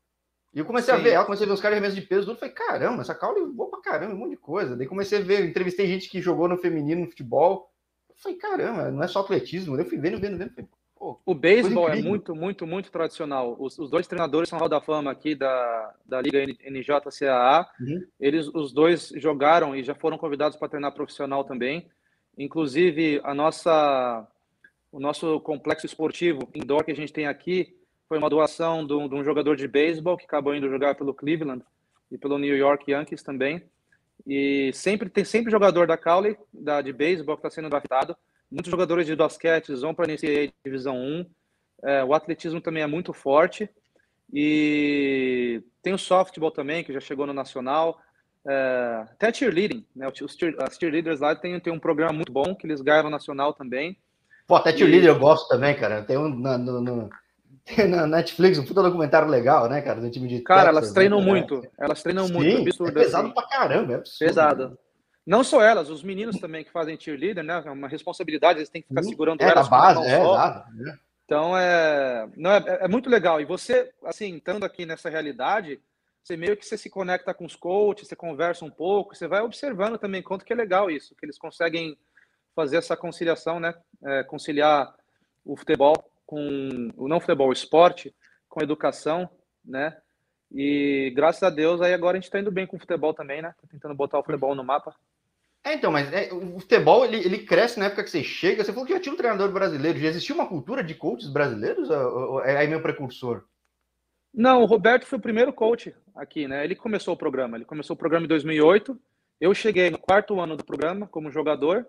E 0.53 0.59
eu 0.59 0.65
comecei 0.65 0.93
Sim. 0.93 1.01
a 1.01 1.03
ver 1.03 1.11
ela, 1.11 1.25
comecei 1.25 1.45
a 1.45 1.49
ver 1.49 1.55
os 1.55 1.61
caras 1.61 1.77
de 1.77 1.81
arremesso 1.81 2.01
de 2.01 2.07
peso, 2.07 2.27
tudo, 2.27 2.39
falei, 2.39 2.55
caramba, 2.55 3.03
essa 3.03 3.15
Caule 3.15 3.41
é 3.41 3.47
boa 3.47 3.71
pra 3.71 3.81
caramba, 3.81 4.15
um 4.15 4.19
monte 4.19 4.31
de 4.31 4.37
coisa. 4.37 4.77
Daí 4.77 4.87
comecei 4.87 5.19
a 5.19 5.23
ver, 5.23 5.49
entrevistei 5.49 5.87
gente 5.87 6.09
que 6.09 6.21
jogou 6.21 6.49
no 6.49 6.59
feminino, 6.59 7.03
no 7.03 7.07
futebol. 7.09 7.71
Eu 8.09 8.17
falei, 8.17 8.37
caramba, 8.37 8.91
não 8.91 9.03
é 9.03 9.07
só 9.07 9.21
atletismo. 9.21 9.77
Eu 9.77 9.85
fui 9.85 9.99
vendo, 9.99 10.19
vendo, 10.21 10.37
vendo. 10.37 10.51
Falei, 10.51 10.69
Pô, 11.01 11.19
o 11.25 11.35
beisebol 11.35 11.89
é 11.89 11.97
muito, 11.97 12.35
muito, 12.35 12.67
muito 12.67 12.91
tradicional. 12.91 13.57
Os, 13.59 13.79
os, 13.79 13.89
dois 13.89 14.07
treinadores 14.07 14.51
são 14.51 14.59
Hall 14.59 14.69
da 14.69 14.83
Fama 14.83 15.11
aqui 15.11 15.35
da, 15.35 15.95
da 16.05 16.21
Liga 16.21 16.45
NJCAA. 16.45 17.67
Uhum. 17.81 18.07
Eles, 18.21 18.49
os 18.49 18.71
dois 18.71 19.11
jogaram 19.17 19.75
e 19.75 19.83
já 19.83 19.95
foram 19.95 20.19
convidados 20.19 20.59
para 20.59 20.69
treinar 20.69 20.93
profissional 20.93 21.43
também. 21.43 21.89
Inclusive, 22.37 23.19
a 23.25 23.35
nossa, 23.35 24.29
o 24.93 25.01
nosso 25.01 25.41
complexo 25.41 25.87
esportivo 25.87 26.47
indoor 26.55 26.85
que 26.85 26.93
a 26.93 26.97
gente 26.97 27.15
tem 27.15 27.27
aqui 27.27 27.80
foi 28.11 28.19
uma 28.19 28.29
doação 28.29 28.85
de 28.85 28.93
um, 28.93 29.09
de 29.09 29.15
um 29.15 29.23
jogador 29.23 29.55
de 29.55 29.69
beisebol 29.69 30.17
que 30.17 30.25
acabou 30.25 30.53
indo 30.53 30.69
jogar 30.69 30.97
pelo 30.97 31.15
Cleveland 31.15 31.63
e 32.11 32.19
pelo 32.19 32.39
New 32.39 32.57
York 32.57 32.91
Yankees 32.91 33.23
também. 33.23 33.63
E 34.27 34.73
sempre 34.75 35.09
tem 35.09 35.25
sempre 35.25 35.53
jogador 35.53 35.87
da 35.87 35.97
Cowley, 35.97 36.37
da, 36.53 36.83
de 36.83 36.93
beisebol, 36.93 37.37
que 37.37 37.47
está 37.47 37.51
sendo 37.51 37.71
draftado. 37.71 38.17
Muitos 38.51 38.69
jogadores 38.69 39.07
de 39.07 39.15
basquete 39.15 39.73
vão 39.77 39.95
para 39.95 40.07
a 40.07 40.09
NCAA 40.09 40.53
Divisão 40.65 40.97
1. 40.97 41.27
É, 41.85 42.05
o 42.05 42.13
atletismo 42.13 42.61
também 42.61 42.83
é 42.83 42.87
muito 42.89 43.13
forte. 43.13 43.71
E 44.35 45.63
tem 45.81 45.93
o 45.95 45.99
softball 45.99 46.51
também, 46.51 46.83
que 46.83 46.93
já 46.93 46.99
chegou 46.99 47.29
no 47.29 47.33
Nacional. 47.33 48.01
É, 48.45 49.05
até 49.13 49.33
cheerleading, 49.33 49.87
né? 49.95 50.09
Os 50.09 50.35
cheer, 50.35 50.57
as 50.59 50.77
cheerleaders 50.77 51.21
lá 51.21 51.37
tem, 51.37 51.61
tem 51.61 51.73
um 51.73 51.79
programa 51.79 52.13
muito 52.13 52.33
bom, 52.33 52.57
que 52.57 52.67
eles 52.67 52.81
ganham 52.81 53.09
Nacional 53.09 53.53
também. 53.53 53.97
Pô, 54.49 54.57
até 54.57 54.77
cheerleader 54.77 55.11
e... 55.11 55.13
eu 55.15 55.19
gosto 55.21 55.47
também, 55.47 55.77
cara. 55.77 56.03
Tem 56.03 56.19
um 56.19 56.29
no, 56.29 56.59
no, 56.59 57.11
na 57.89 58.07
Netflix 58.07 58.59
um 58.59 58.65
puta 58.65 58.83
documentário 58.83 59.29
legal, 59.29 59.69
né, 59.69 59.81
cara? 59.81 60.01
Do 60.01 60.11
time 60.11 60.29
de 60.29 60.41
Cara, 60.41 60.65
Texas, 60.65 60.77
elas 60.77 60.93
treinam 60.93 61.21
né? 61.21 61.27
muito. 61.27 61.63
Elas 61.79 62.03
treinam 62.03 62.27
Sim, 62.27 62.33
muito. 62.33 62.61
Absurdo, 62.63 62.99
é 62.99 63.03
pesado 63.03 63.25
assim. 63.27 63.35
pra 63.35 63.47
caramba, 63.49 63.93
é 63.93 63.97
absurdo. 63.97 64.19
Pesado. 64.19 64.79
Não 65.27 65.45
só 65.45 65.63
elas, 65.63 65.91
os 65.91 66.03
meninos 66.03 66.41
também 66.41 66.65
que 66.65 66.73
fazem 66.73 66.99
cheerleader, 66.99 67.45
né? 67.45 67.63
É 67.65 67.71
uma 67.71 67.89
responsabilidade, 67.89 68.59
eles 68.59 68.69
têm 68.69 68.83
que 68.83 68.89
ficar 68.89 69.03
segurando 69.03 69.43
é, 69.43 69.49
elas. 69.49 69.67
É, 69.67 69.71
base, 69.71 70.07
é, 70.07 70.21
exato. 70.21 70.73
Né? 70.75 70.99
Então, 71.25 71.57
é, 71.57 72.29
não, 72.37 72.51
é, 72.51 72.79
é 72.81 72.89
muito 72.89 73.09
legal. 73.09 73.41
E 73.41 73.45
você, 73.45 73.93
assim, 74.05 74.37
estando 74.37 74.65
aqui 74.65 74.85
nessa 74.85 75.09
realidade, 75.09 75.81
você 76.23 76.37
meio 76.37 76.57
que 76.57 76.67
você 76.67 76.77
se 76.77 76.91
conecta 76.91 77.33
com 77.33 77.45
os 77.45 77.55
coaches, 77.55 78.09
você 78.09 78.17
conversa 78.17 78.65
um 78.65 78.71
pouco, 78.71 79.15
você 79.15 79.29
vai 79.29 79.41
observando 79.41 79.99
também 79.99 80.23
quanto 80.23 80.45
que 80.45 80.53
é 80.53 80.57
legal 80.57 80.91
isso, 80.91 81.15
que 81.15 81.25
eles 81.25 81.39
conseguem 81.39 81.97
fazer 82.57 82.79
essa 82.79 82.97
conciliação, 82.97 83.61
né? 83.61 83.75
É, 84.05 84.25
conciliar 84.25 84.93
o 85.45 85.57
futebol 85.57 86.10
com 86.31 86.93
o 86.97 87.09
não 87.09 87.19
futebol, 87.19 87.49
o 87.49 87.53
esporte, 87.53 88.15
com 88.49 88.61
a 88.61 88.63
educação, 88.63 89.29
né? 89.65 89.97
E 90.53 91.13
graças 91.17 91.43
a 91.43 91.51
Deus, 91.51 91.81
aí 91.81 91.93
agora 91.93 92.17
a 92.17 92.21
gente 92.21 92.29
está 92.29 92.39
indo 92.39 92.53
bem 92.53 92.69
com 92.69 92.77
o 92.77 92.79
futebol 92.79 93.13
também, 93.13 93.43
né? 93.43 93.53
Tá 93.61 93.67
tentando 93.69 93.97
botar 93.97 94.21
o 94.21 94.23
futebol 94.23 94.55
no 94.55 94.63
mapa. 94.63 94.95
É, 95.65 95.75
então, 95.75 95.91
mas 95.91 96.11
é, 96.13 96.33
o 96.33 96.61
futebol 96.61 97.05
ele, 97.05 97.17
ele 97.17 97.39
cresce 97.39 97.81
na 97.81 97.87
época 97.87 98.05
que 98.05 98.11
você 98.11 98.23
chega. 98.23 98.63
Você 98.63 98.73
falou 98.73 98.87
que 98.87 98.93
já 98.93 99.01
tinha 99.01 99.13
um 99.13 99.17
treinador 99.17 99.51
brasileiro, 99.51 99.99
já 99.99 100.07
existia 100.07 100.35
uma 100.35 100.47
cultura 100.47 100.85
de 100.85 100.95
coaches 100.95 101.29
brasileiros? 101.29 101.89
É 102.45 102.57
aí 102.57 102.69
meu 102.69 102.81
precursor? 102.81 103.43
Não, 104.33 104.63
o 104.63 104.67
Roberto 104.67 105.07
foi 105.07 105.19
o 105.19 105.23
primeiro 105.23 105.53
coach 105.53 105.93
aqui, 106.15 106.47
né? 106.47 106.65
Ele 106.65 106.77
começou 106.77 107.15
o 107.15 107.19
programa. 107.19 107.57
Ele 107.57 107.65
começou 107.65 107.95
o 107.95 107.99
programa 107.99 108.25
em 108.25 108.29
2008. 108.29 108.97
Eu 109.41 109.53
cheguei 109.53 109.91
no 109.91 109.99
quarto 109.99 110.41
ano 110.41 110.57
do 110.57 110.65
programa 110.65 111.09
como 111.09 111.29
jogador 111.29 111.85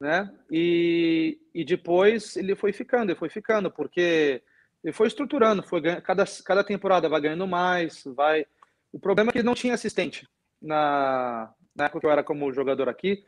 né? 0.00 0.32
E, 0.50 1.38
e 1.54 1.64
depois 1.64 2.36
ele 2.36 2.54
foi 2.54 2.72
ficando, 2.72 3.10
ele 3.10 3.18
foi 3.18 3.28
ficando, 3.28 3.70
porque 3.70 4.42
ele 4.82 4.92
foi 4.92 5.06
estruturando, 5.06 5.62
foi 5.62 5.80
cada, 6.02 6.24
cada 6.44 6.64
temporada 6.64 7.08
vai 7.08 7.20
ganhando 7.20 7.46
mais, 7.46 8.04
vai 8.04 8.46
O 8.92 8.98
problema 8.98 9.30
é 9.30 9.32
que 9.32 9.42
não 9.42 9.54
tinha 9.54 9.74
assistente. 9.74 10.28
Na, 10.60 11.52
na 11.74 11.86
época 11.86 12.00
que 12.00 12.06
eu 12.06 12.10
era 12.10 12.22
como 12.22 12.52
jogador 12.52 12.88
aqui, 12.88 13.24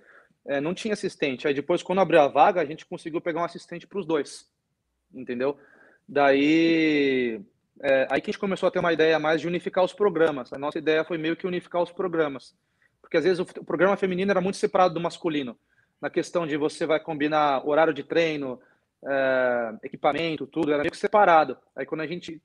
é, 0.47 0.61
não 0.61 0.75
tinha 0.75 0.95
assistente. 0.95 1.49
Aí 1.49 1.55
depois, 1.55 1.83
quando 1.83 2.01
abriu 2.01 2.21
a 2.21 2.29
vaga, 2.29 2.61
a 2.61 2.65
gente 2.65 2.87
conseguiu 2.87 3.21
pegar 3.21 3.41
um 3.41 3.45
assistente 3.45 3.87
para 3.87 3.99
os 3.99 4.07
dois. 4.07 4.47
Entendeu? 5.13 5.59
Daí, 6.09 7.41
é, 7.81 8.07
aí 8.11 8.21
que 8.21 8.31
a 8.31 8.33
gente 8.33 8.39
começou 8.39 8.69
a 8.69 8.71
ter 8.71 8.79
uma 8.79 8.93
ideia 8.93 9.19
mais 9.19 9.41
de 9.41 9.49
unificar 9.49 9.85
os 9.85 9.93
programas. 9.93 10.53
A 10.53 10.59
nossa 10.59 10.79
ideia 10.79 11.05
foi 11.05 11.19
meio 11.19 11.37
que 11.37 11.47
unificar 11.47 11.83
os 11.83 11.91
programas. 11.91 12.55
Porque 13.01 13.17
às 13.17 13.25
vezes 13.25 13.39
o, 13.39 13.43
o 13.61 13.65
programa 13.65 13.97
feminino 13.97 14.31
era 14.31 14.41
muito 14.41 14.57
separado 14.57 14.95
do 14.95 15.01
masculino. 15.01 15.59
Na 16.07 16.11
questão 16.11 16.47
de 16.47 16.57
você 16.57 16.87
vai 16.87 17.01
combinar 17.01 17.67
horário 17.67 17.93
de 17.93 18.05
treino, 18.05 18.61
é, 19.05 19.75
equipamento, 19.83 20.47
tudo, 20.47 20.71
era 20.71 20.83
meio 20.83 20.93
que 20.93 20.97
separado. 20.97 21.59
Aí 21.75 21.85
quando 21.85 22.03
a 22.03 22.07
gente 22.07 22.41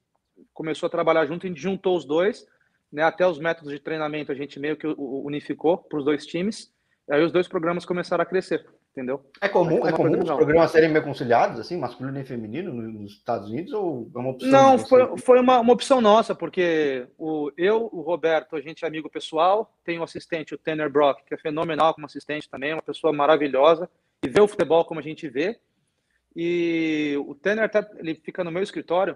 começou 0.52 0.88
a 0.88 0.89
trabalhar 0.89 1.28
junto, 1.28 1.45
a 1.45 1.50
gente 1.50 1.62
juntou 1.62 1.95
os 1.95 2.04
dois, 2.04 2.47
né, 2.91 3.04
até 3.04 3.24
os 3.28 3.38
métodos 3.38 3.71
de 3.71 3.78
treinamento 3.78 4.32
a 4.32 4.36
gente 4.36 4.60
meio 4.60 4.76
que 4.76 4.88
unificou 4.97 5.78
para 5.78 6.00
os 6.00 6.04
dois 6.04 6.26
times. 6.26 6.74
Aí 7.08 7.24
os 7.24 7.32
dois 7.32 7.47
programas 7.47 7.86
começaram 7.86 8.24
a 8.24 8.26
crescer, 8.26 8.65
entendeu? 8.91 9.25
É 9.39 9.47
comum, 9.47 9.88
é 9.88 9.91
comum 9.91 10.19
os 10.19 10.25
programas 10.25 10.71
serem 10.71 10.89
meio 10.89 11.04
conciliados, 11.04 11.60
assim, 11.60 11.77
masculino 11.77 12.19
e 12.19 12.25
feminino 12.25 12.73
nos 12.73 13.13
Estados 13.13 13.49
Unidos, 13.49 13.71
ou 13.73 14.12
é 14.13 14.19
uma 14.19 14.30
opção? 14.32 14.51
Não, 14.51 14.77
foi, 14.77 15.17
foi 15.17 15.39
uma, 15.39 15.60
uma 15.60 15.73
opção 15.73 16.01
nossa, 16.01 16.36
porque 16.36 17.08
o, 17.17 17.51
eu, 17.58 17.89
o 17.91 18.01
Roberto, 18.01 18.56
a 18.56 18.62
gente 18.62 18.84
é 18.84 18.88
amigo 18.88 19.10
pessoal, 19.10 19.73
tem 19.84 19.97
um 19.97 20.04
assistente, 20.04 20.54
o 20.54 20.58
Tanner 20.58 20.89
Brock, 20.89 21.23
que 21.25 21.34
é 21.34 21.38
fenomenal 21.38 21.93
como 21.93 22.06
assistente 22.06 22.49
também, 22.49 22.73
uma 22.73 22.82
pessoa 22.82 23.13
maravilhosa, 23.13 23.89
e 24.21 24.27
vê 24.27 24.41
o 24.41 24.47
futebol 24.47 24.84
como 24.86 24.99
a 24.99 25.04
gente 25.04 25.27
vê. 25.27 25.58
E 26.36 27.15
o 27.25 27.34
Tanner 27.34 27.65
até, 27.65 27.89
ele 27.97 28.15
fica 28.15 28.43
no 28.43 28.51
meu 28.51 28.62
escritório, 28.62 29.15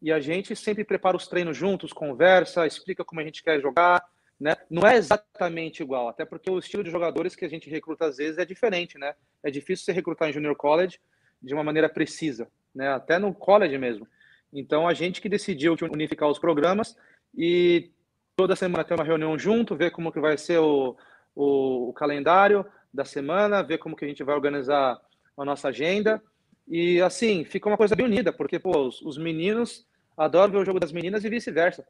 e 0.00 0.10
a 0.10 0.18
gente 0.18 0.56
sempre 0.56 0.84
prepara 0.84 1.16
os 1.16 1.28
treinos 1.28 1.56
juntos, 1.56 1.92
conversa, 1.92 2.66
explica 2.66 3.04
como 3.04 3.20
a 3.20 3.24
gente 3.24 3.42
quer 3.42 3.60
jogar, 3.60 4.04
né? 4.42 4.56
Não 4.68 4.82
é 4.84 4.96
exatamente 4.96 5.84
igual, 5.84 6.08
até 6.08 6.24
porque 6.24 6.50
o 6.50 6.58
estilo 6.58 6.82
de 6.82 6.90
jogadores 6.90 7.36
que 7.36 7.44
a 7.44 7.48
gente 7.48 7.70
recruta 7.70 8.06
às 8.06 8.16
vezes 8.16 8.38
é 8.38 8.44
diferente, 8.44 8.98
né? 8.98 9.14
É 9.40 9.52
difícil 9.52 9.84
você 9.84 9.92
recrutar 9.92 10.28
em 10.28 10.32
junior 10.32 10.56
college 10.56 10.98
de 11.40 11.54
uma 11.54 11.62
maneira 11.62 11.88
precisa, 11.88 12.48
né? 12.74 12.88
Até 12.88 13.20
no 13.20 13.32
college 13.32 13.78
mesmo. 13.78 14.04
Então 14.52 14.88
a 14.88 14.94
gente 14.94 15.20
que 15.20 15.28
decidiu 15.28 15.76
unificar 15.92 16.28
os 16.28 16.40
programas 16.40 16.96
e 17.32 17.92
toda 18.34 18.56
semana 18.56 18.82
tem 18.82 18.96
uma 18.96 19.04
reunião 19.04 19.38
junto, 19.38 19.76
ver 19.76 19.92
como 19.92 20.10
que 20.10 20.18
vai 20.18 20.36
ser 20.36 20.58
o, 20.58 20.96
o, 21.36 21.90
o 21.90 21.92
calendário 21.92 22.66
da 22.92 23.04
semana, 23.04 23.62
ver 23.62 23.78
como 23.78 23.94
que 23.94 24.04
a 24.04 24.08
gente 24.08 24.24
vai 24.24 24.34
organizar 24.34 25.00
a 25.36 25.44
nossa 25.44 25.68
agenda 25.68 26.20
e 26.66 27.00
assim 27.00 27.44
fica 27.44 27.68
uma 27.68 27.76
coisa 27.76 27.94
bem 27.94 28.06
unida, 28.06 28.32
porque 28.32 28.58
pô, 28.58 28.88
os, 28.88 29.00
os 29.02 29.16
meninos 29.16 29.86
adoram 30.16 30.52
ver 30.52 30.58
o 30.58 30.64
jogo 30.64 30.80
das 30.80 30.90
meninas 30.90 31.24
e 31.24 31.30
vice-versa. 31.30 31.86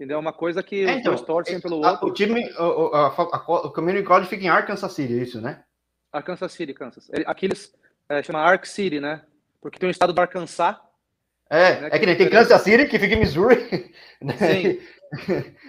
Entendeu? 0.00 0.16
É 0.16 0.18
uma 0.20 0.32
coisa 0.32 0.62
que 0.62 0.82
é, 0.82 0.92
então, 0.92 1.12
os 1.12 1.20
dois 1.20 1.26
torcem 1.26 1.56
é, 1.56 1.60
pelo 1.60 1.76
outro. 1.76 2.08
O 2.08 2.14
time, 2.14 2.42
o, 2.58 2.86
a, 2.94 3.08
a, 3.08 3.66
o 3.66 3.70
Community 3.70 4.02
College 4.02 4.30
fica 4.30 4.42
em 4.42 4.48
Arkansas 4.48 4.94
City, 4.94 5.12
é 5.12 5.22
isso, 5.22 5.42
né? 5.42 5.62
Arkansas 6.10 6.52
City, 6.52 6.72
Kansas. 6.72 7.10
Aqui 7.26 7.44
eles 7.44 7.74
é, 8.08 8.22
chama 8.22 8.38
Ark 8.38 8.66
City, 8.66 8.98
né? 8.98 9.20
Porque 9.60 9.78
tem 9.78 9.90
o 9.90 9.90
estado 9.90 10.14
do 10.14 10.18
Arkansas. 10.18 10.74
É, 11.50 11.82
né, 11.82 11.88
é 11.92 11.98
que, 11.98 12.06
nem 12.06 12.16
tem 12.16 12.30
Kansas 12.30 12.62
City, 12.62 12.86
que 12.86 12.98
fica 12.98 13.14
em 13.14 13.20
Missouri. 13.20 13.92
Né? 14.22 14.36
Sim. 14.36 14.80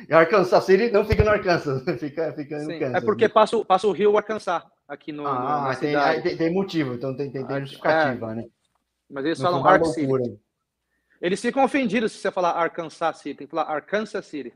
E 0.10 0.14
Arkansas 0.14 0.64
City 0.66 0.92
não 0.92 1.06
fica 1.06 1.24
no 1.24 1.32
Arkansas, 1.32 1.84
fica, 2.00 2.32
fica 2.34 2.58
no 2.60 2.80
Kansas. 2.80 2.96
É 2.96 3.02
porque 3.02 3.26
né? 3.26 3.30
passa, 3.30 3.66
passa 3.66 3.88
o 3.88 3.92
rio 3.92 4.18
Arkansas 4.18 4.62
aqui 4.88 5.12
no. 5.12 5.26
Ah, 5.26 5.76
tem, 5.78 5.94
tem, 6.22 6.38
tem, 6.38 6.54
motivo, 6.54 6.94
então 6.94 7.16
tem, 7.16 7.32
tem, 7.32 7.46
tem 7.46 7.62
justificativa, 7.62 8.32
é. 8.32 8.36
né? 8.36 8.46
Mas 9.10 9.26
eles 9.26 9.42
falam 9.42 9.66
Ark 9.66 9.86
City. 9.88 10.38
Eles 11.22 11.40
ficam 11.40 11.64
ofendidos 11.64 12.12
se 12.12 12.18
você 12.18 12.32
falar 12.32 12.52
Arkansas 12.52 13.18
City, 13.18 13.38
tem 13.38 13.48
que 13.48 13.52
falar 13.52 13.72
Arkansas 13.72 14.26
City. 14.26 14.54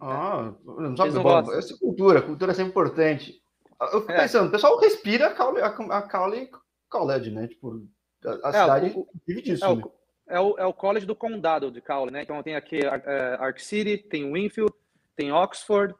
Ah, 0.00 0.52
não 0.64 0.96
sabe, 0.96 1.10
bom, 1.12 1.52
essa 1.52 1.76
cultura, 1.78 2.22
cultura 2.22 2.52
é 2.52 2.54
sempre 2.54 2.70
importante. 2.70 3.42
Eu 3.80 4.00
fico 4.00 4.12
é. 4.12 4.16
pensando, 4.22 4.48
o 4.48 4.50
pessoal 4.50 4.78
respira 4.78 5.28
a 5.28 6.02
Cowley, 6.02 6.50
College, 6.88 7.30
né? 7.30 7.48
Tipo, 7.48 7.86
a, 8.24 8.30
a 8.30 8.48
é, 8.48 8.52
cidade 8.52 8.92
o, 8.96 9.06
vive 9.26 9.42
disso, 9.42 9.64
é, 9.64 9.74
né? 9.74 9.82
o, 9.82 9.92
é, 10.28 10.40
o, 10.40 10.58
é 10.58 10.66
o 10.66 10.72
college 10.72 11.06
do 11.06 11.14
condado 11.14 11.70
de 11.70 11.80
Cowley, 11.80 12.12
né? 12.12 12.22
Então 12.22 12.42
tem 12.42 12.54
aqui 12.54 12.80
é, 12.80 13.36
Ark 13.38 13.62
City, 13.62 13.98
tem 13.98 14.32
Winfield, 14.32 14.72
tem 15.14 15.32
Oxford. 15.32 15.94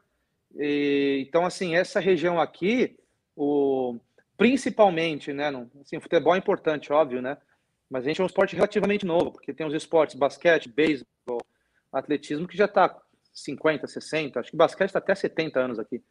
E, 0.55 1.25
então, 1.27 1.45
assim, 1.45 1.75
essa 1.75 1.99
região 1.99 2.39
aqui, 2.39 2.97
o, 3.35 3.99
principalmente, 4.37 5.31
né? 5.33 5.51
No, 5.51 5.69
assim, 5.81 5.99
futebol 5.99 6.33
é 6.33 6.37
importante, 6.37 6.91
óbvio, 6.91 7.21
né? 7.21 7.37
Mas 7.89 8.03
a 8.03 8.07
gente 8.07 8.19
é 8.19 8.23
um 8.23 8.27
esporte 8.27 8.55
relativamente 8.55 9.05
novo, 9.05 9.31
porque 9.31 9.53
tem 9.53 9.65
os 9.65 9.73
esportes 9.73 10.15
basquete, 10.15 10.69
beisebol, 10.69 11.41
atletismo, 11.91 12.47
que 12.47 12.57
já 12.57 12.65
está 12.65 12.99
50, 13.33 13.87
60, 13.87 14.39
acho 14.39 14.51
que 14.51 14.57
basquete 14.57 14.89
está 14.89 14.99
até 14.99 15.13
70 15.13 15.59
anos 15.59 15.79
aqui. 15.79 16.03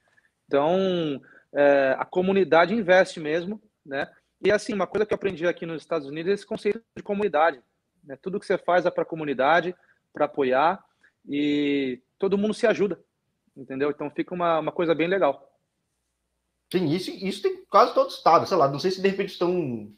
Então, 0.47 1.21
é, 1.53 1.97
a 1.99 2.05
comunidade 2.05 2.75
investe 2.75 3.19
mesmo, 3.19 3.61
né? 3.85 4.11
E 4.45 4.51
assim, 4.53 4.75
uma 4.75 4.87
coisa 4.87 5.07
que 5.07 5.13
eu 5.13 5.17
aprendi 5.17 5.47
aqui 5.47 5.65
nos 5.65 5.83
Estados 5.83 6.07
Unidos 6.07 6.31
é 6.31 6.35
esse 6.35 6.47
conceito 6.47 6.83
de 6.97 7.03
comunidade. 7.03 7.63
Né? 8.03 8.17
Tudo 8.21 8.39
que 8.39 8.45
você 8.45 8.59
faz 8.59 8.85
é 8.85 8.91
para 8.91 9.03
a 9.03 9.07
comunidade, 9.07 9.75
para 10.13 10.27
apoiar, 10.27 10.85
e 11.27 12.03
todo 12.19 12.37
mundo 12.37 12.53
se 12.53 12.67
ajuda, 12.67 13.03
entendeu? 13.57 13.91
Então 13.91 14.11
fica 14.11 14.35
uma, 14.35 14.59
uma 14.59 14.73
coisa 14.73 14.95
bem 14.95 15.09
legal. 15.09 15.51
Sim, 16.71 16.87
isso, 16.87 17.11
isso 17.11 17.43
tem 17.43 17.65
quase 17.67 17.95
todo 17.95 18.11
estado, 18.11 18.47
sei 18.47 18.57
lá, 18.57 18.69
não 18.69 18.79
sei 18.79 18.91
se 18.91 19.01
de 19.01 19.09
repente 19.09 19.33
estão 19.33 19.93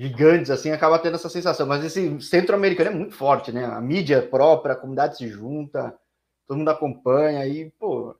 gigantes, 0.00 0.50
assim, 0.50 0.70
acaba 0.70 0.98
tendo 0.98 1.16
essa 1.16 1.28
sensação. 1.28 1.66
Mas 1.66 1.84
esse 1.84 2.18
centro-americano 2.22 2.90
é 2.90 2.94
muito 2.94 3.14
forte, 3.14 3.52
né? 3.52 3.66
A 3.66 3.82
mídia 3.82 4.22
própria, 4.22 4.72
a 4.72 4.76
comunidade 4.76 5.18
se 5.18 5.28
junta, 5.28 5.94
todo 6.48 6.56
mundo 6.56 6.70
acompanha 6.70 7.46
e, 7.46 7.70
pô. 7.78 8.16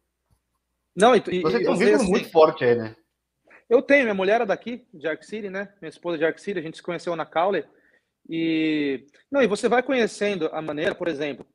Não, 0.95 1.17
e, 1.17 1.21
você 1.21 1.57
e, 1.57 1.65
tem 1.65 1.71
um 1.71 1.77
vínculo 1.77 1.97
assim, 1.97 2.11
muito 2.11 2.31
forte 2.31 2.65
aí, 2.65 2.75
né? 2.75 2.95
Eu 3.67 3.81
tenho, 3.81 4.03
minha 4.03 4.15
mulher 4.15 4.43
é 4.43 4.47
daqui, 4.47 4.87
de 4.93 5.09
Arc 5.09 5.25
City, 5.25 5.49
né? 5.49 5.73
Minha 5.81 5.89
esposa 5.89 6.17
é 6.17 6.19
de 6.19 6.25
Arc 6.27 6.39
City, 6.39 6.59
a 6.59 6.63
gente 6.63 6.77
se 6.77 6.83
conheceu 6.83 7.17
na 7.17 7.25
Cowley. 7.25 7.65
E 8.29 9.07
não, 9.31 9.43
e 9.43 9.47
você 9.47 9.67
vai 9.67 9.83
conhecendo 9.83 10.51
a 10.53 10.61
maneira, 10.61 10.95
por 10.95 11.09
exemplo, 11.09 11.47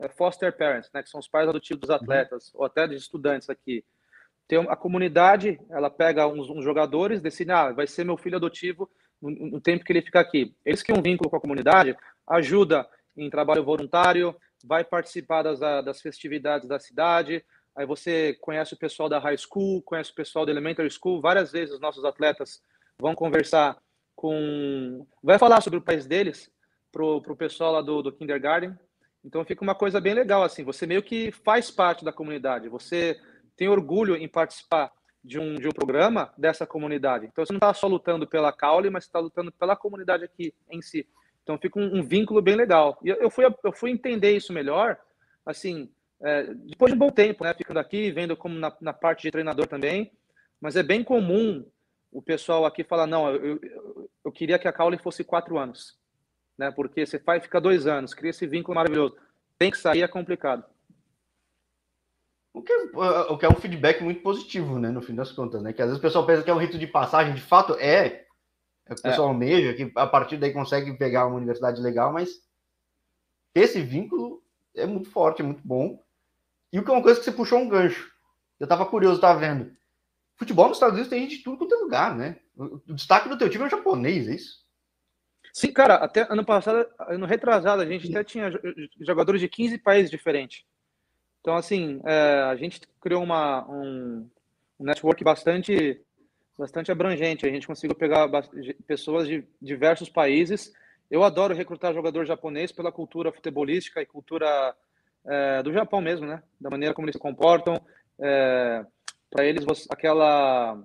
a 0.00 0.08
foster 0.10 0.56
parents, 0.56 0.88
né, 0.94 1.02
que 1.02 1.10
são 1.10 1.18
os 1.18 1.26
pais 1.26 1.48
adotivos 1.48 1.80
dos 1.80 1.90
uhum. 1.90 1.96
atletas 1.96 2.54
uhum. 2.54 2.60
ou 2.60 2.66
até 2.66 2.86
de 2.86 2.94
estudantes 2.94 3.50
aqui. 3.50 3.84
Tem 4.46 4.60
a 4.60 4.76
comunidade, 4.76 5.60
ela 5.70 5.90
pega 5.90 6.28
uns, 6.28 6.48
uns 6.48 6.62
jogadores, 6.62 7.20
decide, 7.20 7.50
ah, 7.50 7.72
vai 7.72 7.88
ser 7.88 8.04
meu 8.04 8.16
filho 8.16 8.36
adotivo 8.36 8.88
no, 9.30 9.60
tempo 9.60 9.84
que 9.84 9.92
ele 9.92 10.02
fica 10.02 10.20
aqui. 10.20 10.54
Eles 10.64 10.82
que 10.82 10.92
um 10.92 11.00
vínculo 11.00 11.30
com 11.30 11.36
a 11.36 11.40
comunidade, 11.40 11.96
ajuda 12.26 12.88
em 13.16 13.30
trabalho 13.30 13.64
voluntário, 13.64 14.34
vai 14.64 14.84
participar 14.84 15.42
das, 15.42 15.60
das 15.60 16.00
festividades 16.00 16.68
da 16.68 16.78
cidade, 16.78 17.44
aí 17.74 17.86
você 17.86 18.36
conhece 18.40 18.74
o 18.74 18.78
pessoal 18.78 19.08
da 19.08 19.18
high 19.18 19.36
school, 19.36 19.82
conhece 19.82 20.10
o 20.10 20.14
pessoal 20.14 20.44
da 20.44 20.52
elementary 20.52 20.90
school, 20.90 21.20
várias 21.20 21.52
vezes 21.52 21.74
os 21.74 21.80
nossos 21.80 22.04
atletas 22.04 22.62
vão 22.98 23.14
conversar 23.14 23.76
com... 24.14 25.06
vai 25.22 25.38
falar 25.38 25.60
sobre 25.60 25.78
o 25.78 25.82
país 25.82 26.06
deles 26.06 26.50
pro, 26.90 27.20
pro 27.22 27.36
pessoal 27.36 27.72
lá 27.72 27.82
do, 27.82 28.02
do 28.02 28.12
kindergarten, 28.12 28.76
então 29.24 29.44
fica 29.44 29.62
uma 29.62 29.74
coisa 29.74 30.00
bem 30.00 30.14
legal, 30.14 30.42
assim, 30.42 30.64
você 30.64 30.86
meio 30.86 31.02
que 31.02 31.30
faz 31.30 31.70
parte 31.70 32.04
da 32.04 32.12
comunidade, 32.12 32.68
você 32.68 33.18
tem 33.56 33.68
orgulho 33.68 34.16
em 34.16 34.28
participar 34.28 34.92
de 35.24 35.38
um, 35.38 35.54
de 35.54 35.68
um 35.68 35.72
programa 35.72 36.32
dessa 36.36 36.66
comunidade. 36.66 37.26
Então 37.26 37.44
você 37.44 37.52
não 37.52 37.58
está 37.58 37.72
só 37.72 37.86
lutando 37.86 38.26
pela 38.26 38.52
Caule, 38.52 38.90
mas 38.90 39.04
está 39.04 39.18
lutando 39.18 39.52
pela 39.52 39.76
comunidade 39.76 40.24
aqui 40.24 40.54
em 40.70 40.82
si. 40.82 41.06
Então 41.42 41.58
fica 41.58 41.78
um, 41.78 41.98
um 41.98 42.02
vínculo 42.02 42.42
bem 42.42 42.56
legal. 42.56 42.98
E 43.04 43.08
eu 43.08 43.30
fui, 43.30 43.44
eu 43.44 43.72
fui 43.72 43.90
entender 43.90 44.36
isso 44.36 44.52
melhor, 44.52 44.98
assim, 45.44 45.90
é, 46.22 46.54
depois 46.54 46.92
de 46.92 46.96
um 46.96 46.98
bom 46.98 47.10
tempo, 47.10 47.44
né? 47.44 47.52
Ficando 47.54 47.80
aqui, 47.80 48.10
vendo 48.12 48.36
como 48.36 48.54
na, 48.56 48.74
na, 48.80 48.92
parte 48.92 49.22
de 49.22 49.30
treinador 49.30 49.66
também. 49.66 50.12
Mas 50.60 50.76
é 50.76 50.82
bem 50.82 51.02
comum 51.02 51.66
o 52.12 52.22
pessoal 52.22 52.64
aqui 52.64 52.84
falar: 52.84 53.06
não, 53.06 53.28
eu, 53.28 53.58
eu, 53.62 54.10
eu 54.24 54.32
queria 54.32 54.58
que 54.58 54.68
a 54.68 54.72
Caule 54.72 54.98
fosse 54.98 55.24
quatro 55.24 55.58
anos, 55.58 55.98
né? 56.56 56.70
Porque 56.70 57.04
você 57.04 57.18
faz, 57.18 57.42
fica 57.42 57.60
dois 57.60 57.86
anos, 57.86 58.14
cria 58.14 58.30
esse 58.30 58.46
vínculo 58.46 58.76
maravilhoso. 58.76 59.16
Tem 59.58 59.70
que 59.70 59.78
sair, 59.78 60.02
é 60.02 60.08
complicado. 60.08 60.64
O 62.54 62.62
que, 62.62 62.72
é, 62.72 62.76
o 63.30 63.38
que 63.38 63.46
é 63.46 63.48
um 63.48 63.54
feedback 63.54 64.02
muito 64.02 64.20
positivo, 64.22 64.78
né? 64.78 64.90
No 64.90 65.00
fim 65.00 65.14
das 65.14 65.32
contas, 65.32 65.62
né? 65.62 65.72
Que 65.72 65.80
às 65.80 65.88
vezes 65.88 65.98
o 65.98 66.02
pessoal 66.02 66.26
pensa 66.26 66.42
que 66.42 66.50
é 66.50 66.54
um 66.54 66.58
rito 66.58 66.78
de 66.78 66.86
passagem, 66.86 67.34
de 67.34 67.40
fato 67.40 67.74
é. 67.74 68.26
É 68.86 68.92
o 68.92 68.94
que 68.94 69.00
o 69.00 69.02
pessoal 69.02 69.28
é. 69.28 69.30
almeja, 69.30 69.74
que 69.74 69.90
a 69.94 70.06
partir 70.06 70.36
daí 70.36 70.52
consegue 70.52 70.92
pegar 70.98 71.26
uma 71.26 71.36
universidade 71.36 71.80
legal, 71.80 72.12
mas 72.12 72.42
esse 73.54 73.80
vínculo 73.80 74.42
é 74.74 74.86
muito 74.86 75.10
forte, 75.10 75.40
é 75.40 75.44
muito 75.44 75.62
bom. 75.66 76.02
E 76.72 76.78
o 76.78 76.84
que 76.84 76.90
é 76.90 76.94
uma 76.94 77.02
coisa 77.02 77.18
que 77.18 77.24
você 77.24 77.32
puxou 77.32 77.58
um 77.58 77.68
gancho. 77.68 78.10
Eu 78.60 78.66
tava 78.66 78.86
curioso, 78.86 79.20
tava 79.20 79.38
vendo. 79.38 79.74
Futebol 80.36 80.68
nos 80.68 80.76
Estados 80.76 80.94
Unidos 80.94 81.10
tem 81.10 81.22
gente 81.22 81.38
de 81.38 81.44
tudo 81.44 81.58
quanto 81.58 81.74
é 81.74 81.78
lugar, 81.78 82.16
né? 82.16 82.38
O 82.56 82.94
destaque 82.94 83.28
do 83.28 83.38
teu 83.38 83.48
time 83.48 83.64
é 83.64 83.70
japonês, 83.70 84.28
é 84.28 84.34
isso? 84.34 84.62
Sim, 85.52 85.72
cara, 85.72 85.96
até 85.96 86.26
ano 86.30 86.44
passado, 86.44 86.86
ano 87.00 87.26
retrasado, 87.26 87.82
a 87.82 87.86
gente 87.86 88.10
até 88.10 88.24
tinha 88.24 88.50
jogadores 89.00 89.40
de 89.40 89.48
15 89.48 89.78
países 89.78 90.10
diferentes. 90.10 90.64
Então, 91.42 91.56
assim, 91.56 92.00
é, 92.04 92.42
a 92.44 92.54
gente 92.54 92.80
criou 93.00 93.20
uma, 93.20 93.68
um, 93.68 94.30
um 94.78 94.84
network 94.84 95.24
bastante, 95.24 96.00
bastante 96.56 96.92
abrangente. 96.92 97.44
A 97.44 97.50
gente 97.50 97.66
conseguiu 97.66 97.96
pegar 97.96 98.30
pessoas 98.86 99.26
de 99.26 99.44
diversos 99.60 100.08
países. 100.08 100.72
Eu 101.10 101.24
adoro 101.24 101.52
recrutar 101.52 101.92
jogador 101.92 102.24
japonês 102.24 102.70
pela 102.70 102.92
cultura 102.92 103.32
futebolística 103.32 104.00
e 104.00 104.06
cultura 104.06 104.72
é, 105.26 105.62
do 105.64 105.72
Japão 105.72 106.00
mesmo, 106.00 106.28
né? 106.28 106.40
Da 106.60 106.70
maneira 106.70 106.94
como 106.94 107.06
eles 107.06 107.16
se 107.16 107.20
comportam. 107.20 107.84
É, 108.20 108.86
Para 109.28 109.44
eles, 109.44 109.64
aquela. 109.90 110.80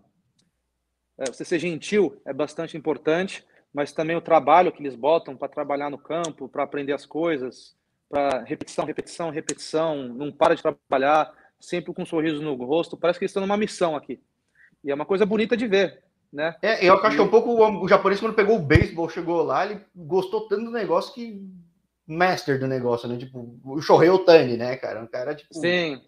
É, 1.20 1.26
você 1.26 1.46
ser 1.46 1.60
gentil 1.60 2.20
é 2.26 2.34
bastante 2.34 2.76
importante, 2.76 3.46
mas 3.72 3.92
também 3.92 4.16
o 4.16 4.22
trabalho 4.22 4.72
que 4.72 4.82
eles 4.82 4.96
botam 4.96 5.38
para 5.38 5.48
trabalhar 5.48 5.92
no 5.92 6.00
campo, 6.00 6.50
para 6.50 6.64
aprender 6.64 6.94
as 6.94 7.06
coisas, 7.06 7.77
para 8.10 8.44
repetição, 8.44 8.86
repetição, 8.86 9.30
repetição, 9.30 10.04
não 10.08 10.32
para 10.32 10.56
de 10.56 10.62
trabalhar, 10.62 11.34
sempre 11.60 11.94
com 11.94 12.04
um 12.04 12.06
sorriso 12.06 12.42
no 12.42 12.54
rosto. 12.56 12.98
Parece 12.98 13.20
que 13.20 13.26
eles 13.26 13.32
estão 13.32 13.42
numa 13.42 13.58
missão 13.58 13.96
aqui. 13.96 14.22
E 14.84 14.92
é 14.92 14.96
uma 14.96 15.06
coisa 15.06 15.26
bonita 15.26 15.58
de 15.58 15.68
ver, 15.68 16.04
né? 16.32 16.56
É, 16.62 16.86
eu 16.86 16.94
acho 16.94 17.16
que 17.16 17.22
é 17.22 17.26
um 17.26 17.30
pouco 17.30 17.52
o, 17.52 17.84
o 17.84 17.88
japonês, 17.88 18.20
quando 18.20 18.36
pegou 18.36 18.58
o 18.58 18.62
beisebol, 18.62 19.10
chegou 19.10 19.44
lá, 19.44 19.66
ele 19.66 19.82
gostou 19.96 20.48
tanto 20.48 20.66
do 20.66 20.72
negócio 20.72 21.14
que 21.14 21.42
master 22.06 22.60
do 22.60 22.68
negócio, 22.68 23.10
né? 23.10 23.18
Tipo, 23.18 23.60
o 23.66 23.82
Shohei 23.82 24.10
Otani, 24.10 24.56
né, 24.56 24.78
cara? 24.78 25.02
Um 25.02 25.08
cara, 25.08 25.36
tipo... 25.36 25.54
Sim. 25.54 26.02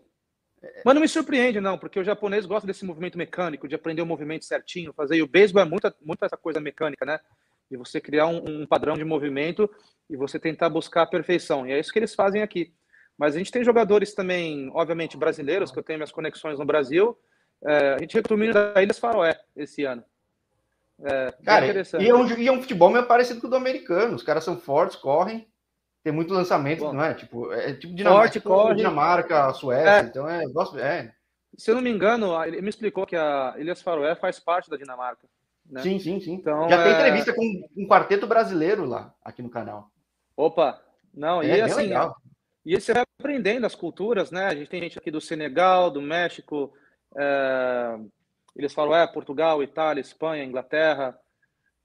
Mas 0.83 0.93
não 0.93 1.01
me 1.01 1.07
surpreende, 1.07 1.61
não, 1.61 1.77
porque 1.77 1.99
o 1.99 2.03
japonês 2.03 2.45
gosta 2.45 2.67
desse 2.67 2.85
movimento 2.85 3.17
mecânico, 3.17 3.67
de 3.67 3.75
aprender 3.75 4.01
o 4.01 4.05
movimento 4.05 4.45
certinho, 4.45 4.93
fazer. 4.93 5.15
E 5.15 5.23
o 5.23 5.27
beisebol 5.27 5.61
é 5.61 5.65
muito, 5.65 5.93
muito 6.01 6.23
essa 6.23 6.37
coisa 6.37 6.59
mecânica, 6.59 7.05
né? 7.05 7.19
De 7.69 7.77
você 7.77 8.01
criar 8.01 8.27
um, 8.27 8.43
um, 8.61 8.65
padrão 8.65 8.95
de 8.95 9.03
movimento 9.03 9.69
e 10.09 10.17
você 10.17 10.39
tentar 10.39 10.69
buscar 10.69 11.03
a 11.03 11.07
perfeição. 11.07 11.67
E 11.67 11.71
é 11.71 11.79
isso 11.79 11.91
que 11.91 11.99
eles 11.99 12.15
fazem 12.15 12.41
aqui. 12.41 12.73
Mas 13.17 13.35
a 13.35 13.37
gente 13.37 13.51
tem 13.51 13.63
jogadores 13.63 14.13
também, 14.13 14.71
obviamente, 14.73 15.17
brasileiros, 15.17 15.71
que 15.71 15.77
eu 15.77 15.83
tenho 15.83 15.99
minhas 15.99 16.11
conexões 16.11 16.57
no 16.57 16.65
Brasil. 16.65 17.17
É, 17.63 17.95
a 17.95 17.97
gente 17.99 18.15
recomenda 18.15 18.73
da 18.73 18.81
Ilhas 18.81 18.97
Faroé 18.97 19.39
esse 19.55 19.83
ano. 19.83 20.03
É, 21.01 21.33
Cara, 21.43 21.65
e 21.65 22.09
é, 22.09 22.13
um, 22.13 22.27
e 22.37 22.47
é 22.47 22.51
um 22.51 22.61
futebol 22.61 22.89
meio 22.89 23.05
parecido 23.05 23.39
com 23.39 23.47
o 23.47 23.49
do 23.49 23.55
americano. 23.55 24.15
Os 24.15 24.23
caras 24.23 24.43
são 24.43 24.59
fortes, 24.59 24.97
correm, 24.97 25.47
tem 26.03 26.11
muito 26.11 26.33
lançamento, 26.33 26.79
Bom, 26.79 26.93
não 26.93 27.03
é? 27.03 27.13
Tipo, 27.13 27.51
é 27.53 27.73
tipo 27.73 27.93
Dinamarca, 27.93 28.23
Forte, 28.23 28.41
corre. 28.41 28.75
Dinamarca, 28.75 29.53
Suécia, 29.53 29.89
é. 29.89 30.01
então 30.01 30.29
é, 30.29 30.43
é. 30.81 31.13
Se 31.57 31.71
eu 31.71 31.75
não 31.75 31.81
me 31.81 31.89
engano, 31.89 32.41
ele 32.45 32.61
me 32.61 32.69
explicou 32.69 33.05
que 33.05 33.15
a 33.15 33.55
Ilhas 33.57 33.81
Faroé 33.81 34.15
faz 34.15 34.39
parte 34.39 34.69
da 34.69 34.77
Dinamarca. 34.77 35.27
Né? 35.69 35.81
Sim, 35.81 35.99
sim, 35.99 36.19
sim. 36.19 36.33
Então, 36.33 36.67
Já 36.69 36.77
é... 36.77 36.83
tem 36.83 36.93
entrevista 36.93 37.33
com 37.33 37.69
um 37.77 37.87
quarteto 37.87 38.25
brasileiro 38.25 38.85
lá, 38.85 39.13
aqui 39.23 39.41
no 39.41 39.49
canal. 39.49 39.91
Opa, 40.35 40.81
não, 41.13 41.41
é, 41.41 41.57
e 41.57 41.61
assim, 41.61 41.83
legal. 41.83 42.15
e 42.65 42.79
você 42.79 42.93
vai 42.93 43.03
aprendendo 43.19 43.65
as 43.65 43.75
culturas, 43.75 44.31
né? 44.31 44.45
A 44.45 44.55
gente 44.55 44.69
tem 44.69 44.81
gente 44.81 44.97
aqui 44.97 45.11
do 45.11 45.21
Senegal, 45.21 45.91
do 45.91 46.01
México, 46.01 46.73
é... 47.17 47.99
Ilhas 48.55 48.73
Faroé, 48.73 49.05
Portugal, 49.07 49.61
Itália, 49.61 50.01
Espanha, 50.01 50.43
Inglaterra, 50.43 51.17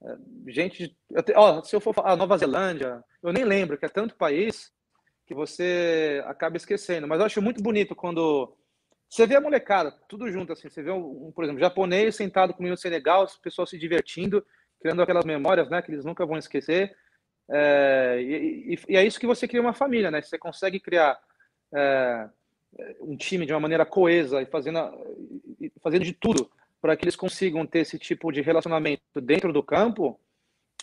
é, 0.03 0.17
gente, 0.47 0.95
ó, 1.35 1.61
se 1.63 1.75
eu 1.75 1.79
for 1.79 1.93
falar 1.93 2.15
Nova 2.15 2.37
Zelândia, 2.37 3.03
eu 3.23 3.33
nem 3.33 3.43
lembro 3.43 3.77
que 3.77 3.85
é 3.85 3.89
tanto 3.89 4.15
país 4.15 4.71
que 5.25 5.33
você 5.33 6.23
acaba 6.27 6.57
esquecendo. 6.57 7.07
Mas 7.07 7.19
eu 7.19 7.25
acho 7.25 7.41
muito 7.41 7.61
bonito 7.61 7.95
quando 7.95 8.55
você 9.15 9.25
vê 9.25 9.35
a 9.35 9.41
molecada, 9.41 9.91
tudo 10.09 10.29
junto 10.29 10.51
assim. 10.51 10.69
Você 10.69 10.83
vê, 10.83 10.91
um, 10.91 11.27
um 11.27 11.31
por 11.31 11.43
exemplo, 11.45 11.61
japonês 11.61 12.15
sentado 12.15 12.53
comigo 12.53 12.71
no 12.71 12.77
Senegal, 12.77 13.23
as 13.23 13.37
pessoas 13.37 13.69
se 13.69 13.77
divertindo, 13.77 14.45
criando 14.81 15.01
aquelas 15.01 15.23
memórias, 15.23 15.69
né, 15.69 15.81
que 15.81 15.89
eles 15.89 16.03
nunca 16.03 16.25
vão 16.25 16.37
esquecer. 16.37 16.93
É, 17.49 18.17
e, 18.19 18.73
e, 18.73 18.79
e, 18.89 18.97
é 18.97 19.05
isso 19.05 19.19
que 19.19 19.25
você 19.25 19.47
cria 19.47 19.61
uma 19.61 19.73
família, 19.73 20.11
né? 20.11 20.21
Você 20.21 20.37
consegue 20.37 20.79
criar 20.81 21.17
é, 21.73 22.27
um 22.99 23.15
time 23.15 23.45
de 23.45 23.53
uma 23.53 23.59
maneira 23.59 23.85
coesa 23.85 24.41
e 24.41 24.45
fazendo, 24.45 24.79
fazendo 25.81 26.03
de 26.03 26.11
tudo 26.11 26.51
para 26.81 26.97
que 26.97 27.05
eles 27.05 27.15
consigam 27.15 27.65
ter 27.65 27.79
esse 27.79 27.97
tipo 27.97 28.31
de 28.31 28.41
relacionamento 28.41 29.21
dentro 29.21 29.53
do 29.53 29.63
campo, 29.63 30.19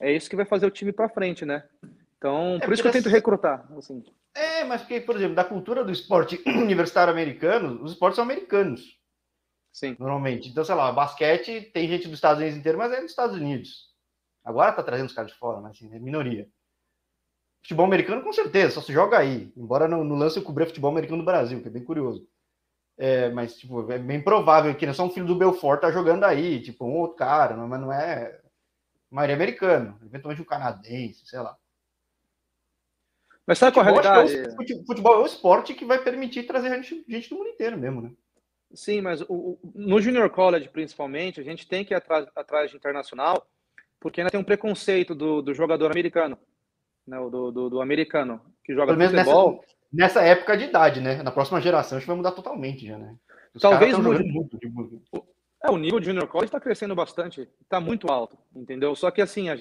é 0.00 0.10
isso 0.10 0.30
que 0.30 0.36
vai 0.36 0.46
fazer 0.46 0.64
o 0.64 0.70
time 0.70 0.90
para 0.90 1.08
frente, 1.08 1.44
né? 1.44 1.64
Então, 2.22 2.54
é, 2.54 2.61
por 2.61 2.72
isso 2.72 2.80
que 2.80 2.88
eu 2.88 2.92
tento 2.92 3.08
recrutar. 3.08 3.66
Assim. 3.76 4.04
É, 4.32 4.62
mas 4.62 4.82
porque, 4.82 5.00
por 5.00 5.16
exemplo, 5.16 5.35
da 5.35 5.42
cultura 5.42 5.82
do 5.82 5.90
esporte 5.90 6.40
universitário 6.46 7.12
americano, 7.12 7.82
os 7.82 7.92
esportes 7.92 8.14
são 8.14 8.24
americanos. 8.24 8.96
Sim. 9.72 9.96
Normalmente. 9.98 10.48
Então, 10.48 10.64
sei 10.64 10.76
lá, 10.76 10.92
basquete 10.92 11.72
tem 11.74 11.88
gente 11.88 12.06
dos 12.06 12.18
Estados 12.18 12.38
Unidos 12.40 12.56
inteiro, 12.56 12.78
mas 12.78 12.92
é 12.92 13.00
dos 13.00 13.11
Estados 13.11 13.35
Unidos. 13.35 13.90
Agora 14.44 14.72
tá 14.72 14.85
trazendo 14.85 15.06
os 15.06 15.12
caras 15.12 15.32
de 15.32 15.37
fora, 15.37 15.61
mas 15.61 15.72
assim, 15.72 15.92
é 15.92 15.98
minoria. 15.98 16.48
Futebol 17.61 17.87
americano, 17.87 18.22
com 18.22 18.32
certeza, 18.32 18.74
só 18.74 18.80
se 18.80 18.92
joga 18.92 19.18
aí. 19.18 19.52
Embora 19.56 19.88
no, 19.88 20.04
no 20.04 20.14
lance 20.14 20.37
eu 20.37 20.44
cobrir 20.44 20.66
futebol 20.66 20.92
americano 20.92 21.22
do 21.22 21.26
Brasil, 21.26 21.61
que 21.61 21.68
é 21.68 21.72
bem 21.72 21.85
curioso. 21.85 22.24
É, 22.96 23.30
mas, 23.30 23.58
tipo, 23.58 23.90
é 23.90 23.98
bem 23.98 24.22
provável 24.22 24.72
que 24.76 24.87
não 24.87 24.94
são 24.94 25.11
filho 25.11 25.26
do 25.26 25.35
Belfort 25.35 25.80
tá 25.80 25.90
jogando 25.90 26.22
aí, 26.22 26.61
tipo, 26.61 26.85
um 26.85 26.98
outro 26.98 27.16
cara, 27.16 27.56
mas 27.56 27.80
não 27.80 27.92
é 27.92 28.40
maioria 29.11 29.35
americano, 29.35 29.98
eventualmente 30.04 30.40
um 30.40 30.44
canadense, 30.44 31.26
sei 31.26 31.40
lá. 31.40 31.56
Mas 33.52 33.58
sabe 33.58 33.74
qual 33.74 33.84
a 33.84 33.90
realidade? 33.90 34.34
É 34.34 34.48
o, 34.48 34.86
futebol 34.86 35.14
é 35.16 35.18
o 35.18 35.26
esporte 35.26 35.74
que 35.74 35.84
vai 35.84 36.02
permitir 36.02 36.44
trazer 36.44 36.70
gente, 36.70 37.04
gente 37.06 37.28
do 37.28 37.36
mundo 37.36 37.50
inteiro 37.50 37.76
mesmo, 37.76 38.00
né? 38.00 38.10
Sim, 38.72 39.02
mas 39.02 39.20
o, 39.28 39.58
no 39.74 40.00
Junior 40.00 40.30
College, 40.30 40.70
principalmente, 40.70 41.38
a 41.38 41.44
gente 41.44 41.68
tem 41.68 41.84
que 41.84 41.92
ir 41.92 41.96
atrás, 41.96 42.26
atrás 42.34 42.70
de 42.70 42.78
internacional, 42.78 43.46
porque 44.00 44.22
ainda 44.22 44.30
tem 44.30 44.40
um 44.40 44.44
preconceito 44.44 45.14
do, 45.14 45.42
do 45.42 45.52
jogador 45.52 45.90
americano, 45.90 46.38
né? 47.06 47.18
do, 47.18 47.52
do, 47.52 47.68
do 47.68 47.82
americano, 47.82 48.40
que 48.64 48.72
joga 48.72 48.94
futebol. 48.94 49.62
Nessa 49.92 50.20
nessa 50.20 50.22
época 50.22 50.56
de 50.56 50.64
idade, 50.64 51.02
né? 51.02 51.22
Na 51.22 51.30
próxima 51.30 51.60
geração, 51.60 51.98
acho 51.98 52.06
que 52.06 52.08
vai 52.08 52.16
mudar 52.16 52.32
totalmente 52.32 52.86
já, 52.86 52.96
né? 52.96 53.14
Os 53.54 53.60
Talvez 53.60 53.98
mude. 53.98 54.24
Muito. 54.24 54.58
É, 55.62 55.70
o 55.70 55.76
nível 55.76 56.00
de 56.00 56.06
Junior 56.06 56.26
College 56.26 56.46
está 56.46 56.58
crescendo 56.58 56.94
bastante, 56.94 57.46
está 57.60 57.78
muito 57.78 58.10
alto, 58.10 58.38
entendeu? 58.56 58.96
Só 58.96 59.10
que 59.10 59.20
assim, 59.20 59.50
a, 59.50 59.58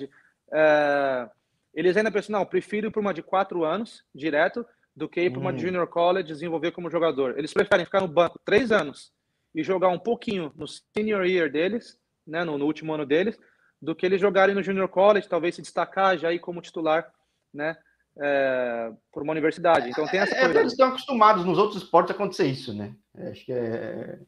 é, 0.53 1.29
eles 1.73 1.95
ainda 1.95 2.11
pensam, 2.11 2.39
não, 2.39 2.45
prefiro 2.45 2.87
ir 2.87 2.91
para 2.91 3.01
uma 3.01 3.13
de 3.13 3.21
quatro 3.21 3.63
anos, 3.63 4.03
direto, 4.13 4.65
do 4.95 5.07
que 5.07 5.21
ir 5.21 5.31
para 5.31 5.39
uma 5.39 5.51
hum. 5.51 5.57
Junior 5.57 5.87
College 5.87 6.27
desenvolver 6.27 6.71
como 6.71 6.89
jogador. 6.89 7.37
Eles 7.37 7.53
preferem 7.53 7.85
ficar 7.85 8.01
no 8.01 8.07
banco 8.07 8.39
três 8.43 8.71
anos 8.71 9.11
e 9.55 9.63
jogar 9.63 9.89
um 9.89 9.99
pouquinho 9.99 10.51
no 10.55 10.65
senior 10.67 11.25
year 11.25 11.51
deles, 11.51 11.99
né, 12.27 12.43
no, 12.43 12.57
no 12.57 12.65
último 12.65 12.93
ano 12.93 13.05
deles, 13.05 13.39
do 13.81 13.95
que 13.95 14.05
eles 14.05 14.21
jogarem 14.21 14.53
no 14.53 14.63
Junior 14.63 14.87
College, 14.87 15.27
talvez 15.27 15.55
se 15.55 15.61
destacar 15.61 16.17
já 16.17 16.31
ir 16.31 16.39
como 16.39 16.61
titular, 16.61 17.11
né? 17.53 17.77
é, 18.19 18.91
por 19.11 19.23
uma 19.23 19.31
universidade. 19.31 19.89
Então 19.89 20.07
tem 20.07 20.19
essa 20.19 20.35
é, 20.35 20.41
coisa. 20.41 20.59
Eles 20.59 20.73
estão 20.73 20.89
acostumados 20.89 21.45
nos 21.45 21.57
outros 21.57 21.81
esportes 21.83 22.11
a 22.11 22.15
acontecer 22.15 22.47
isso, 22.47 22.73
né? 22.73 22.95
É, 23.15 23.29
acho 23.29 23.45
que 23.45 23.53
é. 23.53 24.19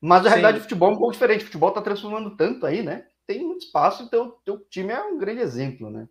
Mas 0.00 0.26
a 0.26 0.28
realidade 0.28 0.58
do 0.58 0.62
futebol 0.62 0.90
é 0.90 0.94
um 0.94 0.98
pouco 0.98 1.12
diferente. 1.12 1.42
O 1.42 1.46
futebol 1.46 1.70
está 1.70 1.80
transformando 1.80 2.36
tanto 2.36 2.66
aí, 2.66 2.82
né? 2.82 3.06
Tem 3.26 3.42
muito 3.42 3.64
espaço, 3.64 4.02
então 4.02 4.26
o 4.26 4.30
teu 4.44 4.58
time 4.68 4.92
é 4.92 5.02
um 5.02 5.18
grande 5.18 5.40
exemplo, 5.40 5.90
né? 5.90 6.06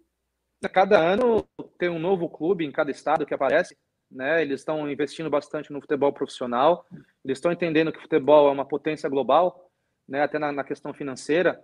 Cada 0.70 1.00
ano 1.00 1.46
tem 1.78 1.90
um 1.90 2.00
novo 2.00 2.30
clube 2.30 2.66
em 2.66 2.72
cada 2.72 2.92
estado 2.92 3.26
que 3.26 3.34
aparece, 3.34 3.78
né? 4.12 4.42
Eles 4.42 4.62
estão 4.62 4.90
investindo 4.90 5.30
bastante 5.30 5.72
no 5.72 5.82
futebol 5.82 6.14
profissional. 6.14 6.86
Eles 7.24 7.38
estão 7.38 7.52
entendendo 7.52 7.92
que 7.92 8.00
o 8.00 8.02
futebol 8.02 8.48
é 8.48 8.52
uma 8.52 8.66
potência 8.66 9.10
global, 9.10 9.70
né? 10.08 10.22
Até 10.22 10.40
na, 10.40 10.52
na 10.52 10.64
questão 10.64 10.94
financeira. 10.94 11.60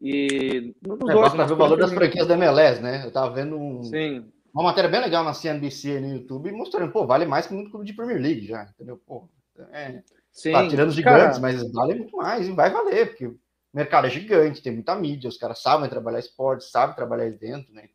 E 0.00 0.74
nos 0.86 1.00
é, 1.00 1.12
dois, 1.12 1.32
ver 1.32 1.52
o 1.52 1.56
valor 1.56 1.78
das 1.78 1.92
franquias 1.92 2.26
da 2.26 2.34
MLS, 2.34 2.80
né? 2.80 3.02
Eu 3.02 3.08
estava 3.08 3.34
vendo 3.34 3.58
um, 3.58 3.82
Sim 3.82 4.30
uma 4.52 4.62
matéria 4.62 4.90
bem 4.90 5.00
legal 5.00 5.24
na 5.24 5.34
CNBC 5.34 6.00
no 6.00 6.08
YouTube, 6.08 6.50
mostrando, 6.52 6.90
pô, 6.90 7.06
vale 7.06 7.26
mais 7.26 7.46
que 7.46 7.54
muito 7.54 7.70
clube 7.70 7.86
de 7.86 7.92
Premier 7.92 8.20
League 8.20 8.46
já, 8.46 8.64
entendeu? 8.64 9.00
Pô, 9.06 9.28
é, 9.70 10.02
Sim, 10.32 10.52
tá 10.52 10.68
tirando 10.68 10.88
os 10.88 10.94
gigantes, 10.94 11.38
cara... 11.38 11.40
mas 11.40 11.72
vale 11.72 11.94
muito 11.94 12.16
mais 12.16 12.48
e 12.48 12.52
vai 12.52 12.70
valer, 12.70 13.08
porque 13.08 13.26
o 13.26 13.38
mercado 13.72 14.06
é 14.06 14.10
gigante, 14.10 14.62
tem 14.62 14.72
muita 14.72 14.96
mídia, 14.96 15.28
os 15.28 15.36
caras 15.36 15.60
sabem 15.60 15.88
trabalhar 15.88 16.18
esporte, 16.18 16.64
sabem 16.64 16.96
trabalhar 16.96 17.30
dentro, 17.30 17.72
né? 17.72 17.88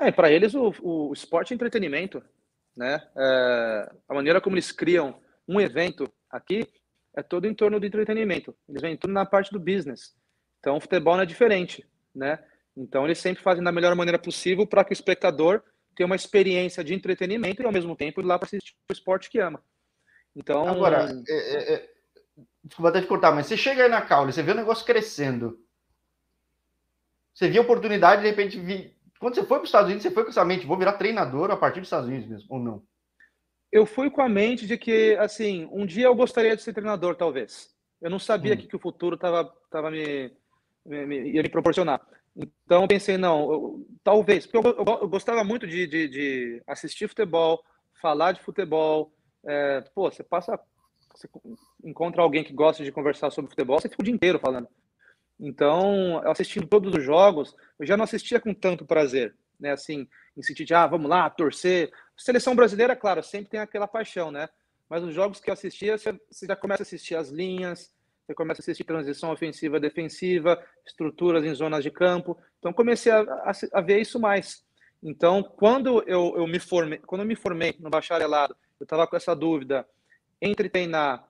É, 0.00 0.12
para 0.12 0.30
eles 0.30 0.54
o, 0.54 0.72
o 0.80 1.12
esporte 1.12 1.52
é 1.52 1.54
entretenimento, 1.54 2.22
né? 2.76 3.02
É, 3.16 3.92
a 4.08 4.14
maneira 4.14 4.40
como 4.40 4.54
eles 4.54 4.70
criam 4.70 5.20
um 5.46 5.60
evento 5.60 6.08
aqui 6.30 6.66
é 7.16 7.22
todo 7.22 7.46
em 7.46 7.54
torno 7.54 7.80
do 7.80 7.86
entretenimento. 7.86 8.54
Eles 8.68 8.80
vêm 8.80 8.96
tudo 8.96 9.12
na 9.12 9.26
parte 9.26 9.50
do 9.50 9.58
business. 9.58 10.14
Então, 10.60 10.76
o 10.76 10.80
futebol 10.80 11.16
não 11.16 11.22
é 11.22 11.26
diferente, 11.26 11.84
né? 12.14 12.38
Então, 12.76 13.04
eles 13.04 13.18
sempre 13.18 13.42
fazem 13.42 13.62
da 13.62 13.72
melhor 13.72 13.94
maneira 13.96 14.18
possível 14.18 14.66
para 14.66 14.84
que 14.84 14.92
o 14.92 14.94
espectador 14.94 15.62
tenha 15.96 16.06
uma 16.06 16.14
experiência 16.14 16.84
de 16.84 16.94
entretenimento 16.94 17.60
e, 17.60 17.66
ao 17.66 17.72
mesmo 17.72 17.96
tempo, 17.96 18.20
ir 18.20 18.24
lá 18.24 18.38
para 18.38 18.46
assistir 18.46 18.74
o 18.88 18.92
esporte 18.92 19.28
que 19.28 19.40
ama. 19.40 19.60
Então. 20.34 20.68
Agora, 20.68 21.10
é, 21.28 21.32
é, 21.32 21.74
é... 21.74 21.90
desculpa 22.62 22.90
até 22.90 23.00
te 23.00 23.08
cortar, 23.08 23.32
mas 23.32 23.46
você 23.46 23.56
chega 23.56 23.82
aí 23.82 23.88
na 23.88 24.02
Caule, 24.02 24.32
você 24.32 24.42
vê 24.42 24.52
o 24.52 24.56
negócio 24.56 24.86
crescendo. 24.86 25.58
Você 27.34 27.48
viu 27.48 27.62
a 27.62 27.64
oportunidade, 27.64 28.22
de 28.22 28.28
repente, 28.28 28.60
vi... 28.60 28.96
quando 29.18 29.34
você 29.34 29.44
foi 29.44 29.58
para 29.58 29.64
os 29.64 29.68
Estados 29.68 29.86
Unidos, 29.86 30.02
você 30.02 30.10
foi 30.10 30.24
com 30.24 30.30
essa 30.30 30.44
mente, 30.44 30.66
vou 30.66 30.78
virar 30.78 30.94
treinador 30.94 31.50
a 31.50 31.56
partir 31.56 31.80
dos 31.80 31.88
Estados 31.88 32.08
Unidos 32.08 32.28
mesmo, 32.28 32.46
ou 32.50 32.58
não? 32.58 32.82
Eu 33.70 33.84
fui 33.84 34.10
com 34.10 34.22
a 34.22 34.28
mente 34.28 34.66
de 34.66 34.78
que, 34.78 35.16
assim, 35.16 35.68
um 35.70 35.84
dia 35.84 36.06
eu 36.06 36.14
gostaria 36.14 36.56
de 36.56 36.62
ser 36.62 36.72
treinador, 36.72 37.14
talvez. 37.16 37.68
Eu 38.00 38.10
não 38.10 38.18
sabia 38.18 38.54
hum. 38.54 38.56
que, 38.56 38.66
que 38.66 38.76
o 38.76 38.80
futuro 38.80 39.16
tava, 39.16 39.52
tava 39.70 39.90
me, 39.90 40.32
me, 40.86 41.06
me, 41.06 41.32
ia 41.32 41.42
me 41.42 41.48
proporcionar. 41.48 42.00
Então 42.36 42.82
eu 42.82 42.88
pensei, 42.88 43.18
não, 43.18 43.52
eu, 43.52 43.86
talvez, 44.04 44.46
porque 44.46 44.56
eu, 44.56 44.72
eu, 44.72 44.98
eu 45.02 45.08
gostava 45.08 45.42
muito 45.42 45.66
de, 45.66 45.86
de, 45.86 46.08
de, 46.08 46.62
assistir 46.66 47.08
futebol, 47.08 47.62
falar 48.00 48.32
de 48.32 48.40
futebol. 48.40 49.12
É, 49.44 49.80
pô, 49.94 50.10
você 50.10 50.22
passa, 50.22 50.58
você 51.12 51.28
encontra 51.82 52.22
alguém 52.22 52.44
que 52.44 52.52
gosta 52.52 52.84
de 52.84 52.92
conversar 52.92 53.30
sobre 53.30 53.50
futebol, 53.50 53.80
você 53.80 53.88
fica 53.88 54.02
o 54.02 54.04
dia 54.04 54.14
inteiro 54.14 54.38
falando. 54.38 54.68
Então, 55.40 56.20
assistindo 56.28 56.66
todos 56.66 56.94
os 56.94 57.04
jogos, 57.04 57.54
eu 57.78 57.86
já 57.86 57.96
não 57.96 58.04
assistia 58.04 58.40
com 58.40 58.52
tanto 58.52 58.84
prazer, 58.84 59.34
né? 59.58 59.72
Assim, 59.72 60.08
em 60.36 60.42
sentido 60.42 60.66
de, 60.66 60.74
ah, 60.74 60.86
vamos 60.86 61.08
lá, 61.08 61.28
torcer, 61.30 61.92
Seleção 62.18 62.56
brasileira, 62.56 62.96
claro, 62.96 63.22
sempre 63.22 63.50
tem 63.50 63.60
aquela 63.60 63.86
paixão, 63.86 64.32
né? 64.32 64.48
Mas 64.90 65.04
os 65.04 65.14
jogos 65.14 65.38
que 65.38 65.48
eu 65.48 65.54
assistia, 65.54 65.96
você, 65.96 66.20
você 66.28 66.46
já 66.46 66.56
começa 66.56 66.82
a 66.82 66.84
assistir 66.84 67.14
as 67.14 67.28
linhas, 67.28 67.94
você 68.26 68.34
começa 68.34 68.60
a 68.60 68.62
assistir 68.62 68.82
transição 68.82 69.30
ofensiva 69.30 69.78
defensiva, 69.78 70.60
estruturas 70.84 71.44
em 71.44 71.54
zonas 71.54 71.84
de 71.84 71.92
campo. 71.92 72.36
Então 72.58 72.72
comecei 72.72 73.12
a, 73.12 73.20
a, 73.20 73.52
a 73.72 73.80
ver 73.80 74.00
isso 74.00 74.18
mais. 74.18 74.64
Então, 75.00 75.44
quando 75.44 76.02
eu, 76.08 76.34
eu, 76.36 76.46
me 76.48 76.58
formei, 76.58 76.98
quando 76.98 77.20
eu 77.20 77.26
me 77.26 77.36
formei 77.36 77.76
no 77.78 77.88
bacharelado, 77.88 78.56
eu 78.80 78.84
estava 78.84 79.06
com 79.06 79.16
essa 79.16 79.34
dúvida 79.36 79.86
entre 80.42 80.68
treinar 80.68 81.24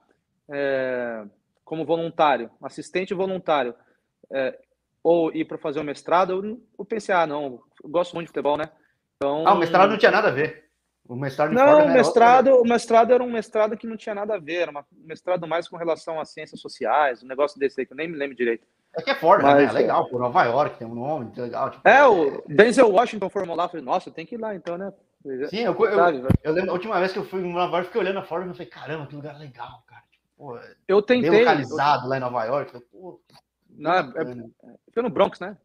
é, 0.49 1.23
como 1.67 1.85
voluntário, 1.85 2.51
assistente 2.63 3.13
voluntário, 3.13 3.75
é, 4.33 4.59
ou 5.03 5.33
ir 5.33 5.45
para 5.45 5.59
fazer 5.59 5.81
o 5.81 5.85
mestrado, 5.85 6.33
eu, 6.33 6.61
eu, 6.79 6.85
pensei, 6.85 7.15
ah, 7.15 7.27
não, 7.27 7.61
eu 7.83 7.89
gosto 7.89 8.15
muito 8.15 8.27
de 8.27 8.33
futebol, 8.33 8.57
né? 8.57 8.71
Então, 9.17 9.47
ah, 9.47 9.55
o 9.55 9.59
mestrado 9.59 9.91
não 9.91 9.99
tinha 9.99 10.11
nada 10.11 10.29
a 10.29 10.33
ver. 10.33 10.69
O 11.09 11.17
mestrado 11.17 11.53
não, 11.53 11.87
o 11.87 11.91
mestrado, 11.91 12.49
o 12.61 12.65
mestrado 12.65 13.13
era 13.15 13.25
um 13.25 13.31
mestrado 13.31 13.77
que 13.79 13.87
não 13.87 13.97
tinha 13.97 14.15
nada 14.15 14.35
a 14.35 14.39
ver, 14.39 14.57
era 14.57 14.71
um 14.71 14.85
mestrado 15.07 15.49
mais 15.49 15.67
com 15.67 15.79
relação 15.79 16.21
às 16.21 16.29
ciências 16.29 16.61
sociais, 16.61 17.23
um 17.23 17.27
negócio 17.27 17.59
desse 17.59 17.81
aí 17.81 17.87
que 17.87 17.95
eu 17.95 17.97
nem 17.97 18.07
me 18.07 18.17
lembro 18.17 18.37
direito. 18.37 18.67
É 18.95 19.01
que 19.01 19.11
é 19.11 19.15
Ford, 19.15 19.43
né? 19.43 19.65
É 19.65 19.73
legal, 19.73 20.07
por 20.09 20.21
Nova 20.21 20.45
York 20.45 20.79
tem 20.79 20.87
um 20.87 20.95
nome 20.95 21.33
legal. 21.35 21.71
Tipo, 21.71 21.89
é, 21.89 22.07
o 22.07 22.43
Denzel 22.47 22.91
Washington 22.91 23.31
formou 23.31 23.57
lá, 23.57 23.69
falei, 23.69 23.85
nossa, 23.85 24.11
tem 24.11 24.27
que 24.27 24.35
ir 24.35 24.39
lá 24.39 24.55
então, 24.55 24.77
né? 24.77 24.93
Sim, 25.49 25.61
eu, 25.61 25.75
eu, 25.75 25.85
eu, 25.85 26.29
eu, 26.43 26.53
lembro, 26.53 26.71
a 26.71 26.75
última 26.75 26.99
vez 26.99 27.13
que 27.13 27.19
eu 27.19 27.25
fui 27.25 27.41
em 27.41 27.53
Nova 27.53 27.73
York, 27.73 27.87
fiquei 27.87 28.01
olhando 28.03 28.19
a 28.19 28.23
Ford 28.23 28.49
e 28.49 28.53
falei, 28.53 28.67
caramba, 28.67 29.07
que 29.07 29.17
lugar 29.17 29.39
legal, 29.39 29.83
cara. 29.87 30.03
Tipo, 30.11 30.25
pô, 30.37 30.59
eu 30.87 31.03
tentei. 31.03 31.31
Bem 31.31 31.41
localizado 31.41 32.07
lá 32.07 32.17
em 32.19 32.21
Nova 32.21 32.45
York. 32.45 32.71
Falei, 32.71 32.87
pô, 32.91 33.21
não, 33.79 33.93
é, 33.93 34.01
é, 34.01 34.75
foi 34.93 35.03
no 35.03 35.11
Bronx, 35.11 35.41
né? 35.41 35.57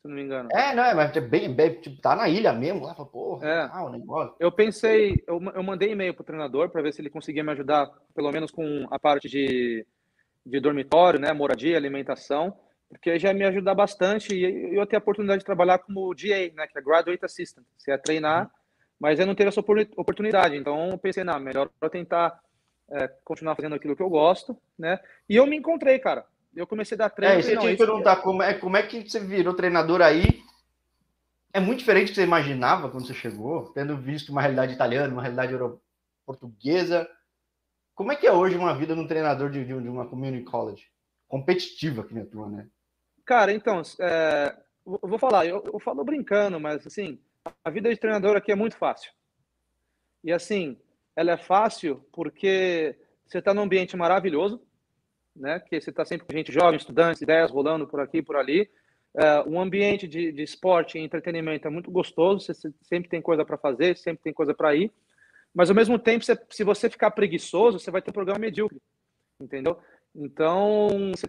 se 0.00 0.08
não 0.08 0.14
me 0.14 0.22
engano. 0.22 0.48
É, 0.52 0.74
não, 0.74 0.84
é, 0.84 0.94
mas 0.94 1.14
é 1.14 1.20
bem, 1.20 1.54
bem 1.54 1.74
tipo, 1.80 2.00
tá 2.00 2.16
na 2.16 2.28
ilha 2.28 2.52
mesmo, 2.52 2.84
lá, 2.84 2.94
porra, 2.94 3.46
é. 3.46 3.68
ah, 3.70 3.84
o 3.84 3.90
negócio. 3.90 4.34
Eu 4.40 4.50
pensei, 4.50 5.22
eu, 5.26 5.40
eu 5.54 5.62
mandei 5.62 5.92
e-mail 5.92 6.14
pro 6.14 6.24
treinador 6.24 6.70
para 6.70 6.82
ver 6.82 6.92
se 6.92 7.02
ele 7.02 7.10
conseguia 7.10 7.44
me 7.44 7.52
ajudar, 7.52 7.90
pelo 8.14 8.32
menos 8.32 8.50
com 8.50 8.86
a 8.90 8.98
parte 8.98 9.28
de, 9.28 9.86
de 10.44 10.60
dormitório, 10.60 11.20
né, 11.20 11.32
moradia, 11.32 11.76
alimentação, 11.76 12.56
porque 12.88 13.18
já 13.18 13.28
ia 13.28 13.34
me 13.34 13.44
ajudar 13.44 13.74
bastante 13.74 14.34
e 14.34 14.74
eu 14.74 14.86
ter 14.86 14.96
a 14.96 15.00
oportunidade 15.00 15.40
de 15.40 15.46
trabalhar 15.46 15.78
como 15.78 16.14
GA, 16.14 16.50
né, 16.54 16.66
que 16.66 16.78
é 16.78 16.82
Graduate 16.82 17.24
Assistant, 17.24 17.64
você 17.76 17.90
ia 17.90 17.98
treinar, 17.98 18.44
uhum. 18.44 18.50
mas 18.98 19.20
eu 19.20 19.26
não 19.26 19.34
teria 19.34 19.50
essa 19.50 19.60
oportunidade, 19.60 20.56
então 20.56 20.90
eu 20.90 20.98
pensei, 20.98 21.24
não, 21.24 21.38
melhor 21.38 21.68
eu 21.80 21.90
tentar 21.90 22.40
é, 22.90 23.06
continuar 23.22 23.54
fazendo 23.54 23.74
aquilo 23.74 23.94
que 23.94 24.02
eu 24.02 24.08
gosto, 24.08 24.56
né, 24.78 24.98
e 25.28 25.36
eu 25.36 25.46
me 25.46 25.56
encontrei, 25.58 25.98
cara, 25.98 26.24
eu 26.54 26.66
comecei 26.66 26.94
a 26.96 26.98
dar 26.98 27.10
treino. 27.10 27.36
É, 27.36 27.40
isso 27.40 27.50
eu 27.50 27.60
te 27.60 27.76
perguntar, 27.76 28.16
como 28.16 28.42
é, 28.42 28.54
como 28.54 28.76
é 28.76 28.82
que 28.82 29.08
você 29.08 29.20
virou 29.20 29.54
treinador 29.54 30.00
aí? 30.02 30.42
É 31.52 31.60
muito 31.60 31.80
diferente 31.80 32.06
do 32.06 32.08
que 32.10 32.14
você 32.16 32.22
imaginava 32.22 32.88
quando 32.88 33.06
você 33.06 33.14
chegou, 33.14 33.72
tendo 33.72 33.96
visto 33.96 34.30
uma 34.30 34.40
realidade 34.40 34.72
italiana, 34.72 35.12
uma 35.12 35.22
realidade 35.22 35.54
portuguesa. 36.24 37.08
Como 37.94 38.12
é 38.12 38.16
que 38.16 38.26
é 38.26 38.32
hoje 38.32 38.56
uma 38.56 38.74
vida 38.74 38.94
de 38.94 39.00
um 39.00 39.06
treinador 39.06 39.50
de, 39.50 39.64
de 39.64 39.72
uma 39.72 40.06
community 40.06 40.44
college? 40.44 40.86
Competitiva 41.28 42.04
que 42.04 42.14
nem 42.14 42.22
a 42.22 42.26
tua, 42.26 42.48
né? 42.48 42.66
Cara, 43.24 43.52
então, 43.52 43.82
é, 44.00 44.56
eu 44.86 45.08
vou 45.08 45.18
falar, 45.18 45.46
eu, 45.46 45.62
eu 45.72 45.78
falo 45.78 46.04
brincando, 46.04 46.58
mas 46.58 46.86
assim, 46.86 47.18
a 47.64 47.70
vida 47.70 47.90
de 47.90 47.96
treinador 47.96 48.36
aqui 48.36 48.50
é 48.50 48.56
muito 48.56 48.76
fácil. 48.76 49.12
E 50.22 50.32
assim, 50.32 50.76
ela 51.14 51.32
é 51.32 51.36
fácil 51.36 52.04
porque 52.12 52.96
você 53.26 53.38
está 53.38 53.54
num 53.54 53.62
ambiente 53.62 53.96
maravilhoso, 53.96 54.60
né? 55.34 55.60
Que 55.60 55.80
você 55.80 55.90
está 55.90 56.04
sempre 56.04 56.26
com 56.26 56.36
gente 56.36 56.52
jovem, 56.52 56.76
estudantes, 56.76 57.22
ideias 57.22 57.50
rolando 57.50 57.86
por 57.86 58.00
aqui, 58.00 58.22
por 58.22 58.36
ali. 58.36 58.68
É, 59.14 59.42
um 59.42 59.60
ambiente 59.60 60.06
de, 60.06 60.30
de 60.30 60.42
esporte 60.42 60.98
e 60.98 61.00
entretenimento 61.00 61.66
é 61.66 61.70
muito 61.70 61.90
gostoso. 61.90 62.44
Você 62.44 62.72
sempre 62.82 63.08
tem 63.08 63.20
coisa 63.20 63.44
para 63.44 63.58
fazer, 63.58 63.96
sempre 63.96 64.22
tem 64.22 64.32
coisa 64.32 64.54
para 64.54 64.74
ir. 64.74 64.92
Mas 65.54 65.68
ao 65.68 65.76
mesmo 65.76 65.98
tempo, 65.98 66.24
você, 66.24 66.38
se 66.48 66.62
você 66.62 66.88
ficar 66.88 67.10
preguiçoso, 67.10 67.78
você 67.78 67.90
vai 67.90 68.00
ter 68.00 68.10
um 68.10 68.14
programa 68.14 68.38
medíocre, 68.38 68.80
entendeu? 69.40 69.78
Então, 70.14 71.10
você, 71.10 71.26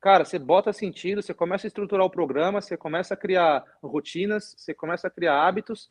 cara, 0.00 0.24
você 0.24 0.38
bota 0.38 0.72
sentido, 0.72 1.22
você 1.22 1.34
começa 1.34 1.66
a 1.66 1.68
estruturar 1.68 2.06
o 2.06 2.10
programa, 2.10 2.60
você 2.60 2.76
começa 2.76 3.14
a 3.14 3.16
criar 3.16 3.64
rotinas, 3.82 4.54
você 4.56 4.72
começa 4.72 5.08
a 5.08 5.10
criar 5.10 5.44
hábitos 5.44 5.90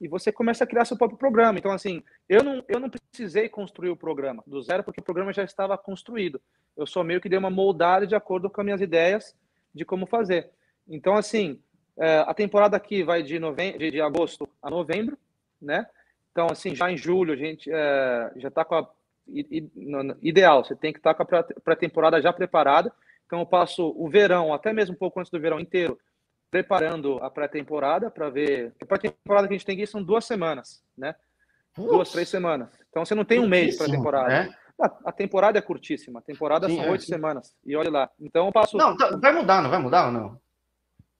e 0.00 0.08
você 0.08 0.30
começa 0.30 0.64
a 0.64 0.66
criar 0.66 0.84
seu 0.84 0.96
próprio 0.96 1.18
programa. 1.18 1.58
Então, 1.58 1.72
assim, 1.72 2.02
eu 2.28 2.42
não, 2.42 2.62
eu 2.68 2.78
não 2.78 2.90
precisei 2.90 3.48
construir 3.48 3.90
o 3.90 3.96
programa 3.96 4.42
do 4.46 4.62
zero, 4.62 4.84
porque 4.84 5.00
o 5.00 5.04
programa 5.04 5.32
já 5.32 5.42
estava 5.42 5.76
construído. 5.78 6.40
Eu 6.76 6.86
só 6.86 7.02
meio 7.02 7.20
que 7.20 7.28
dei 7.28 7.38
uma 7.38 7.50
moldada 7.50 8.06
de 8.06 8.14
acordo 8.14 8.50
com 8.50 8.60
as 8.60 8.64
minhas 8.64 8.80
ideias 8.80 9.34
de 9.74 9.84
como 9.84 10.06
fazer. 10.06 10.50
Então, 10.86 11.14
assim, 11.14 11.58
é, 11.98 12.18
a 12.18 12.34
temporada 12.34 12.76
aqui 12.76 13.02
vai 13.02 13.22
de, 13.22 13.38
de, 13.38 13.90
de, 13.90 14.00
agosto 14.00 14.48
a 14.62 14.68
novembro, 14.68 15.16
né? 15.60 15.86
Então, 16.30 16.46
assim, 16.50 16.74
já 16.74 16.90
em 16.90 16.96
julho 16.96 17.32
a 17.32 17.36
gente 17.36 17.70
é, 17.72 18.32
já 18.36 18.48
está 18.48 18.64
com 18.64 18.74
a. 18.74 18.90
Ideal, 20.22 20.62
você 20.62 20.76
tem 20.76 20.92
que 20.92 21.00
estar 21.00 21.12
tá 21.12 21.24
com 21.24 21.34
a 21.34 21.42
pré-temporada 21.42 22.22
já 22.22 22.32
preparada. 22.32 22.92
Então, 23.26 23.40
eu 23.40 23.46
passo 23.46 23.92
o 23.96 24.08
verão, 24.08 24.54
até 24.54 24.72
mesmo 24.72 24.94
um 24.94 24.98
pouco 24.98 25.18
antes 25.18 25.32
do 25.32 25.40
verão 25.40 25.58
inteiro, 25.58 25.98
preparando 26.50 27.18
a 27.22 27.30
pré-temporada 27.30 28.10
para 28.10 28.30
ver. 28.30 28.74
A 28.80 28.86
pré-temporada 28.86 29.48
que 29.48 29.54
a 29.54 29.56
gente 29.56 29.66
tem 29.66 29.76
aqui 29.76 29.86
são 29.86 30.02
duas 30.02 30.24
semanas, 30.24 30.82
né? 30.96 31.14
Duas, 31.76 32.10
três 32.10 32.28
semanas. 32.28 32.68
Então 32.90 33.04
você 33.04 33.14
não 33.14 33.24
tem 33.24 33.38
um 33.38 33.48
mês 33.48 33.76
para 33.76 33.86
temporada. 33.86 34.28
Né? 34.28 34.54
A, 35.04 35.12
temporada 35.12 35.58
é 35.58 35.62
curtíssima. 35.62 36.20
A 36.20 36.22
temporada 36.22 36.68
sim, 36.68 36.76
são 36.76 36.84
é, 36.84 36.90
oito 36.90 37.04
semanas. 37.04 37.54
E 37.64 37.76
olha 37.76 37.90
lá. 37.90 38.10
Então 38.20 38.46
eu 38.46 38.52
passo. 38.52 38.76
Não, 38.76 38.96
tá, 38.96 39.16
vai 39.16 39.32
mudar, 39.32 39.62
não 39.62 39.70
vai 39.70 39.78
mudar 39.78 40.06
ou 40.06 40.12
não? 40.12 40.40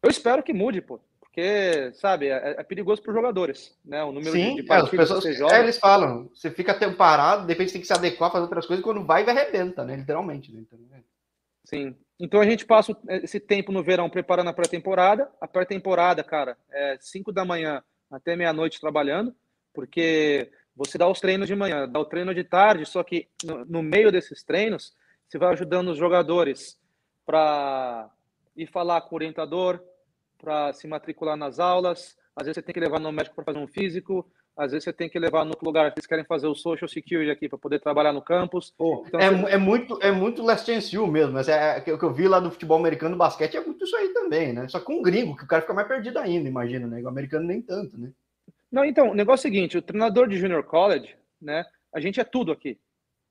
Eu 0.03 0.11
espero 0.11 0.43
que 0.43 0.53
mude, 0.53 0.81
pô. 0.81 1.01
Porque, 1.21 1.93
sabe, 1.95 2.29
é, 2.29 2.57
é 2.59 2.63
perigoso 2.63 3.03
para 3.03 3.11
os 3.11 3.17
jogadores, 3.17 3.77
né? 3.85 4.03
O 4.03 4.13
número 4.13 4.33
Sim, 4.33 4.55
de, 4.55 4.63
de 4.63 4.63
partidas 4.63 5.11
é, 5.11 5.15
pessoas, 5.15 5.25
que 5.25 5.33
você 5.33 5.39
joga. 5.39 5.57
É, 5.57 5.61
eles 5.61 5.79
falam, 5.79 6.31
você 6.35 6.51
fica 6.51 6.73
tempo 6.73 6.97
parado, 6.97 7.47
de 7.47 7.53
repente 7.53 7.73
tem 7.73 7.81
que 7.81 7.87
se 7.87 7.93
adequar, 7.93 8.33
fazer 8.33 8.45
outras 8.45 8.65
coisas, 8.65 8.83
quando 8.83 9.05
vai, 9.05 9.23
vai 9.23 9.37
arrebenta, 9.37 9.85
né? 9.85 9.97
Literalmente. 9.97 10.51
Né? 10.51 10.61
Então, 10.63 10.79
né? 10.91 11.03
Sim. 11.65 11.95
Então 12.19 12.41
a 12.41 12.47
gente 12.47 12.65
passa 12.65 12.97
esse 13.23 13.39
tempo 13.39 13.71
no 13.71 13.83
verão 13.83 14.09
preparando 14.09 14.49
a 14.49 14.53
pré-temporada. 14.53 15.31
A 15.41 15.47
pré-temporada, 15.47 16.25
cara, 16.25 16.57
é 16.71 16.97
5 16.99 17.31
da 17.31 17.45
manhã 17.45 17.83
até 18.11 18.35
meia-noite 18.35 18.81
trabalhando, 18.81 19.35
porque 19.75 20.51
você 20.75 20.97
dá 20.97 21.09
os 21.09 21.21
treinos 21.21 21.47
de 21.47 21.55
manhã, 21.55 21.89
dá 21.89 21.99
o 21.99 22.05
treino 22.05 22.35
de 22.35 22.45
tarde, 22.45 22.87
só 22.87 23.03
que 23.03 23.29
no, 23.45 23.65
no 23.65 23.83
meio 23.83 24.11
desses 24.11 24.43
treinos, 24.43 24.95
você 25.29 25.39
vai 25.39 25.53
ajudando 25.53 25.89
os 25.89 25.99
jogadores 25.99 26.79
para 27.25 28.11
ir 28.57 28.67
falar 28.67 29.01
com 29.03 29.15
o 29.15 29.19
orientador, 29.19 29.83
para 30.39 30.73
se 30.73 30.87
matricular 30.87 31.37
nas 31.37 31.59
aulas. 31.59 32.17
Às 32.35 32.47
vezes 32.47 32.57
você 32.57 32.63
tem 32.63 32.73
que 32.73 32.81
levar 32.81 33.01
no 33.01 33.13
médico 33.13 33.35
para 33.35 33.45
fazer 33.45 33.59
um 33.59 33.67
físico, 33.67 34.31
às 34.57 34.73
vezes 34.73 34.85
você 34.85 34.93
tem 34.93 35.09
que 35.09 35.19
levar 35.19 35.45
no 35.45 35.51
outro 35.51 35.67
lugar, 35.67 35.93
eles 35.93 36.07
querem 36.07 36.25
fazer 36.25 36.47
o 36.47 36.55
social 36.55 36.89
security 36.89 37.31
aqui 37.31 37.49
para 37.49 37.59
poder 37.59 37.79
trabalhar 37.79 38.13
no 38.13 38.23
campus. 38.23 38.73
Então, 38.75 39.21
é, 39.21 39.31
você... 39.31 39.53
é, 39.53 39.59
muito, 39.59 39.99
é 40.03 40.11
muito 40.11 40.43
Last 40.43 40.65
Chance 40.65 40.97
mesmo, 41.09 41.35
mas 41.35 41.49
é, 41.49 41.77
é, 41.87 41.93
o 41.93 41.99
que 41.99 42.05
eu 42.05 42.13
vi 42.13 42.27
lá 42.27 42.41
do 42.41 42.51
futebol 42.51 42.79
americano 42.79 43.11
no 43.11 43.19
basquete 43.19 43.57
é 43.57 43.61
muito 43.61 43.85
isso 43.85 43.95
aí 43.95 44.09
também, 44.15 44.55
né? 44.55 44.67
Só 44.69 44.81
com 44.81 44.95
um 44.95 45.03
gringo, 45.03 45.37
que 45.37 45.45
o 45.45 45.47
cara 45.47 45.61
fica 45.61 45.75
mais 45.75 45.87
perdido 45.87 46.19
ainda, 46.19 46.49
imagina, 46.49 46.87
né? 46.87 47.03
O 47.03 47.09
americano 47.09 47.47
nem 47.47 47.61
tanto, 47.61 47.99
né? 48.01 48.11
Não, 48.73 48.85
então, 48.85 49.11
o 49.11 49.15
negócio 49.15 49.47
é 49.47 49.51
o 49.51 49.53
seguinte, 49.53 49.79
o 49.79 49.83
treinador 49.83 50.27
de 50.27 50.39
junior 50.39 50.65
college, 50.65 51.15
né? 51.41 51.65
A 51.95 52.01
gente 52.01 52.19
é 52.19 52.25
tudo 52.25 52.51
aqui. 52.51 52.79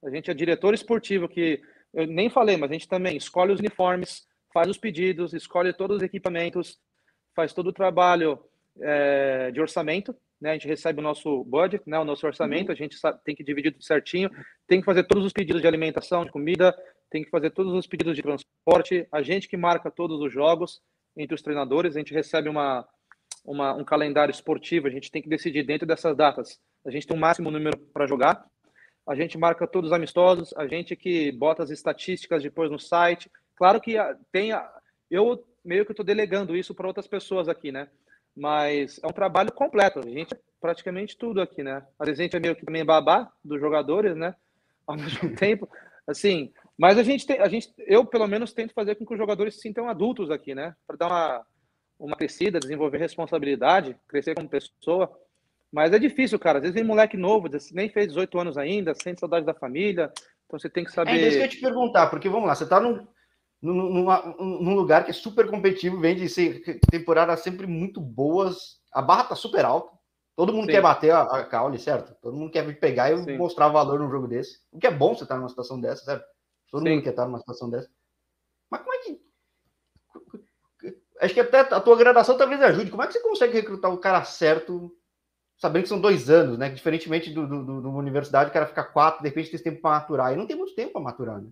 A 0.03 0.09
gente 0.11 0.29
é 0.29 0.33
diretor 0.33 0.75
esportivo, 0.75 1.27
que 1.27 1.59
eu 1.93 2.05
nem 2.05 2.29
falei, 2.29 2.55
mas 2.55 2.69
a 2.69 2.73
gente 2.73 2.87
também 2.87 3.17
escolhe 3.17 3.51
os 3.51 3.59
uniformes, 3.59 4.27
faz 4.53 4.69
os 4.69 4.77
pedidos, 4.77 5.33
escolhe 5.33 5.73
todos 5.73 5.97
os 5.97 6.03
equipamentos, 6.03 6.79
faz 7.35 7.51
todo 7.51 7.67
o 7.67 7.73
trabalho 7.73 8.39
é, 8.79 9.49
de 9.51 9.59
orçamento, 9.59 10.15
né? 10.39 10.51
A 10.51 10.53
gente 10.53 10.67
recebe 10.67 10.99
o 10.99 11.03
nosso 11.03 11.43
budget, 11.43 11.83
né? 11.87 11.97
O 11.99 12.05
nosso 12.05 12.25
orçamento, 12.25 12.67
uhum. 12.67 12.73
a 12.73 12.75
gente 12.75 12.95
sabe, 12.95 13.19
tem 13.23 13.35
que 13.35 13.43
dividir 13.43 13.71
tudo 13.71 13.83
certinho, 13.83 14.29
tem 14.67 14.79
que 14.79 14.85
fazer 14.85 15.03
todos 15.03 15.25
os 15.25 15.33
pedidos 15.33 15.61
de 15.61 15.67
alimentação, 15.67 16.25
de 16.25 16.31
comida, 16.31 16.75
tem 17.09 17.23
que 17.23 17.29
fazer 17.29 17.51
todos 17.51 17.73
os 17.73 17.87
pedidos 17.87 18.15
de 18.15 18.21
transporte, 18.21 19.07
a 19.11 19.21
gente 19.21 19.47
que 19.47 19.57
marca 19.57 19.89
todos 19.91 20.19
os 20.21 20.31
jogos 20.31 20.81
entre 21.17 21.33
os 21.33 21.41
treinadores, 21.41 21.95
a 21.95 21.99
gente 21.99 22.13
recebe 22.13 22.49
uma, 22.49 22.85
uma 23.45 23.73
um 23.73 23.85
calendário 23.85 24.31
esportivo, 24.31 24.87
a 24.87 24.89
gente 24.89 25.09
tem 25.09 25.21
que 25.21 25.29
decidir 25.29 25.63
dentro 25.63 25.87
dessas 25.87 26.15
datas. 26.15 26.59
A 26.85 26.91
gente 26.91 27.07
tem 27.07 27.15
um 27.15 27.19
máximo 27.19 27.49
número 27.49 27.77
para 27.93 28.05
jogar, 28.05 28.45
a 29.07 29.15
gente 29.15 29.37
marca 29.37 29.67
todos 29.67 29.91
os 29.91 29.95
amistosos, 29.95 30.53
a 30.57 30.67
gente 30.67 30.95
que 30.95 31.31
bota 31.31 31.63
as 31.63 31.69
estatísticas 31.69 32.43
depois 32.43 32.71
no 32.71 32.79
site. 32.79 33.31
Claro 33.55 33.79
que 33.79 33.95
tem, 34.31 34.51
eu 35.09 35.45
meio 35.63 35.85
que 35.85 35.91
estou 35.91 36.05
delegando 36.05 36.55
isso 36.55 36.73
para 36.73 36.87
outras 36.87 37.07
pessoas 37.07 37.47
aqui, 37.47 37.71
né? 37.71 37.87
Mas 38.35 38.99
é 39.01 39.07
um 39.07 39.13
trabalho 39.13 39.51
completo. 39.51 39.99
A 39.99 40.09
gente 40.09 40.33
é 40.33 40.39
praticamente 40.59 41.17
tudo 41.17 41.41
aqui, 41.41 41.63
né? 41.63 41.85
A 41.97 42.11
gente 42.11 42.35
é 42.35 42.39
meio 42.39 42.55
que 42.55 42.65
também 42.65 42.83
babá 42.83 43.31
dos 43.43 43.59
jogadores, 43.59 44.15
né? 44.15 44.35
Ao 44.85 44.95
mesmo 44.95 45.35
tempo, 45.35 45.69
assim. 46.05 46.51
Mas 46.77 46.97
a 46.97 47.03
gente 47.03 47.25
tem, 47.25 47.39
a 47.39 47.47
gente, 47.47 47.73
eu 47.87 48.05
pelo 48.05 48.27
menos 48.27 48.53
tento 48.53 48.73
fazer 48.73 48.95
com 48.95 49.05
que 49.05 49.13
os 49.13 49.17
jogadores 49.17 49.55
se 49.55 49.61
sintam 49.61 49.89
adultos 49.89 50.29
aqui, 50.29 50.53
né? 50.53 50.75
Para 50.85 50.97
dar 50.97 51.07
uma, 51.07 51.45
uma 51.99 52.15
crescida, 52.17 52.59
desenvolver 52.59 52.97
responsabilidade, 52.97 53.95
crescer 54.07 54.35
como 54.35 54.49
pessoa. 54.49 55.11
Mas 55.71 55.93
é 55.93 55.99
difícil, 55.99 56.37
cara. 56.37 56.57
Às 56.59 56.63
vezes 56.63 56.75
vem 56.75 56.83
moleque 56.83 57.17
novo, 57.17 57.49
nem 57.73 57.89
fez 57.89 58.07
18 58.07 58.39
anos 58.39 58.57
ainda, 58.57 58.93
sente 58.93 59.19
saudade 59.19 59.45
da 59.45 59.53
família. 59.53 60.11
Então 60.45 60.59
você 60.59 60.69
tem 60.69 60.83
que 60.83 60.91
saber. 60.91 61.11
É 61.11 61.27
isso 61.27 61.31
que 61.31 61.37
eu 61.37 61.41
ia 61.41 61.47
te 61.47 61.61
perguntar, 61.61 62.07
porque 62.07 62.29
vamos 62.29 62.47
lá, 62.47 62.55
você 62.55 62.63
está 62.65 62.79
num, 62.79 63.05
num, 63.73 64.61
num, 64.61 64.75
lugar 64.75 65.03
que 65.03 65.11
é 65.11 65.13
super 65.13 65.49
competitivo, 65.49 65.99
vem 65.99 66.15
de 66.15 66.29
ser 66.29 66.61
temporadas 66.89 67.41
sempre 67.41 67.65
muito 67.65 67.99
boas, 67.99 68.79
a 68.93 69.01
barra 69.01 69.25
tá 69.25 69.35
super 69.35 69.65
alta, 69.65 69.95
Todo 70.35 70.51
mundo 70.51 70.65
Sim. 70.65 70.71
quer 70.71 70.81
bater 70.81 71.11
a, 71.11 71.21
a 71.21 71.45
caule, 71.45 71.79
certo? 71.79 72.13
Todo 72.21 72.35
mundo 72.35 72.51
quer 72.51 72.77
pegar 72.77 73.09
e 73.11 73.23
Sim. 73.23 73.37
mostrar 73.37 73.69
valor 73.69 73.99
num 73.99 74.09
jogo 74.09 74.27
desse. 74.27 74.59
O 74.71 74.77
que 74.77 74.87
é 74.87 74.91
bom 74.91 75.15
você 75.15 75.23
estar 75.23 75.37
numa 75.37 75.47
situação 75.47 75.79
dessa, 75.79 76.03
certo? 76.03 76.25
Todo 76.69 76.83
Sim. 76.83 76.89
mundo 76.89 77.03
quer 77.03 77.11
estar 77.11 77.25
numa 77.25 77.39
situação 77.39 77.69
dessa. 77.69 77.89
Mas 78.69 78.81
como 78.81 78.93
é 78.93 78.97
que. 78.99 79.25
Acho 81.21 81.33
que 81.33 81.39
até 81.39 81.59
a 81.61 81.79
tua 81.79 81.95
graduação 81.95 82.37
talvez 82.37 82.61
ajude. 82.61 82.91
Como 82.91 83.01
é 83.01 83.07
que 83.07 83.13
você 83.13 83.21
consegue 83.21 83.53
recrutar 83.53 83.93
o 83.93 83.97
cara 83.97 84.25
certo, 84.25 84.93
sabendo 85.57 85.83
que 85.83 85.89
são 85.89 86.01
dois 86.01 86.29
anos, 86.29 86.57
né? 86.57 86.69
Diferentemente 86.69 87.29
do, 87.31 87.47
do, 87.47 87.63
do, 87.63 87.81
do 87.81 87.89
universidade, 87.91 88.49
o 88.49 88.53
cara 88.53 88.67
fica 88.67 88.83
quatro, 88.83 89.23
de 89.23 89.29
repente 89.29 89.51
tem 89.51 89.59
tempo 89.61 89.81
para 89.81 89.91
maturar. 89.91 90.33
E 90.33 90.35
não 90.35 90.45
tem 90.45 90.57
muito 90.57 90.75
tempo 90.75 90.91
para 90.91 91.01
maturar, 91.01 91.41
né? 91.41 91.49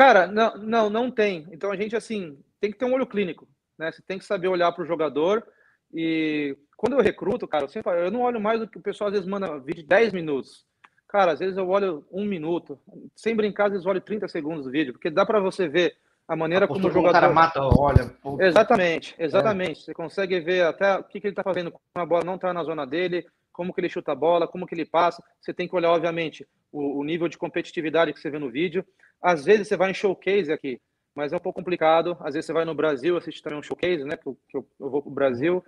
Cara, 0.00 0.26
não, 0.26 0.56
não, 0.56 0.88
não 0.88 1.10
tem. 1.10 1.46
Então 1.52 1.70
a 1.70 1.76
gente, 1.76 1.94
assim, 1.94 2.38
tem 2.58 2.72
que 2.72 2.78
ter 2.78 2.86
um 2.86 2.94
olho 2.94 3.06
clínico, 3.06 3.46
né? 3.78 3.92
Você 3.92 4.00
tem 4.00 4.18
que 4.18 4.24
saber 4.24 4.48
olhar 4.48 4.72
para 4.72 4.82
o 4.82 4.86
jogador 4.86 5.46
e 5.92 6.56
quando 6.74 6.94
eu 6.94 7.02
recruto, 7.02 7.46
cara, 7.46 7.64
eu, 7.64 7.68
sempre, 7.68 8.06
eu 8.06 8.10
não 8.10 8.22
olho 8.22 8.40
mais 8.40 8.60
do 8.60 8.66
que 8.66 8.78
o 8.78 8.82
pessoal 8.82 9.08
às 9.08 9.12
vezes 9.12 9.28
manda 9.28 9.58
vídeo 9.58 9.82
de 9.82 9.88
10 9.88 10.14
minutos. 10.14 10.64
Cara, 11.06 11.32
às 11.32 11.38
vezes 11.38 11.58
eu 11.58 11.68
olho 11.68 12.02
um 12.10 12.24
minuto. 12.24 12.80
Sem 13.14 13.36
brincar, 13.36 13.66
às 13.66 13.72
vezes 13.72 13.84
eu 13.84 13.90
olho 13.90 14.00
30 14.00 14.26
segundos 14.28 14.64
do 14.64 14.70
vídeo, 14.70 14.94
porque 14.94 15.10
dá 15.10 15.26
para 15.26 15.38
você 15.38 15.68
ver 15.68 15.94
a 16.26 16.34
maneira 16.34 16.66
como 16.66 16.78
o 16.88 16.90
jogador. 16.90 17.10
O 17.10 17.20
cara 17.20 17.30
mata, 17.30 17.60
olha. 17.60 18.10
Exatamente, 18.40 19.14
exatamente. 19.18 19.82
É. 19.82 19.84
Você 19.84 19.92
consegue 19.92 20.40
ver 20.40 20.64
até 20.64 20.94
o 20.94 21.04
que, 21.04 21.20
que 21.20 21.26
ele 21.26 21.32
está 21.32 21.42
fazendo 21.42 21.70
quando 21.70 22.02
a 22.02 22.06
bola 22.06 22.24
não 22.24 22.36
está 22.36 22.54
na 22.54 22.64
zona 22.64 22.86
dele, 22.86 23.26
como 23.52 23.72
que 23.72 23.80
ele 23.80 23.88
chuta 23.88 24.12
a 24.12 24.14
bola, 24.14 24.48
como 24.48 24.66
que 24.66 24.74
ele 24.74 24.84
passa. 24.84 25.22
Você 25.40 25.52
tem 25.52 25.68
que 25.68 25.74
olhar, 25.74 25.90
obviamente, 25.90 26.46
o, 26.72 27.00
o 27.00 27.04
nível 27.04 27.28
de 27.28 27.38
competitividade 27.38 28.12
que 28.12 28.20
você 28.20 28.30
vê 28.30 28.38
no 28.38 28.50
vídeo. 28.50 28.84
Às 29.20 29.44
vezes 29.44 29.68
você 29.68 29.76
vai 29.76 29.90
em 29.90 29.94
showcase 29.94 30.52
aqui, 30.52 30.80
mas 31.14 31.32
é 31.32 31.36
um 31.36 31.40
pouco 31.40 31.60
complicado. 31.60 32.16
Às 32.20 32.34
vezes 32.34 32.46
você 32.46 32.52
vai 32.52 32.64
no 32.64 32.74
Brasil, 32.74 33.16
assiste 33.16 33.42
também 33.42 33.58
um 33.58 33.62
showcase, 33.62 34.04
né? 34.04 34.16
Que 34.16 34.26
eu, 34.26 34.38
que 34.48 34.56
eu, 34.56 34.66
eu 34.78 34.90
vou 34.90 35.02
para 35.02 35.10
o 35.10 35.14
Brasil. 35.14 35.64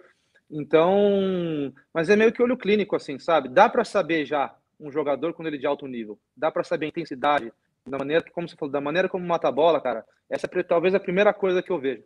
Então, 0.50 1.72
mas 1.94 2.10
é 2.10 2.16
meio 2.16 2.32
que 2.32 2.42
olho 2.42 2.56
clínico, 2.56 2.94
assim, 2.94 3.18
sabe? 3.18 3.48
Dá 3.48 3.68
para 3.68 3.84
saber 3.84 4.26
já 4.26 4.54
um 4.78 4.90
jogador 4.90 5.32
quando 5.32 5.48
ele 5.48 5.56
é 5.56 5.60
de 5.60 5.66
alto 5.66 5.86
nível. 5.86 6.18
Dá 6.36 6.50
para 6.50 6.62
saber 6.62 6.86
a 6.86 6.88
intensidade, 6.90 7.52
da 7.86 7.98
maneira 7.98 8.22
que, 8.22 8.30
como 8.30 8.48
você 8.48 8.56
falou, 8.56 8.70
da 8.70 8.80
maneira 8.80 9.08
como 9.08 9.26
mata 9.26 9.48
a 9.48 9.52
bola, 9.52 9.80
cara. 9.80 10.04
Essa 10.28 10.46
é 10.50 10.62
talvez 10.62 10.94
a 10.94 11.00
primeira 11.00 11.32
coisa 11.32 11.62
que 11.62 11.70
eu 11.70 11.78
vejo, 11.78 12.02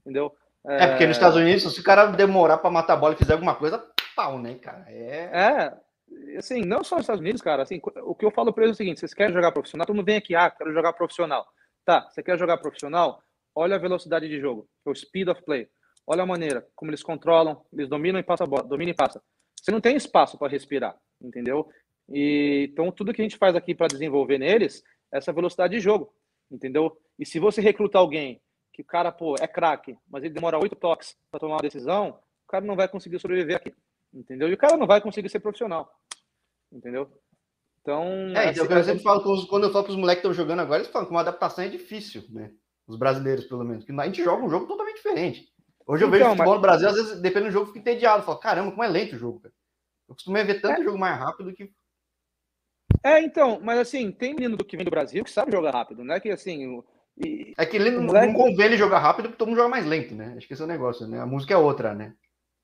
entendeu? 0.00 0.32
É, 0.66 0.84
é 0.84 0.86
porque 0.88 1.06
nos 1.06 1.16
Estados 1.16 1.36
Unidos, 1.36 1.74
se 1.74 1.80
o 1.80 1.84
cara 1.84 2.06
demorar 2.06 2.58
para 2.58 2.70
matar 2.70 2.94
a 2.94 2.96
bola 2.96 3.14
e 3.14 3.18
fizer 3.18 3.32
alguma 3.32 3.54
coisa, 3.54 3.84
pau, 4.18 4.36
né, 4.36 4.56
cara? 4.56 4.84
É. 4.88 5.30
É, 5.32 6.36
assim, 6.36 6.62
não 6.62 6.82
só 6.82 6.96
nos 6.96 7.04
Estados 7.04 7.20
Unidos, 7.20 7.40
cara. 7.40 7.62
Assim, 7.62 7.80
o 8.02 8.16
que 8.16 8.24
eu 8.24 8.32
falo 8.32 8.52
para 8.52 8.64
eles 8.64 8.74
é 8.74 8.76
o 8.76 8.76
seguinte: 8.76 8.98
vocês 8.98 9.14
querem 9.14 9.32
jogar 9.32 9.52
profissional? 9.52 9.86
Todo 9.86 9.94
mundo 9.94 10.06
vem 10.06 10.16
aqui, 10.16 10.34
ah, 10.34 10.50
quero 10.50 10.72
jogar 10.72 10.92
profissional. 10.94 11.46
Tá, 11.84 12.08
você 12.10 12.20
quer 12.20 12.36
jogar 12.36 12.58
profissional? 12.58 13.22
Olha 13.54 13.76
a 13.76 13.78
velocidade 13.78 14.28
de 14.28 14.40
jogo, 14.40 14.68
o 14.84 14.94
speed 14.94 15.28
of 15.28 15.42
play. 15.44 15.68
Olha 16.04 16.24
a 16.24 16.26
maneira 16.26 16.66
como 16.74 16.90
eles 16.90 17.02
controlam, 17.02 17.64
eles 17.72 17.88
dominam 17.88 18.18
e 18.18 18.22
passam 18.24 18.46
a 18.46 18.50
bola, 18.50 18.64
domina 18.64 18.90
e 18.90 18.94
passa. 18.94 19.22
Você 19.56 19.70
não 19.70 19.80
tem 19.80 19.96
espaço 19.96 20.36
para 20.36 20.48
respirar, 20.50 20.98
entendeu? 21.22 21.68
E 22.08 22.68
então 22.72 22.90
tudo 22.90 23.12
que 23.12 23.22
a 23.22 23.24
gente 23.24 23.36
faz 23.36 23.54
aqui 23.54 23.74
para 23.74 23.86
desenvolver 23.86 24.38
neles 24.38 24.82
é 25.12 25.18
essa 25.18 25.32
velocidade 25.32 25.74
de 25.74 25.80
jogo, 25.80 26.12
entendeu? 26.50 26.96
E 27.18 27.24
se 27.24 27.38
você 27.38 27.60
recrutar 27.60 28.00
alguém 28.00 28.40
que 28.72 28.82
o 28.82 28.84
cara, 28.84 29.12
pô, 29.12 29.36
é 29.40 29.46
craque, 29.46 29.96
mas 30.08 30.24
ele 30.24 30.34
demora 30.34 30.58
oito 30.58 30.76
toques 30.76 31.16
para 31.30 31.40
tomar 31.40 31.56
uma 31.56 31.62
decisão, 31.62 32.18
o 32.46 32.50
cara 32.50 32.64
não 32.64 32.76
vai 32.76 32.88
conseguir 32.88 33.18
sobreviver 33.18 33.56
aqui, 33.56 33.74
entendeu? 34.12 34.48
E 34.48 34.54
o 34.54 34.58
cara 34.58 34.76
não 34.76 34.86
vai 34.86 35.00
conseguir 35.00 35.28
ser 35.28 35.40
profissional, 35.40 35.90
entendeu? 36.72 37.10
Então. 37.80 38.04
É, 38.36 38.50
então, 38.50 38.66
eu 38.66 38.84
sempre 38.84 39.02
falo, 39.02 39.46
quando 39.46 39.64
eu 39.64 39.72
falo 39.72 39.84
para 39.84 39.92
os 39.92 39.98
moleques 39.98 40.20
que 40.20 40.28
estão 40.28 40.44
jogando 40.44 40.60
agora, 40.60 40.80
eles 40.80 40.92
falam 40.92 41.06
que 41.06 41.14
uma 41.14 41.20
adaptação 41.20 41.64
é 41.64 41.68
difícil, 41.68 42.24
né? 42.30 42.52
Os 42.86 42.96
brasileiros, 42.96 43.44
pelo 43.46 43.64
menos. 43.64 43.84
Que 43.84 43.92
a 43.92 44.04
gente 44.06 44.22
joga 44.22 44.44
um 44.44 44.50
jogo 44.50 44.66
totalmente 44.66 44.96
diferente. 44.96 45.48
Hoje 45.86 46.04
eu 46.04 46.10
vejo 46.10 46.24
então, 46.24 46.36
futebol 46.36 46.54
mas... 46.54 46.56
no 46.56 46.62
Brasil, 46.62 46.88
às 46.88 46.94
vezes, 46.96 47.20
dependendo 47.20 47.50
do 47.50 47.52
jogo, 47.52 47.66
fico 47.66 47.78
entediado. 47.78 48.20
Eu 48.20 48.26
falo, 48.26 48.38
caramba, 48.38 48.70
como 48.70 48.84
é 48.84 48.88
lento 48.88 49.16
o 49.16 49.18
jogo, 49.18 49.40
cara. 49.40 49.54
Eu 50.08 50.14
costumei 50.14 50.44
ver 50.44 50.60
tanto 50.60 50.80
é. 50.80 50.84
jogo 50.84 50.98
mais 50.98 51.18
rápido 51.18 51.52
que. 51.54 51.70
É, 53.02 53.20
então, 53.20 53.60
mas 53.62 53.78
assim, 53.78 54.10
tem 54.10 54.34
menino 54.34 54.56
do 54.56 54.64
que 54.64 54.76
vem 54.76 54.84
do 54.84 54.90
Brasil 54.90 55.22
que 55.22 55.30
sabe 55.30 55.52
jogar 55.52 55.70
rápido, 55.70 56.04
né? 56.04 56.18
Que 56.20 56.30
assim. 56.30 56.82
E... 57.16 57.54
É 57.56 57.66
que 57.66 57.76
ele 57.76 57.90
não, 57.90 58.04
moleque... 58.04 58.26
não 58.26 58.34
convém 58.34 58.66
ele 58.66 58.76
jogar 58.76 58.98
rápido 58.98 59.26
porque 59.26 59.38
todo 59.38 59.48
mundo 59.48 59.58
joga 59.58 59.68
mais 59.68 59.86
lento, 59.86 60.14
né? 60.14 60.34
Acho 60.36 60.46
que 60.46 60.52
esse 60.52 60.62
é 60.62 60.64
o 60.64 60.68
negócio, 60.68 61.06
né? 61.06 61.20
A 61.20 61.26
música 61.26 61.54
é 61.54 61.56
outra, 61.56 61.94
né? 61.94 62.14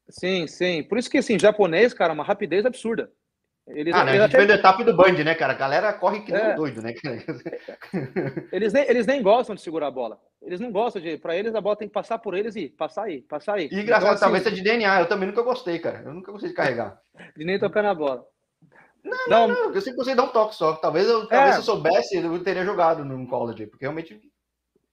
Sim, 0.09 0.47
sim. 0.47 0.83
Por 0.83 0.99
isso 0.99 1.11
que, 1.11 1.19
assim, 1.19 1.39
japonês, 1.39 1.95
cara, 1.95 2.13
uma 2.13 2.25
rapidez 2.25 2.67
absurda. 2.67 3.11
Eles, 3.67 3.95
ah, 3.95 4.05
né? 4.05 4.13
A 4.13 4.15
gente 4.15 4.37
até... 4.37 4.45
vê 4.45 4.53
etapa 4.53 4.85
do 4.85 4.95
Band, 4.95 5.13
né, 5.25 5.35
cara? 5.35 5.55
A 5.55 5.57
galera 5.57 5.93
corre 5.95 6.21
que 6.21 6.31
nem 6.31 6.43
é. 6.43 6.55
doido, 6.55 6.83
né? 6.83 6.93
eles, 8.53 8.75
nem, 8.75 8.85
eles 8.91 9.07
nem 9.07 9.23
gostam 9.23 9.55
de 9.55 9.63
segurar 9.63 9.87
a 9.87 9.91
bola. 9.91 10.21
Eles 10.43 10.61
não 10.61 10.71
gostam 10.71 11.01
de. 11.01 11.17
Para 11.17 11.35
eles, 11.35 11.55
a 11.55 11.61
bola 11.63 11.75
tem 11.75 11.89
que 11.89 11.95
passar 11.95 12.19
por 12.19 12.35
eles 12.35 12.55
e 12.57 12.69
passar 12.69 13.05
aí, 13.05 13.23
passar 13.23 13.55
aí. 13.55 13.71
E 13.73 13.81
engraçado, 13.81 14.03
então, 14.03 14.13
assim, 14.13 14.21
talvez 14.21 14.47
é 14.47 14.51
de 14.51 14.63
DNA. 14.63 15.01
Eu 15.01 15.09
também 15.09 15.27
nunca 15.27 15.41
gostei, 15.41 15.79
cara. 15.79 16.03
Eu 16.05 16.13
nunca 16.13 16.31
gostei 16.31 16.51
de 16.51 16.57
carregar. 16.57 17.01
de 17.35 17.45
nem 17.45 17.59
tocar 17.59 17.83
na 17.83 17.95
bola. 17.95 18.27
Não, 19.03 19.29
não, 19.29 19.49
não, 19.49 19.75
eu 19.75 19.81
sempre 19.81 19.97
gostei 19.97 20.15
de 20.15 20.21
dar 20.21 20.25
um 20.25 20.33
toque 20.33 20.55
só. 20.55 20.75
Talvez 20.75 21.09
eu, 21.09 21.27
talvez 21.27 21.51
é. 21.51 21.53
se 21.55 21.59
eu 21.61 21.63
soubesse, 21.63 22.17
eu 22.17 22.43
teria 22.43 22.65
jogado 22.65 23.03
no 23.03 23.27
college, 23.27 23.67
porque 23.67 23.85
realmente. 23.85 24.21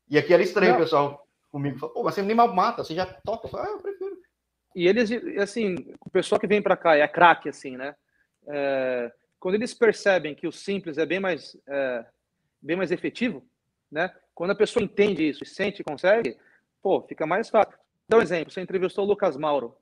E 0.09 0.17
aqui 0.17 0.33
era 0.33 0.43
estranho, 0.43 0.75
o 0.75 0.77
pessoal 0.77 1.27
comigo. 1.51 1.77
Falou, 1.77 1.93
Pô, 1.93 2.03
mas 2.03 2.15
você 2.15 2.21
nem 2.21 2.35
mal 2.35 2.53
mata, 2.53 2.83
você 2.83 2.95
já 2.95 3.05
toca. 3.05 3.49
Eu 3.51 3.59
ah, 3.59 3.67
eu 3.67 3.79
prefiro. 3.79 4.20
E 4.75 4.87
eles, 4.87 5.11
assim, 5.39 5.75
o 5.99 6.09
pessoal 6.09 6.39
que 6.39 6.47
vem 6.47 6.61
para 6.61 6.77
cá 6.77 6.95
é 6.95 7.07
craque, 7.07 7.49
assim, 7.49 7.75
né? 7.75 7.95
É, 8.47 9.11
quando 9.39 9.55
eles 9.55 9.73
percebem 9.73 10.35
que 10.35 10.47
o 10.47 10.51
simples 10.51 10.97
é 10.97 11.05
bem 11.05 11.19
mais, 11.19 11.57
é, 11.67 12.05
bem 12.61 12.75
mais 12.75 12.91
efetivo, 12.91 13.43
né? 13.91 14.13
Quando 14.33 14.51
a 14.51 14.55
pessoa 14.55 14.83
entende 14.83 15.27
isso 15.27 15.43
sente 15.45 15.81
e 15.81 15.83
consegue, 15.83 16.37
pô, 16.81 17.01
fica 17.01 17.25
mais 17.25 17.49
fácil. 17.49 17.77
Dá 18.07 18.17
um 18.17 18.21
exemplo, 18.21 18.51
você 18.51 18.61
entrevistou 18.61 19.05
o 19.05 19.07
Lucas 19.07 19.35
Mauro, 19.37 19.75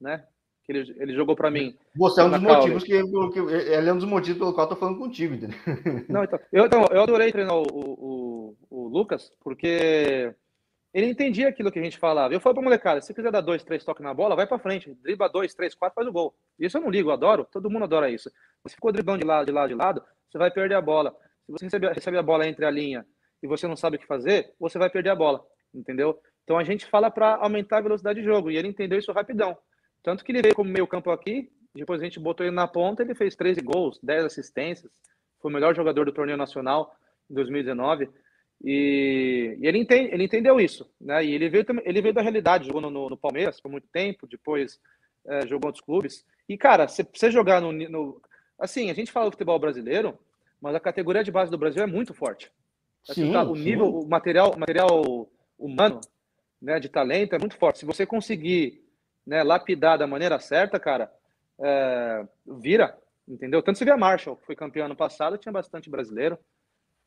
né? 0.00 0.24
Que 0.64 0.72
ele, 0.72 0.94
ele 0.98 1.14
jogou 1.14 1.34
para 1.34 1.50
mim. 1.50 1.76
Você 1.96 2.20
é 2.20 2.24
um 2.24 2.30
dos 2.30 2.40
motivos 2.40 2.84
que, 2.84 3.02
que, 3.02 3.38
ele 3.38 3.88
é 3.88 3.92
um 3.92 3.96
dos 3.96 4.08
motivos 4.08 4.38
pelo 4.38 4.54
qual 4.54 4.66
eu 4.66 4.70
tô 4.70 4.76
falando 4.76 4.98
contigo, 4.98 5.34
entendeu? 5.34 5.58
Não, 6.08 6.24
então, 6.24 6.38
eu, 6.52 6.66
então, 6.66 6.86
eu 6.90 7.02
adorei 7.02 7.32
treinar 7.32 7.56
o, 7.56 7.64
o, 7.72 8.56
o 8.70 8.88
Lucas, 8.88 9.32
porque 9.40 10.34
ele 10.92 11.06
entendia 11.06 11.48
aquilo 11.48 11.72
que 11.72 11.78
a 11.78 11.82
gente 11.82 11.98
falava. 11.98 12.34
Eu 12.34 12.40
falo 12.40 12.54
pra 12.54 12.64
molecada, 12.64 13.00
se 13.00 13.14
quiser 13.14 13.32
dar 13.32 13.40
dois, 13.40 13.64
três 13.64 13.82
toques 13.84 14.02
na 14.02 14.12
bola, 14.12 14.36
vai 14.36 14.46
para 14.46 14.58
frente. 14.58 14.92
Dribla 15.02 15.28
dois, 15.28 15.54
três, 15.54 15.74
quatro, 15.74 15.94
faz 15.94 16.06
o 16.06 16.12
gol. 16.12 16.34
Isso 16.58 16.76
eu 16.76 16.82
não 16.82 16.90
ligo, 16.90 17.08
eu 17.08 17.14
adoro. 17.14 17.46
Todo 17.50 17.70
mundo 17.70 17.84
adora 17.84 18.10
isso. 18.10 18.30
Se 18.66 18.74
ficou 18.74 18.92
driblando 18.92 19.20
de 19.20 19.26
lado, 19.26 19.46
de 19.46 19.52
lado, 19.52 19.68
de 19.68 19.74
lado, 19.74 20.04
você 20.30 20.36
vai 20.36 20.50
perder 20.50 20.74
a 20.74 20.80
bola. 20.82 21.16
Se 21.46 21.52
você 21.52 21.64
recebe, 21.64 21.88
recebe 21.88 22.18
a 22.18 22.22
bola 22.22 22.46
entre 22.46 22.64
a 22.64 22.70
linha 22.70 23.06
e 23.42 23.46
você 23.46 23.66
não 23.66 23.74
sabe 23.74 23.96
o 23.96 23.98
que 23.98 24.06
fazer, 24.06 24.52
você 24.60 24.78
vai 24.78 24.90
perder 24.90 25.10
a 25.10 25.16
bola. 25.16 25.42
Entendeu? 25.74 26.20
Então 26.44 26.58
a 26.58 26.64
gente 26.64 26.84
fala 26.84 27.10
para 27.10 27.36
aumentar 27.36 27.78
a 27.78 27.82
velocidade 27.82 28.20
de 28.20 28.26
jogo. 28.26 28.50
E 28.50 28.56
ele 28.56 28.68
entendeu 28.68 28.98
isso 28.98 29.12
rapidão. 29.12 29.56
Tanto 30.02 30.22
que 30.22 30.30
ele 30.30 30.42
veio 30.42 30.54
como 30.54 30.70
meio 30.70 30.86
campo 30.86 31.10
aqui, 31.10 31.50
depois 31.74 32.00
a 32.00 32.04
gente 32.04 32.20
botou 32.20 32.44
ele 32.44 32.54
na 32.54 32.68
ponta, 32.68 33.02
ele 33.02 33.14
fez 33.14 33.34
13 33.34 33.62
gols, 33.62 33.98
10 34.02 34.24
assistências. 34.24 34.92
Foi 35.40 35.50
o 35.50 35.54
melhor 35.54 35.74
jogador 35.74 36.04
do 36.04 36.12
torneio 36.12 36.36
nacional 36.36 36.94
em 37.30 37.34
2019. 37.34 38.10
E, 38.64 39.56
e 39.60 39.66
ele, 39.66 39.78
entende, 39.78 40.14
ele 40.14 40.24
entendeu 40.24 40.60
isso, 40.60 40.88
né? 41.00 41.24
E 41.24 41.32
ele 41.32 41.48
veio, 41.48 41.64
ele 41.84 42.02
veio 42.02 42.14
da 42.14 42.22
realidade, 42.22 42.66
jogou 42.66 42.80
no, 42.80 43.10
no 43.10 43.16
Palmeiras 43.16 43.60
por 43.60 43.70
muito 43.70 43.88
tempo, 43.88 44.26
depois 44.26 44.78
é, 45.26 45.46
jogou 45.46 45.66
em 45.66 45.68
outros 45.68 45.84
clubes. 45.84 46.24
E, 46.48 46.56
cara, 46.56 46.86
se 46.86 47.06
você 47.12 47.30
jogar 47.30 47.60
no, 47.60 47.72
no, 47.72 48.20
Assim, 48.62 48.90
a 48.90 48.94
gente 48.94 49.10
fala 49.10 49.26
do 49.26 49.32
futebol 49.32 49.58
brasileiro, 49.58 50.16
mas 50.60 50.72
a 50.76 50.80
categoria 50.80 51.24
de 51.24 51.32
base 51.32 51.50
do 51.50 51.58
Brasil 51.58 51.82
é 51.82 51.86
muito 51.86 52.14
forte. 52.14 52.48
Assim, 53.08 53.26
sim, 53.26 53.32
tá, 53.32 53.42
o 53.42 53.56
nível, 53.56 53.86
sim. 53.86 53.92
o 53.92 54.08
material, 54.08 54.56
material 54.56 55.28
humano, 55.58 56.00
né, 56.60 56.78
de 56.78 56.88
talento 56.88 57.34
é 57.34 57.40
muito 57.40 57.56
forte. 57.56 57.80
Se 57.80 57.84
você 57.84 58.06
conseguir 58.06 58.80
né, 59.26 59.42
lapidar 59.42 59.98
da 59.98 60.06
maneira 60.06 60.38
certa, 60.38 60.78
cara, 60.78 61.12
é, 61.60 62.24
vira, 62.46 62.96
entendeu? 63.26 63.60
Tanto 63.64 63.78
se 63.78 63.84
vê 63.84 63.90
a 63.90 63.96
Marshall, 63.96 64.36
que 64.36 64.46
foi 64.46 64.54
campeão 64.54 64.86
ano 64.86 64.94
passado, 64.94 65.36
tinha 65.36 65.52
bastante 65.52 65.90
brasileiro, 65.90 66.38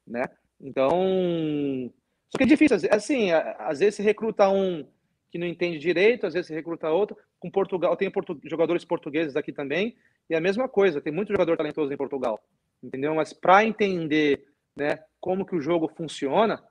né? 0.06 0.26
Então, 0.60 1.92
só 2.30 2.38
que 2.38 2.44
é 2.44 2.48
difícil. 2.48 2.78
Assim, 2.92 3.32
às 3.32 3.80
vezes 3.80 3.96
se 3.96 4.04
recruta 4.04 4.50
um 4.50 4.86
que 5.30 5.38
não 5.38 5.48
entende 5.48 5.78
direito, 5.80 6.26
às 6.26 6.34
vezes 6.34 6.48
se 6.48 6.54
recruta 6.54 6.90
outro. 6.90 7.18
Com 7.40 7.52
Portugal, 7.52 7.96
tem 7.98 8.10
portu 8.10 8.40
jogadores 8.46 8.86
portugueses 8.86 9.36
aqui 9.36 9.52
também, 9.52 9.96
e 10.30 10.34
é 10.34 10.38
a 10.38 10.42
mesma 10.42 10.68
coisa, 10.68 11.02
tem 11.02 11.12
muito 11.14 11.32
jogador 11.32 11.58
talentoso 11.58 11.92
em 11.94 11.98
Portugal, 11.98 12.40
entendeu? 12.82 13.14
Mas 13.14 13.34
para 13.34 13.66
entender, 13.66 14.48
né, 14.76 15.00
como 15.20 15.46
que 15.46 15.56
o 15.56 15.62
jogo 15.62 15.92
funciona, 15.96 16.64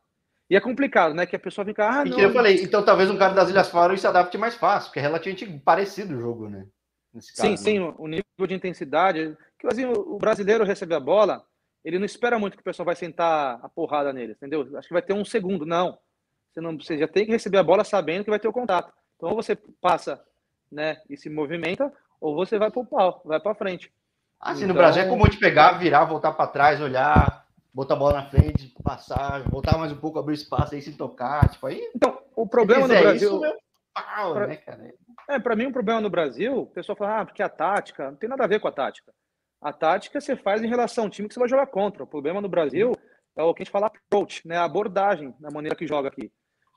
e 0.48 0.56
é 0.56 0.60
complicado, 0.60 1.14
né, 1.14 1.26
que 1.26 1.36
a 1.36 1.38
pessoa 1.38 1.64
fica, 1.64 1.88
ah, 1.88 2.06
e 2.06 2.10
não, 2.10 2.16
que 2.16 2.22
eu 2.22 2.32
falei, 2.32 2.62
então 2.62 2.84
talvez 2.84 3.10
um 3.10 3.18
cara 3.18 3.34
das 3.34 3.50
Ilhas 3.50 3.68
Faroe 3.68 3.98
se 3.98 4.06
adapte 4.06 4.36
mais 4.38 4.54
fácil, 4.54 4.88
porque 4.88 4.98
é 4.98 5.02
relativamente 5.02 5.46
parecido 5.60 6.16
o 6.16 6.20
jogo, 6.20 6.48
né? 6.48 6.66
Caso, 7.12 7.28
sim, 7.32 7.50
né? 7.50 7.56
sim, 7.56 7.78
o 7.78 8.06
nível 8.08 8.46
de 8.48 8.54
intensidade, 8.54 9.36
que 9.58 9.66
assim, 9.66 9.84
o 9.84 10.18
brasileiro 10.18 10.64
recebe 10.64 10.94
a 10.94 11.00
bola, 11.00 11.44
ele 11.84 11.98
não 11.98 12.06
espera 12.06 12.38
muito 12.38 12.56
que 12.56 12.62
o 12.62 12.64
pessoal 12.64 12.86
vai 12.86 12.96
sentar 12.96 13.60
a 13.62 13.68
porrada 13.68 14.12
nele, 14.12 14.32
entendeu? 14.32 14.66
Acho 14.76 14.88
que 14.88 14.94
vai 14.94 15.02
ter 15.02 15.12
um 15.12 15.24
segundo. 15.24 15.66
Não. 15.66 15.98
Você, 16.50 16.60
não, 16.60 16.78
você 16.78 16.96
já 16.96 17.06
tem 17.06 17.26
que 17.26 17.32
receber 17.32 17.58
a 17.58 17.62
bola 17.62 17.84
sabendo 17.84 18.24
que 18.24 18.30
vai 18.30 18.38
ter 18.38 18.48
o 18.48 18.52
contato. 18.52 18.92
Então, 19.16 19.28
ou 19.28 19.34
você 19.34 19.56
passa 19.80 20.24
né, 20.70 21.00
e 21.10 21.16
se 21.16 21.28
movimenta, 21.28 21.92
ou 22.20 22.34
você 22.34 22.58
vai 22.58 22.70
para 22.70 22.80
o 22.80 22.86
pau, 22.86 23.20
vai 23.24 23.38
para 23.38 23.54
frente. 23.54 23.92
Assim, 24.40 24.64
então... 24.64 24.68
no 24.68 24.74
Brasil 24.74 25.02
é 25.02 25.08
comum 25.08 25.28
de 25.28 25.36
pegar, 25.36 25.72
virar, 25.72 26.04
voltar 26.04 26.32
para 26.32 26.46
trás, 26.46 26.80
olhar, 26.80 27.46
botar 27.72 27.94
a 27.94 27.98
bola 27.98 28.20
na 28.20 28.30
frente, 28.30 28.74
passar, 28.82 29.42
voltar 29.50 29.76
mais 29.78 29.92
um 29.92 29.96
pouco, 29.96 30.18
abrir 30.18 30.34
espaço 30.34 30.74
aí 30.74 30.82
se 30.82 30.96
tocar, 30.96 31.48
tipo 31.48 31.66
aí. 31.66 31.90
Então, 31.94 32.18
o 32.34 32.46
problema 32.46 32.82
no 32.82 32.88
Brasil. 32.88 33.28
Isso, 33.28 33.40
meu 33.40 33.56
pau, 33.92 34.34
pra... 34.34 34.46
né, 34.46 34.56
cara? 34.56 34.94
É, 35.28 35.38
para 35.38 35.56
mim, 35.56 35.66
um 35.66 35.72
problema 35.72 36.00
no 36.00 36.10
Brasil, 36.10 36.60
o 36.60 36.66
pessoal 36.66 36.96
fala, 36.96 37.20
ah, 37.20 37.24
porque 37.24 37.42
a 37.42 37.48
tática, 37.48 38.10
não 38.10 38.16
tem 38.16 38.28
nada 38.28 38.44
a 38.44 38.48
ver 38.48 38.60
com 38.60 38.68
a 38.68 38.72
tática. 38.72 39.12
A 39.64 39.72
tática 39.72 40.20
você 40.20 40.36
faz 40.36 40.62
em 40.62 40.68
relação 40.68 41.04
ao 41.04 41.10
time 41.10 41.26
que 41.26 41.32
você 41.32 41.40
vai 41.40 41.48
jogar 41.48 41.66
contra. 41.68 42.04
O 42.04 42.06
problema 42.06 42.38
no 42.38 42.50
Brasil 42.50 42.92
é 43.34 43.42
o 43.42 43.54
que 43.54 43.62
a 43.62 43.64
gente 43.64 43.72
fala 43.72 43.86
approach, 43.86 44.46
né? 44.46 44.58
A 44.58 44.64
abordagem, 44.64 45.34
na 45.40 45.50
maneira 45.50 45.74
que 45.74 45.86
joga 45.86 46.08
aqui. 46.08 46.30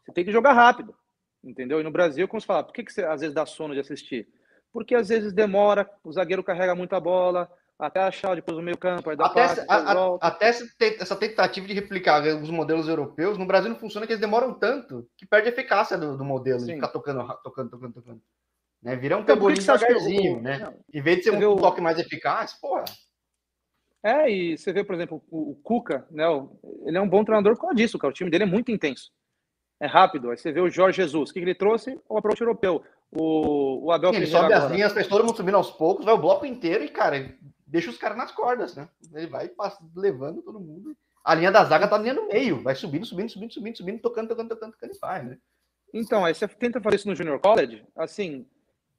Você 0.05 0.13
tem 0.13 0.23
que 0.23 0.31
jogar 0.31 0.53
rápido, 0.53 0.95
entendeu? 1.43 1.81
E 1.81 1.83
no 1.83 1.91
Brasil, 1.91 2.29
como 2.29 2.39
você 2.39 2.47
fala, 2.47 2.63
por 2.63 2.71
que, 2.71 2.85
que 2.85 2.93
você 2.93 3.03
às 3.03 3.19
vezes 3.19 3.35
dá 3.35 3.45
sono 3.45 3.73
de 3.73 3.81
assistir? 3.81 4.25
Porque 4.71 4.95
às 4.95 5.09
vezes 5.09 5.33
demora, 5.33 5.89
o 6.01 6.13
zagueiro 6.13 6.41
carrega 6.41 6.73
muita 6.73 6.97
bola, 6.97 7.51
até 7.77 7.99
achar 7.99 8.35
depois 8.35 8.57
o 8.57 8.61
meio 8.61 8.77
campo, 8.77 9.09
aí 9.09 9.17
dá 9.17 9.25
até, 9.25 9.47
passe, 9.47 9.65
a, 9.67 9.75
a, 9.75 10.15
até 10.21 10.47
essa 10.47 11.15
tentativa 11.17 11.67
de 11.67 11.73
replicar 11.73 12.23
os 12.41 12.49
modelos 12.49 12.87
europeus, 12.87 13.37
no 13.37 13.45
Brasil 13.45 13.69
não 13.69 13.77
funciona, 13.77 14.07
que 14.07 14.13
eles 14.13 14.21
demoram 14.21 14.53
tanto 14.53 15.09
que 15.17 15.25
perde 15.25 15.49
a 15.49 15.51
eficácia 15.51 15.97
do, 15.97 16.15
do 16.15 16.23
modelo, 16.23 16.61
Sim. 16.61 16.67
de 16.67 16.73
ficar 16.75 16.87
tocando, 16.87 17.27
tocando, 17.43 17.69
tocando, 17.69 17.93
tocando. 17.93 18.21
Né? 18.87 18.95
Vira 18.95 19.17
um 19.17 19.19
então, 19.19 19.35
tamborim 19.35 19.55
devagarzinho, 19.55 20.41
né? 20.41 20.59
Não. 20.59 20.73
Em 20.93 21.01
vez 21.01 21.17
de 21.17 21.23
ser 21.23 21.31
um, 21.31 21.55
toque 21.57 21.81
mais 21.81 21.99
eficaz, 21.99 22.53
porra. 22.53 22.85
É, 24.01 24.31
e 24.31 24.57
você 24.57 24.71
vê, 24.71 24.81
por 24.81 24.95
exemplo, 24.95 25.21
o, 25.29 25.51
o 25.51 25.55
Cuca, 25.55 26.07
né? 26.09 26.23
Ele 26.85 26.97
é 26.97 27.01
um 27.01 27.09
bom 27.09 27.21
treinador 27.25 27.53
por 27.55 27.63
causa 27.63 27.75
disso, 27.75 27.99
cara. 27.99 28.11
O 28.11 28.15
time 28.15 28.29
dele 28.29 28.45
é 28.45 28.47
muito 28.47 28.71
intenso. 28.71 29.11
É 29.77 29.85
rápido. 29.87 30.31
Aí 30.31 30.37
você 30.37 30.53
vê 30.53 30.61
o 30.61 30.69
Jorge 30.69 31.01
Jesus. 31.01 31.29
O 31.29 31.33
que 31.33 31.39
ele 31.39 31.53
trouxe? 31.53 31.99
O 32.07 32.17
approach 32.17 32.39
europeu. 32.39 32.81
O, 33.11 33.87
o 33.87 33.91
Abel 33.91 34.13
Ele 34.13 34.25
sobe 34.25 34.53
agora. 34.53 34.67
as 34.67 34.71
linhas, 34.71 34.93
faz 34.93 35.05
todo 35.05 35.25
mundo 35.25 35.35
subindo 35.35 35.57
aos 35.57 35.71
poucos, 35.71 36.05
vai 36.05 36.13
o 36.13 36.17
bloco 36.17 36.45
inteiro 36.45 36.85
e, 36.85 36.87
cara, 36.87 37.35
deixa 37.65 37.89
os 37.89 37.97
caras 37.97 38.17
nas 38.17 38.31
cordas, 38.31 38.73
né? 38.73 38.87
Ele 39.13 39.27
vai 39.27 39.51
levando 39.97 40.41
todo 40.41 40.61
mundo. 40.61 40.95
A 41.25 41.35
linha 41.35 41.51
da 41.51 41.65
zaga 41.65 41.89
tá 41.89 41.97
linha 41.97 42.13
no 42.13 42.29
meio, 42.29 42.63
vai 42.63 42.73
subindo, 42.73 43.05
subindo, 43.05 43.29
subindo, 43.29 43.53
subindo, 43.53 43.77
subindo, 43.77 44.01
tocando, 44.01 44.29
tocando, 44.29 44.47
tocando, 44.47 44.71
tocando 44.71 44.95
e 44.95 44.99
vai, 44.99 45.23
né? 45.25 45.37
Então, 45.93 46.23
aí 46.23 46.33
você 46.33 46.47
tenta 46.47 46.81
fazer 46.81 46.95
isso 46.95 47.07
no 47.07 47.15
Junior 47.15 47.39
College, 47.39 47.85
assim, 47.97 48.45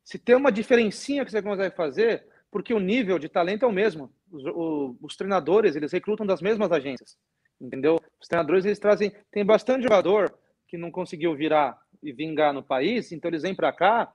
se 0.08 0.18
tem 0.18 0.34
uma 0.34 0.50
diferencinha 0.50 1.22
que 1.22 1.30
você 1.30 1.42
consegue 1.42 1.76
fazer, 1.76 2.24
porque 2.50 2.72
o 2.72 2.80
nível 2.80 3.18
de 3.18 3.28
talento 3.28 3.66
é 3.66 3.68
o 3.68 3.72
mesmo. 3.72 4.10
Os, 4.32 4.42
o, 4.46 4.96
os 5.02 5.14
treinadores, 5.14 5.76
eles 5.76 5.92
recrutam 5.92 6.24
das 6.24 6.40
mesmas 6.40 6.72
agências, 6.72 7.18
entendeu? 7.60 8.00
Os 8.18 8.26
treinadores, 8.26 8.64
eles 8.64 8.78
trazem... 8.78 9.12
Tem 9.30 9.44
bastante 9.44 9.82
jogador 9.82 10.34
que 10.66 10.78
não 10.78 10.90
conseguiu 10.90 11.36
virar 11.36 11.78
e 12.02 12.10
vingar 12.10 12.54
no 12.54 12.62
país, 12.62 13.12
então 13.12 13.28
eles 13.28 13.42
vêm 13.42 13.54
para 13.54 13.70
cá 13.70 14.10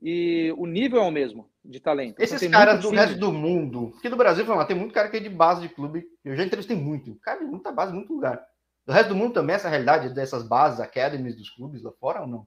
e 0.00 0.54
o 0.56 0.64
nível 0.64 1.02
é 1.02 1.04
o 1.04 1.10
mesmo 1.10 1.50
de 1.64 1.80
talento. 1.80 2.22
Então, 2.22 2.36
Esses 2.36 2.48
caras 2.48 2.80
do 2.80 2.90
resto 2.90 3.18
do 3.18 3.32
mundo, 3.32 3.92
aqui 3.98 4.08
do 4.08 4.16
Brasil, 4.16 4.46
lá, 4.46 4.64
tem 4.64 4.76
muito 4.76 4.94
cara 4.94 5.08
que 5.08 5.16
é 5.16 5.20
de 5.20 5.28
base 5.28 5.62
de 5.62 5.74
clube, 5.74 6.06
eu 6.24 6.36
já 6.36 6.44
entrevistei 6.44 6.76
muito, 6.76 7.16
cara 7.16 7.40
de 7.40 7.46
muita 7.46 7.72
base, 7.72 7.92
muito 7.92 8.12
lugar. 8.14 8.40
Do 8.86 8.92
resto 8.92 9.08
do 9.08 9.16
mundo 9.16 9.34
também, 9.34 9.56
essa 9.56 9.68
realidade 9.68 10.14
dessas 10.14 10.46
bases, 10.46 10.78
academies 10.78 11.36
dos 11.36 11.50
clubes 11.50 11.82
lá 11.82 11.90
fora 11.98 12.20
ou 12.20 12.28
não? 12.28 12.46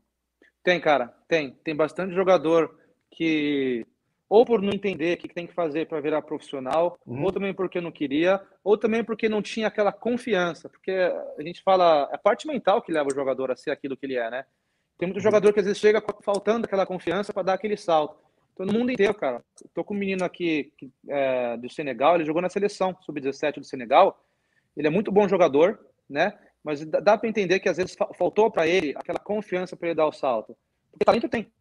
Tem, 0.64 0.80
cara, 0.80 1.14
tem. 1.28 1.52
Tem 1.64 1.76
bastante 1.76 2.16
jogador 2.16 2.85
que, 3.16 3.86
ou 4.30 4.46
por 4.46 4.62
não 4.62 4.74
entender 4.74 5.16
o 5.16 5.18
que 5.18 5.34
tem 5.34 5.48
que 5.48 5.54
fazer 5.54 5.88
para 5.88 6.02
virar 6.02 6.22
profissional, 6.22 7.00
uhum. 7.06 7.24
ou 7.24 7.32
também 7.32 7.54
porque 7.54 7.80
não 7.80 7.92
queria, 7.92 8.42
ou 8.64 8.78
também 8.78 9.04
porque 9.04 9.30
não 9.30 9.42
tinha 9.42 9.68
aquela 9.68 9.92
confiança, 9.92 10.70
porque 10.70 10.92
a 10.92 11.42
gente 11.42 11.64
fala, 11.64 12.10
é 12.12 12.16
a 12.16 12.20
parte 12.20 12.46
mental 12.46 12.82
que 12.82 12.92
leva 12.92 13.08
o 13.10 13.16
jogador 13.16 13.52
a 13.52 13.56
ser 13.56 13.72
aquilo 13.72 13.96
que 13.98 14.06
ele 14.06 14.18
é, 14.18 14.30
né? 14.30 14.46
Tem 14.98 15.08
muito 15.08 15.22
jogador 15.22 15.52
que 15.52 15.60
às 15.60 15.66
vezes 15.66 15.82
chega 15.82 16.04
faltando 16.22 16.66
aquela 16.66 16.86
confiança 16.86 17.34
para 17.34 17.44
dar 17.44 17.54
aquele 17.54 17.76
salto. 17.76 18.18
Então, 18.54 18.66
no 18.66 18.74
mundo 18.74 18.92
inteiro, 18.92 19.14
cara. 19.14 19.44
Estou 19.66 19.84
com 19.84 19.94
um 19.94 19.98
menino 19.98 20.24
aqui 20.24 20.72
que, 20.78 20.90
é, 21.10 21.58
do 21.58 21.70
Senegal, 21.70 22.16
ele 22.16 22.24
jogou 22.24 22.42
na 22.42 22.50
seleção 22.50 22.96
sub-17 23.02 23.60
do 23.60 23.66
Senegal. 23.66 24.24
Ele 24.76 24.88
é 24.88 24.90
muito 24.90 25.12
bom 25.12 25.28
jogador, 25.28 25.78
né? 26.10 26.38
Mas 26.64 26.84
dá 26.86 27.18
para 27.18 27.30
entender 27.30 27.60
que 27.60 27.68
às 27.68 27.78
vezes 27.78 27.96
faltou 28.18 28.50
para 28.50 28.66
ele 28.66 28.94
aquela 28.96 29.20
confiança 29.20 29.76
para 29.76 29.90
ele 29.90 29.96
dar 29.96 30.08
o 30.08 30.14
salto. 30.14 30.58
Porque 30.90 31.04
talento 31.04 31.28
tem. 31.28 31.52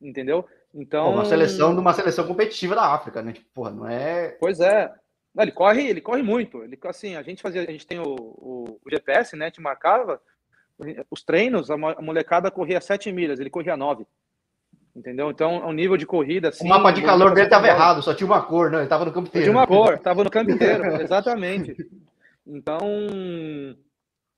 Entendeu? 0.00 0.46
Então. 0.76 1.14
uma 1.14 1.24
seleção 1.24 1.74
de 1.74 1.80
uma 1.80 1.94
seleção 1.94 2.26
competitiva 2.26 2.74
da 2.74 2.92
África, 2.92 3.22
né? 3.22 3.32
Tipo, 3.32 3.46
porra, 3.54 3.70
não 3.70 3.88
é. 3.88 4.36
Pois 4.38 4.60
é. 4.60 4.92
Não, 5.34 5.42
ele 5.42 5.52
corre, 5.52 5.88
ele 5.88 6.00
corre 6.00 6.22
muito. 6.22 6.62
Ele, 6.62 6.78
assim, 6.84 7.16
a 7.16 7.22
gente 7.22 7.42
fazia, 7.42 7.62
a 7.62 7.70
gente 7.70 7.86
tem 7.86 7.98
o, 7.98 8.04
o, 8.04 8.80
o 8.84 8.90
GPS, 8.90 9.34
né? 9.36 9.50
Te 9.50 9.60
marcava 9.60 10.20
os 11.10 11.22
treinos, 11.22 11.70
a 11.70 11.76
molecada 11.76 12.50
corria 12.50 12.80
7 12.80 13.10
milhas, 13.10 13.40
ele 13.40 13.48
corria 13.48 13.76
9. 13.76 14.06
Entendeu? 14.94 15.30
Então, 15.30 15.56
é 15.56 15.66
um 15.66 15.72
nível 15.72 15.96
de 15.96 16.06
corrida 16.06 16.48
assim. 16.48 16.64
O 16.64 16.68
mapa 16.68 16.90
de 16.90 17.02
calor 17.02 17.34
dele 17.34 17.46
estava 17.46 17.66
errado, 17.66 18.02
só 18.02 18.14
tinha 18.14 18.26
uma 18.26 18.42
cor, 18.42 18.70
não, 18.70 18.78
ele 18.78 18.86
estava 18.86 19.04
no 19.04 19.12
campo 19.12 19.28
inteiro. 19.28 19.46
Tinha 19.46 19.56
uma 19.56 19.66
cor, 19.66 19.94
estava 19.94 20.24
no 20.24 20.30
campo 20.30 20.50
inteiro, 20.50 20.84
exatamente. 21.00 21.76
Então, 22.46 22.80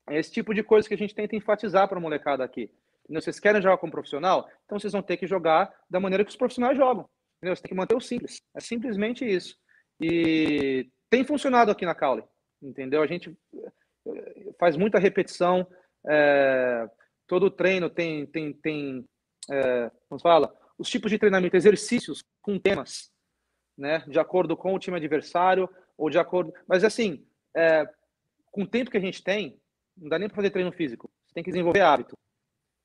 é 0.09 0.19
esse 0.19 0.33
tipo 0.33 0.55
de 0.55 0.63
coisa 0.63 0.89
que 0.89 0.95
a 0.95 0.99
gente 0.99 1.15
tenta 1.15 1.37
enfatizar 1.37 1.89
para 1.89 1.99
a 1.99 2.01
molecada 2.01 2.43
aqui. 2.43 2.71
Entendeu? 3.09 3.23
Vocês 3.23 3.41
querem 3.41 3.63
jogar 3.63 3.79
como 3.79 3.91
profissional? 3.91 4.49
Então 4.67 4.79
vocês 4.79 4.93
vão 4.93 5.03
ter 5.03 5.17
que 5.17 5.27
jogar 5.27 5.73
da 5.89 5.99
maneira 5.99 6.23
que 6.25 6.31
os 6.31 6.37
profissionais 6.37 6.77
jogam. 6.77 7.09
Entendeu? 7.39 7.57
Você 7.57 7.63
tem 7.63 7.71
que 7.71 7.75
manter 7.75 7.97
o 7.97 8.01
simples. 8.01 8.43
É 8.55 8.61
simplesmente 8.61 9.25
isso. 9.25 9.57
E 10.01 10.91
tem 11.09 11.25
funcionado 11.25 11.71
aqui 11.71 11.87
na 11.87 11.95
Caule. 11.95 12.23
Entendeu? 12.63 13.03
A 13.03 13.07
gente 13.07 13.35
eh, 13.57 14.53
faz 14.59 14.77
muita 14.77 14.99
repetição, 14.99 15.67
é, 16.07 16.89
todo 17.27 17.51
treino 17.51 17.89
tem, 17.89 18.27
tem, 18.27 18.53
tem 18.53 19.05
é, 19.51 19.91
como 20.09 20.21
fala, 20.21 20.55
os 20.79 20.89
tipos 20.89 21.11
de 21.11 21.19
treinamento, 21.19 21.57
exercícios 21.57 22.23
com 22.43 22.59
temas, 22.59 23.11
né, 23.77 24.05
de 24.09 24.19
acordo 24.19 24.57
com 24.57 24.75
o 24.75 24.79
time 24.79 24.97
adversário 24.97 25.69
ou 25.97 26.11
de 26.11 26.19
acordo, 26.19 26.53
mas 26.67 26.85
assim, 26.85 27.27
é, 27.57 27.89
com 28.51 28.63
o 28.63 28.67
tempo 28.67 28.91
que 28.91 28.97
a 28.97 29.01
gente 29.01 29.23
tem, 29.23 29.61
não 29.97 30.09
dá 30.09 30.19
nem 30.19 30.29
para 30.29 30.37
fazer 30.37 30.51
treino 30.51 30.73
físico. 30.73 31.11
Você 31.27 31.35
tem 31.35 31.45
que 31.45 31.51
desenvolver 31.51 31.81
hábito. 31.81 32.17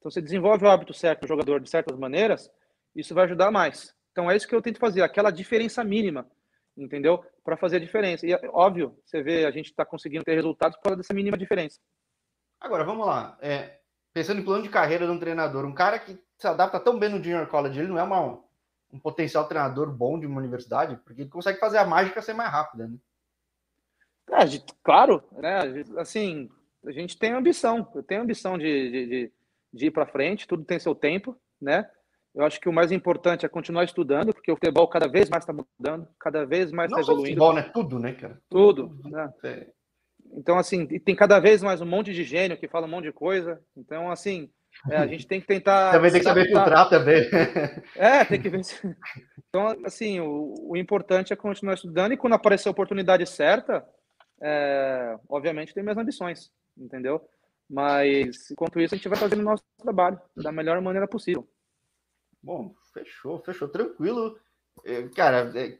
Então, 0.03 0.11
você 0.11 0.21
desenvolve 0.21 0.65
o 0.65 0.69
hábito 0.69 0.93
certo 0.93 1.21
do 1.21 1.27
jogador 1.27 1.61
de 1.61 1.69
certas 1.69 1.97
maneiras, 1.97 2.51
isso 2.93 3.15
vai 3.15 3.23
ajudar 3.23 3.49
mais. 3.49 3.95
Então, 4.11 4.29
é 4.29 4.35
isso 4.35 4.45
que 4.45 4.53
eu 4.53 4.61
tento 4.61 4.77
fazer, 4.77 5.01
aquela 5.01 5.31
diferença 5.31 5.81
mínima, 5.81 6.29
entendeu? 6.75 7.23
Para 7.41 7.55
fazer 7.55 7.77
a 7.77 7.79
diferença. 7.79 8.27
E, 8.27 8.33
óbvio, 8.49 8.99
você 9.05 9.23
vê, 9.23 9.45
a 9.45 9.51
gente 9.51 9.67
está 9.67 9.85
conseguindo 9.85 10.25
ter 10.25 10.35
resultados 10.35 10.75
por 10.75 10.83
causa 10.83 10.97
dessa 10.97 11.13
mínima 11.13 11.37
diferença. 11.37 11.79
Agora, 12.59 12.83
vamos 12.83 13.07
lá. 13.07 13.37
É, 13.41 13.79
pensando 14.13 14.41
em 14.41 14.43
plano 14.43 14.63
de 14.63 14.67
carreira 14.67 15.05
de 15.05 15.11
um 15.13 15.17
treinador, 15.17 15.63
um 15.63 15.73
cara 15.73 15.97
que 15.97 16.19
se 16.37 16.47
adapta 16.47 16.81
tão 16.81 16.99
bem 16.99 17.07
no 17.07 17.23
Junior 17.23 17.47
College, 17.47 17.79
ele 17.79 17.87
não 17.87 17.97
é 17.97 18.03
uma, 18.03 18.43
um 18.91 18.99
potencial 18.99 19.47
treinador 19.47 19.89
bom 19.89 20.19
de 20.19 20.27
uma 20.27 20.41
universidade, 20.41 20.97
porque 20.97 21.21
ele 21.21 21.29
consegue 21.29 21.61
fazer 21.61 21.77
a 21.77 21.85
mágica 21.85 22.21
ser 22.21 22.33
mais 22.33 22.51
rápida, 22.51 22.89
né? 22.89 22.97
É, 24.31 24.43
claro, 24.83 25.23
né? 25.31 25.59
Assim, 25.97 26.49
a 26.85 26.91
gente 26.91 27.17
tem 27.17 27.31
ambição. 27.31 27.89
Eu 27.95 28.03
tenho 28.03 28.21
ambição 28.21 28.57
de, 28.57 28.91
de, 28.91 29.05
de, 29.05 29.31
de 29.73 29.87
ir 29.87 29.91
para 29.91 30.05
frente, 30.05 30.47
tudo 30.47 30.63
tem 30.63 30.79
seu 30.79 30.93
tempo, 30.93 31.35
né? 31.61 31.89
Eu 32.35 32.43
acho 32.43 32.59
que 32.59 32.67
o 32.67 32.73
mais 32.73 32.91
importante 32.91 33.45
é 33.45 33.49
continuar 33.49 33.83
estudando, 33.83 34.33
porque 34.33 34.51
o 34.51 34.55
futebol 34.55 34.87
cada 34.87 35.07
vez 35.07 35.29
mais 35.29 35.43
está 35.43 35.53
mudando, 35.53 36.07
cada 36.19 36.45
vez 36.45 36.71
mais 36.71 36.91
está 36.91 37.01
evoluindo. 37.01 37.27
futebol, 37.27 37.53
né? 37.53 37.69
Tudo, 37.73 37.99
né, 37.99 38.13
cara? 38.13 38.41
Tudo. 38.49 38.89
tudo 38.89 39.09
né? 39.09 39.33
É. 39.43 39.67
Então, 40.35 40.57
assim, 40.57 40.85
tem 40.85 41.15
cada 41.15 41.39
vez 41.39 41.61
mais 41.61 41.79
um 41.79 41.85
monte 41.85 42.11
de 42.11 42.23
gênio 42.23 42.57
que 42.57 42.67
fala 42.67 42.87
um 42.87 42.89
monte 42.89 43.05
de 43.05 43.11
coisa. 43.11 43.61
Então, 43.77 44.09
assim, 44.09 44.49
é, 44.89 44.97
a 44.97 45.05
gente 45.05 45.27
tem 45.27 45.39
que 45.39 45.45
tentar. 45.45 45.91
também 45.93 46.11
tem 46.11 46.21
que 46.21 46.27
saber 46.27 46.47
filtrar 46.47 46.89
também. 46.89 47.29
É, 47.95 48.25
tem 48.25 48.41
que 48.41 48.49
ver. 48.49 48.61
Então, 49.49 49.67
assim, 49.85 50.19
o, 50.19 50.55
o, 50.71 50.75
importante 50.75 51.31
é 51.31 51.35
continuar 51.35 51.75
estudando 51.75 52.11
e 52.11 52.17
quando 52.17 52.33
aparecer 52.33 52.69
a 52.69 52.71
oportunidade 52.71 53.23
certa, 53.27 53.85
é, 54.41 55.15
obviamente 55.29 55.75
tem 55.75 55.83
minhas 55.83 55.97
ambições, 55.99 56.49
entendeu? 56.75 57.21
Mas, 57.73 58.51
enquanto 58.51 58.79
isso, 58.79 58.93
a 58.93 58.97
gente 58.97 59.09
vai 59.09 59.17
fazendo 59.17 59.39
o 59.39 59.45
nosso 59.45 59.63
trabalho 59.81 60.21
da 60.35 60.51
melhor 60.51 60.79
maneira 60.79 61.07
possível. 61.07 61.49
Bom, 62.39 62.75
fechou, 62.93 63.39
fechou, 63.39 63.67
tranquilo. 63.67 64.37
É, 64.85 65.07
cara, 65.09 65.51
é, 65.55 65.75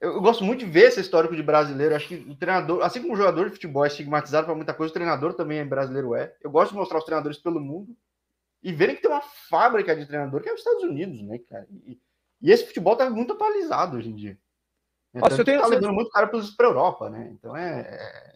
eu 0.00 0.20
gosto 0.20 0.42
muito 0.42 0.64
de 0.64 0.66
ver 0.66 0.88
esse 0.88 1.00
histórico 1.00 1.36
de 1.36 1.44
brasileiro. 1.44 1.94
Acho 1.94 2.08
que 2.08 2.16
o 2.28 2.34
treinador, 2.34 2.82
assim 2.82 3.00
como 3.00 3.14
o 3.14 3.16
jogador 3.16 3.44
de 3.44 3.52
futebol 3.52 3.84
é 3.84 3.86
estigmatizado 3.86 4.46
para 4.46 4.54
muita 4.56 4.74
coisa, 4.74 4.90
o 4.90 4.94
treinador 4.94 5.34
também 5.34 5.60
é 5.60 5.64
brasileiro 5.64 6.12
é. 6.12 6.34
Eu 6.42 6.50
gosto 6.50 6.72
de 6.72 6.78
mostrar 6.78 6.98
os 6.98 7.04
treinadores 7.04 7.38
pelo 7.38 7.60
mundo 7.60 7.96
e 8.60 8.72
verem 8.72 8.96
que 8.96 9.02
tem 9.02 9.10
uma 9.12 9.22
fábrica 9.22 9.94
de 9.94 10.06
treinador 10.06 10.42
que 10.42 10.48
é 10.48 10.52
os 10.52 10.58
Estados 10.58 10.82
Unidos, 10.82 11.22
né, 11.22 11.38
cara? 11.38 11.68
E, 11.70 12.00
e 12.42 12.50
esse 12.50 12.66
futebol 12.66 12.96
tá 12.96 13.08
muito 13.08 13.32
atualizado 13.32 13.96
hoje 13.96 14.10
em 14.10 14.16
dia. 14.16 14.36
Então, 15.14 15.28
Nossa, 15.28 15.40
eu 15.40 15.44
tenho, 15.44 15.60
tá 15.60 15.68
levando 15.68 15.92
muito 15.92 16.10
cara 16.10 16.26
para 16.26 16.40
a 16.40 16.64
Europa, 16.64 17.08
né? 17.08 17.30
Então 17.32 17.56
é, 17.56 17.80
é... 17.82 18.33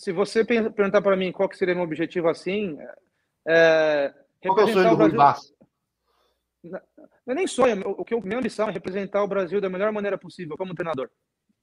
Se 0.00 0.12
você 0.12 0.42
perguntar 0.42 1.02
para 1.02 1.14
mim 1.14 1.30
qual 1.30 1.46
que 1.46 1.58
seria 1.58 1.74
meu 1.74 1.84
objetivo 1.84 2.26
assim, 2.26 2.78
é, 3.46 4.10
qual 4.42 4.60
é 4.60 4.64
o 4.64 4.68
sonho 4.68 4.90
do 4.96 4.96
Brasil... 4.96 5.54
Não 6.64 6.80
é 7.28 7.34
nem 7.34 7.46
sonho, 7.46 7.82
o 7.86 8.02
que 8.02 8.14
eu, 8.14 8.20
minha 8.22 8.38
ambição 8.38 8.66
é 8.66 8.72
representar 8.72 9.22
o 9.22 9.28
Brasil 9.28 9.60
da 9.60 9.68
melhor 9.68 9.92
maneira 9.92 10.16
possível 10.16 10.56
como 10.56 10.74
treinador, 10.74 11.10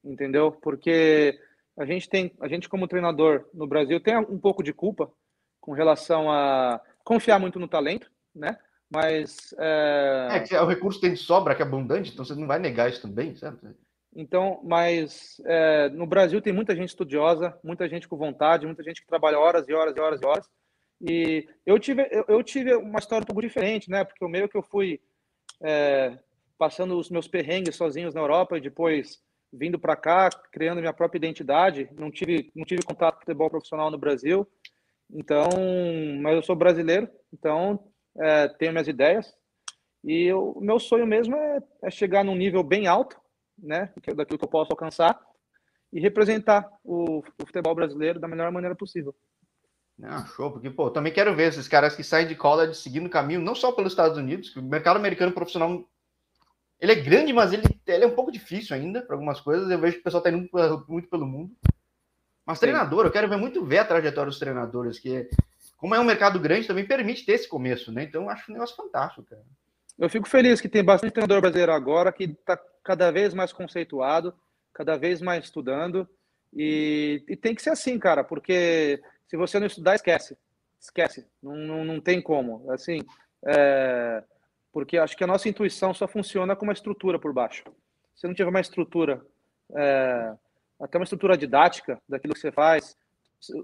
entendeu? 0.05 0.51
Porque 0.51 1.35
a 1.79 1.83
gente 1.83 2.07
tem, 2.07 2.31
a 2.39 2.47
gente 2.47 2.69
como 2.69 2.87
treinador 2.87 3.49
no 3.55 3.65
Brasil 3.65 3.99
tem 3.99 4.15
um 4.15 4.39
pouco 4.39 4.61
de 4.61 4.71
culpa 4.71 5.11
com 5.59 5.71
relação 5.71 6.31
a 6.31 6.79
confiar 7.03 7.39
muito 7.39 7.57
no 7.57 7.67
talento, 7.67 8.07
né? 8.35 8.55
Mas 8.87 9.51
é, 9.57 10.27
é 10.33 10.39
que 10.41 10.55
o 10.55 10.67
recurso 10.67 11.01
tem 11.01 11.13
de 11.13 11.17
sobra, 11.17 11.55
que 11.55 11.63
é 11.63 11.65
abundante, 11.65 12.13
então 12.13 12.23
você 12.23 12.35
não 12.35 12.45
vai 12.45 12.59
negar 12.59 12.87
isso 12.87 13.01
também, 13.01 13.35
certo? 13.35 13.75
Então, 14.19 14.59
mas 14.63 15.39
é, 15.45 15.89
no 15.89 16.07
Brasil 16.07 16.41
tem 16.41 16.51
muita 16.51 16.75
gente 16.75 16.89
estudiosa, 16.89 17.55
muita 17.63 17.87
gente 17.87 18.07
com 18.07 18.17
vontade, 18.17 18.65
muita 18.65 18.81
gente 18.81 18.99
que 18.99 19.07
trabalha 19.07 19.37
horas 19.37 19.69
e 19.69 19.73
horas 19.73 19.95
e 19.95 19.99
horas 19.99 20.19
e 20.19 20.25
horas. 20.25 20.49
E 20.99 21.47
eu 21.63 21.77
tive, 21.77 22.07
eu, 22.09 22.25
eu, 22.27 22.41
tive 22.41 22.73
uma 22.73 22.97
história 22.97 23.23
um 23.23 23.27
pouco 23.27 23.43
diferente, 23.43 23.91
né? 23.91 24.03
Porque 24.03 24.25
o 24.25 24.27
meio 24.27 24.49
que 24.49 24.57
eu 24.57 24.63
fui 24.63 24.99
é, 25.61 26.17
passando 26.57 26.97
os 26.97 27.11
meus 27.11 27.27
perrengues 27.27 27.75
sozinhos 27.75 28.15
na 28.15 28.21
Europa 28.21 28.57
e 28.57 28.61
depois 28.61 29.21
vindo 29.53 29.77
para 29.77 29.95
cá, 29.95 30.31
criando 30.51 30.79
minha 30.79 30.93
própria 30.93 31.19
identidade. 31.19 31.87
Não 31.95 32.09
tive, 32.09 32.51
não 32.55 32.65
tive 32.65 32.81
contato 32.81 33.15
com 33.15 33.21
futebol 33.21 33.51
profissional 33.51 33.91
no 33.91 33.99
Brasil. 33.99 34.47
Então, 35.13 35.47
mas 36.23 36.35
eu 36.35 36.41
sou 36.41 36.55
brasileiro, 36.55 37.07
então 37.31 37.87
é, 38.19 38.47
tenho 38.47 38.71
minhas 38.71 38.87
ideias. 38.87 39.31
E 40.03 40.33
o 40.33 40.59
meu 40.59 40.79
sonho 40.79 41.05
mesmo 41.05 41.35
é, 41.35 41.59
é, 41.83 41.91
chegar 41.91 42.23
num 42.23 42.35
nível 42.35 42.63
bem 42.63 42.87
alto, 42.87 43.15
né? 43.57 43.91
Daquilo 44.15 44.37
que 44.37 44.45
eu 44.45 44.49
posso 44.49 44.71
alcançar 44.71 45.19
e 45.91 45.99
representar 45.99 46.67
o, 46.83 47.19
o 47.19 47.45
futebol 47.45 47.73
brasileiro 47.73 48.19
da 48.19 48.27
melhor 48.27 48.51
maneira 48.51 48.75
possível. 48.75 49.15
Ah, 50.03 50.25
show, 50.35 50.51
porque, 50.51 50.69
pô, 50.69 50.91
também 50.91 51.11
quero 51.11 51.35
ver 51.35 51.49
esses 51.49 51.67
caras 51.67 51.95
que 51.95 52.03
saem 52.03 52.27
de 52.27 52.35
college 52.35 52.75
seguindo 52.75 53.07
o 53.07 53.09
caminho, 53.09 53.41
não 53.41 53.55
só 53.55 53.71
pelos 53.71 53.93
Estados 53.93 54.17
Unidos, 54.17 54.49
que 54.49 54.59
o 54.59 54.63
mercado 54.63 54.97
americano 54.97 55.31
profissional, 55.31 55.83
ele 56.79 56.91
é 56.91 56.95
grande, 56.95 57.33
mas 57.33 57.51
ele, 57.51 57.63
ele 57.87 58.03
é 58.03 58.07
um 58.07 58.13
pouco 58.13 58.31
difícil 58.31 58.75
ainda 58.75 59.01
para 59.01 59.15
algumas 59.15 59.41
coisas, 59.41 59.69
eu 59.69 59.79
vejo 59.79 59.95
que 59.95 60.01
o 60.01 60.03
pessoal 60.03 60.21
tá 60.21 60.29
indo 60.29 60.47
muito 60.87 61.09
pelo 61.09 61.25
mundo. 61.25 61.51
Mas 62.45 62.59
treinador, 62.59 63.05
eu 63.05 63.11
quero 63.11 63.27
ver 63.27 63.37
muito 63.37 63.65
ver 63.65 63.79
a 63.79 63.85
trajetória 63.85 64.29
dos 64.29 64.39
treinadores, 64.39 64.99
que 64.99 65.27
como 65.77 65.93
é 65.93 65.99
um 65.99 66.03
mercado 66.03 66.39
grande, 66.39 66.67
também 66.67 66.85
permite 66.85 67.25
ter 67.25 67.33
esse 67.33 67.47
começo, 67.47 67.91
né? 67.91 68.03
Então, 68.03 68.23
eu 68.23 68.29
acho 68.29 68.49
um 68.49 68.53
negócio 68.53 68.75
fantástico, 68.75 69.23
cara. 69.23 69.43
Eu 69.97 70.09
fico 70.09 70.27
feliz 70.27 70.61
que 70.61 70.69
tem 70.69 70.83
bastante 70.83 71.13
treinador 71.13 71.41
brasileiro 71.41 71.71
agora 71.71 72.11
que 72.11 72.23
está 72.23 72.59
cada 72.87 73.11
vez 73.11 73.33
mais 73.33 73.51
conceituado, 73.51 74.33
cada 74.73 74.95
vez 74.95 75.21
mais 75.21 75.43
estudando, 75.43 76.07
e, 76.53 77.21
e 77.27 77.35
tem 77.35 77.53
que 77.53 77.61
ser 77.61 77.71
assim, 77.71 77.99
cara, 77.99 78.23
porque 78.23 79.03
se 79.27 79.35
você 79.35 79.59
não 79.59 79.67
estudar, 79.67 79.95
esquece. 79.95 80.37
Esquece. 80.79 81.27
Não, 81.43 81.53
não, 81.53 81.83
não 81.83 81.99
tem 81.99 82.21
como. 82.21 82.71
Assim, 82.71 83.01
é... 83.45 84.23
porque 84.71 84.97
acho 84.97 85.17
que 85.17 85.23
a 85.25 85.27
nossa 85.27 85.49
intuição 85.49 85.93
só 85.93 86.07
funciona 86.07 86.55
com 86.55 86.63
uma 86.63 86.71
estrutura 86.71 87.19
por 87.19 87.33
baixo. 87.33 87.65
Se 88.15 88.25
não 88.25 88.33
tiver 88.33 88.49
uma 88.49 88.61
estrutura, 88.61 89.21
é... 89.75 90.33
até 90.79 90.97
uma 90.97 91.03
estrutura 91.03 91.37
didática 91.37 92.01
daquilo 92.07 92.33
que 92.33 92.39
você 92.39 92.53
faz, 92.53 92.95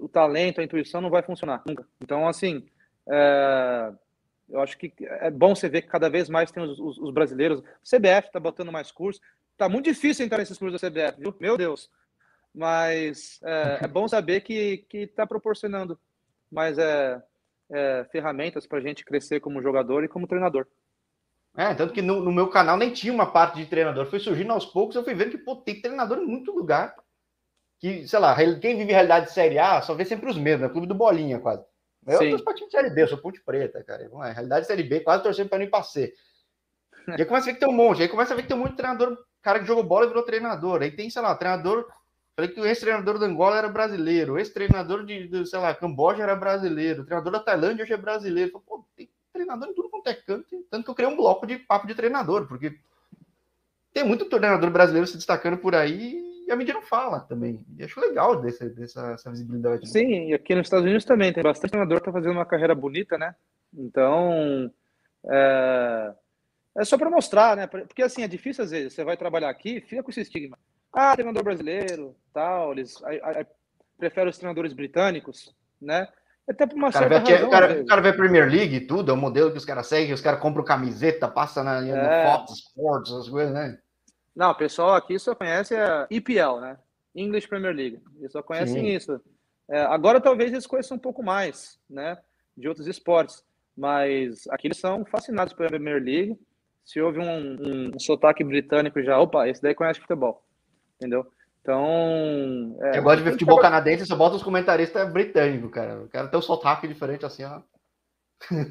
o 0.01 0.09
talento, 0.09 0.59
a 0.59 0.63
intuição 0.65 0.99
não 0.99 1.09
vai 1.09 1.23
funcionar 1.23 1.63
nunca. 1.65 1.87
Então, 2.01 2.27
assim, 2.27 2.67
é... 3.09 3.93
eu 4.53 4.61
acho 4.61 4.77
que 4.77 4.93
é 4.99 5.29
bom 5.29 5.53
você 5.55 5.67
ver 5.67 5.81
que 5.81 5.89
cada 5.89 6.09
vez 6.09 6.29
mais 6.29 6.51
tem 6.51 6.63
os, 6.63 6.79
os, 6.79 6.97
os 6.97 7.11
brasileiros. 7.11 7.59
O 7.59 7.63
CBF 7.83 8.27
está 8.27 8.39
botando 8.39 8.71
mais 8.71 8.91
cursos. 8.91 9.21
Tá 9.57 9.67
muito 9.67 9.85
difícil 9.85 10.25
entrar 10.25 10.37
nesses 10.37 10.57
cursos 10.57 10.79
da 10.79 10.89
CBF, 10.89 11.19
viu? 11.19 11.35
Meu 11.39 11.57
Deus 11.57 11.89
mas 12.53 13.39
é, 13.43 13.79
é 13.81 13.87
bom 13.87 14.07
saber 14.07 14.41
que 14.41 14.85
está 14.93 15.25
proporcionando 15.25 15.99
mais 16.51 16.77
é, 16.77 17.21
é, 17.71 18.05
ferramentas 18.11 18.67
para 18.67 18.77
a 18.77 18.81
gente 18.81 19.03
crescer 19.03 19.39
como 19.39 19.61
jogador 19.61 20.03
e 20.03 20.07
como 20.07 20.27
treinador. 20.27 20.67
É, 21.57 21.73
tanto 21.73 21.93
que 21.93 22.01
no, 22.01 22.21
no, 22.21 22.31
meu 22.31 22.49
canal 22.49 22.77
nem 22.77 22.91
tinha 22.91 23.13
uma 23.13 23.31
parte 23.31 23.57
de 23.57 23.65
treinador, 23.65 24.05
foi 24.07 24.19
surgindo 24.19 24.51
aos 24.51 24.65
poucos, 24.65 24.95
eu 24.95 25.03
fui 25.03 25.13
vendo 25.13 25.31
que 25.31 25.37
pô, 25.37 25.55
tem 25.55 25.81
treinador 25.81 26.19
em 26.19 26.25
muito 26.25 26.51
lugar. 26.51 26.95
Que, 27.79 28.07
sei 28.07 28.19
lá, 28.19 28.35
quem 28.59 28.77
vive 28.77 28.91
realidade 28.91 29.27
de 29.27 29.33
Série 29.33 29.59
A 29.59 29.81
só 29.81 29.93
vê 29.93 30.05
sempre 30.05 30.29
os 30.29 30.37
mesmos, 30.37 30.61
né? 30.61 30.69
Clube 30.69 30.87
do 30.87 30.95
Bolinha, 30.95 31.39
quase. 31.39 31.65
Eu 32.05 32.17
Sim. 32.17 32.37
tô 32.37 32.53
de 32.53 32.71
Série 32.71 32.89
B, 32.89 33.03
eu 33.03 33.07
sou 33.07 33.17
Ponte 33.17 33.41
Preta, 33.41 33.83
cara. 33.83 34.03
É, 34.03 34.31
realidade 34.31 34.61
de 34.61 34.67
Série 34.67 34.83
B, 34.83 34.99
quase 34.99 35.23
torcendo 35.23 35.49
para 35.49 35.59
não 35.59 35.65
ir 35.65 35.69
pra 35.69 35.83
C. 35.83 36.13
E 37.07 37.21
aí 37.21 37.25
começa 37.25 37.45
a 37.45 37.47
ver 37.47 37.53
que 37.53 37.59
tem 37.59 37.69
um 37.69 37.73
monte, 37.73 38.01
aí 38.01 38.07
começa 38.07 38.33
a 38.33 38.35
ver 38.35 38.43
que 38.43 38.47
tem 38.47 38.57
muito 38.57 38.75
treinador, 38.75 39.17
cara 39.41 39.59
que 39.59 39.65
jogou 39.65 39.83
bola 39.83 40.05
e 40.05 40.07
virou 40.09 40.23
treinador. 40.23 40.81
Aí 40.81 40.91
tem, 40.91 41.09
sei 41.09 41.21
lá, 41.21 41.35
treinador 41.35 41.87
Falei 42.35 42.49
que 42.49 42.59
o 42.59 42.65
ex-treinador 42.65 43.19
do 43.19 43.25
Angola 43.25 43.57
era 43.57 43.69
brasileiro, 43.69 44.33
o 44.33 44.39
ex-treinador 44.39 45.05
de, 45.05 45.27
de, 45.27 45.45
sei 45.45 45.59
lá, 45.59 45.73
Camboja 45.73 46.23
era 46.23 46.35
brasileiro, 46.35 47.03
o 47.03 47.05
treinador 47.05 47.31
da 47.31 47.39
Tailândia 47.39 47.83
hoje 47.83 47.93
é 47.93 47.97
brasileiro. 47.97 48.51
Falei, 48.51 48.65
Pô, 48.65 48.85
tem 48.95 49.09
treinador 49.31 49.69
em 49.69 49.73
tudo 49.73 49.89
quanto 49.89 50.07
é 50.07 50.15
canto, 50.15 50.65
tanto 50.69 50.83
que 50.83 50.89
eu 50.89 50.95
criei 50.95 51.11
um 51.11 51.15
bloco 51.15 51.45
de 51.45 51.59
papo 51.59 51.85
de 51.85 51.93
treinador, 51.93 52.47
porque 52.47 52.79
tem 53.93 54.03
muito 54.03 54.25
treinador 54.25 54.71
brasileiro 54.71 55.05
se 55.05 55.15
destacando 55.15 55.57
por 55.57 55.75
aí 55.75 56.32
a 56.53 56.57
mídia 56.57 56.73
não 56.73 56.81
fala 56.81 57.19
também. 57.21 57.63
E 57.77 57.83
acho 57.83 57.99
legal 57.99 58.41
dessa 58.41 59.29
visibilidade. 59.29 59.89
Sim, 59.89 60.29
e 60.29 60.33
aqui 60.33 60.55
nos 60.55 60.67
Estados 60.67 60.85
Unidos 60.85 61.05
também 61.05 61.33
tem 61.33 61.43
bastante 61.43 61.71
treinador 61.71 61.99
que 61.99 62.05
tá 62.05 62.11
fazendo 62.11 62.33
uma 62.33 62.45
carreira 62.45 62.73
bonita, 62.73 63.17
né? 63.17 63.35
Então, 63.73 64.71
é, 65.29 66.13
é 66.77 66.85
só 66.85 66.97
para 66.97 67.09
mostrar, 67.09 67.57
né? 67.57 67.67
Porque 67.67 68.03
assim, 68.03 68.23
é 68.23 68.27
difícil 68.27 68.63
às 68.63 68.71
vezes, 68.71 68.93
você 68.93 69.03
vai 69.03 69.17
trabalhar 69.17 69.49
aqui, 69.49 69.81
fica 69.81 70.03
com 70.03 70.11
esse 70.11 70.21
estigma. 70.21 70.57
Ah, 70.91 71.13
treinador 71.13 71.43
brasileiro, 71.43 72.15
tal, 72.33 72.71
eles 72.71 73.01
preferem 73.97 74.29
os 74.29 74.37
treinadores 74.37 74.73
britânicos, 74.73 75.55
né? 75.81 76.07
Até 76.47 76.67
por 76.67 76.75
uma 76.75 76.91
cara 76.91 77.07
certa 77.09 77.25
vê, 77.25 77.33
razão. 77.33 77.47
O 77.47 77.51
cara, 77.51 77.81
o 77.81 77.85
cara 77.85 78.01
vê 78.01 78.13
Premier 78.13 78.49
League 78.49 78.75
e 78.75 78.85
tudo, 78.85 79.11
é 79.11 79.13
o 79.13 79.17
modelo 79.17 79.51
que 79.51 79.57
os 79.57 79.65
caras 79.65 79.87
seguem, 79.87 80.13
os 80.13 80.21
caras 80.21 80.41
compram 80.41 80.63
camiseta, 80.63 81.27
passa 81.27 81.63
na, 81.63 81.85
é. 81.85 82.25
no 82.25 82.31
Fox 82.31 82.51
Sports, 82.51 83.11
as 83.13 83.29
coisas, 83.29 83.53
né? 83.53 83.77
Não, 84.35 84.51
o 84.51 84.55
pessoal 84.55 84.95
aqui 84.95 85.17
só 85.19 85.35
conhece 85.35 85.75
a 85.75 86.07
EPL, 86.09 86.59
né? 86.59 86.77
English 87.15 87.47
Premier 87.47 87.75
League. 87.75 88.01
Eles 88.17 88.31
só 88.31 88.41
conhecem 88.41 88.81
Sim. 88.81 88.87
isso. 88.87 89.21
É, 89.69 89.81
agora 89.81 90.19
talvez 90.19 90.51
eles 90.51 90.67
conheçam 90.67 90.97
um 90.97 90.99
pouco 90.99 91.23
mais, 91.23 91.79
né? 91.89 92.17
De 92.57 92.67
outros 92.67 92.87
esportes. 92.87 93.43
Mas 93.75 94.47
aqui 94.49 94.67
eles 94.67 94.77
são 94.77 95.05
fascinados 95.05 95.53
pela 95.53 95.69
Premier 95.69 96.01
League. 96.01 96.39
Se 96.83 96.99
houve 96.99 97.19
um, 97.19 97.23
um, 97.23 97.91
um 97.95 97.99
sotaque 97.99 98.43
britânico 98.43 99.01
já, 99.01 99.19
opa, 99.19 99.47
esse 99.47 99.61
daí 99.61 99.73
conhece 99.73 100.01
futebol 100.01 100.43
entendeu? 101.03 101.25
Então. 101.61 102.77
É, 102.81 102.97
eu 102.97 103.03
gosto 103.03 103.17
de 103.17 103.23
ver 103.23 103.31
futebol 103.31 103.59
canadense, 103.59 104.05
só 104.05 104.15
bota 104.15 104.35
os 104.35 104.43
comentaristas 104.43 105.11
britânicos, 105.11 105.71
cara. 105.71 106.03
O 106.03 106.09
cara 106.09 106.27
tem 106.27 106.39
um 106.39 106.43
sotaque 106.43 106.87
diferente 106.87 107.25
assim, 107.25 107.43
ó. 107.43 107.61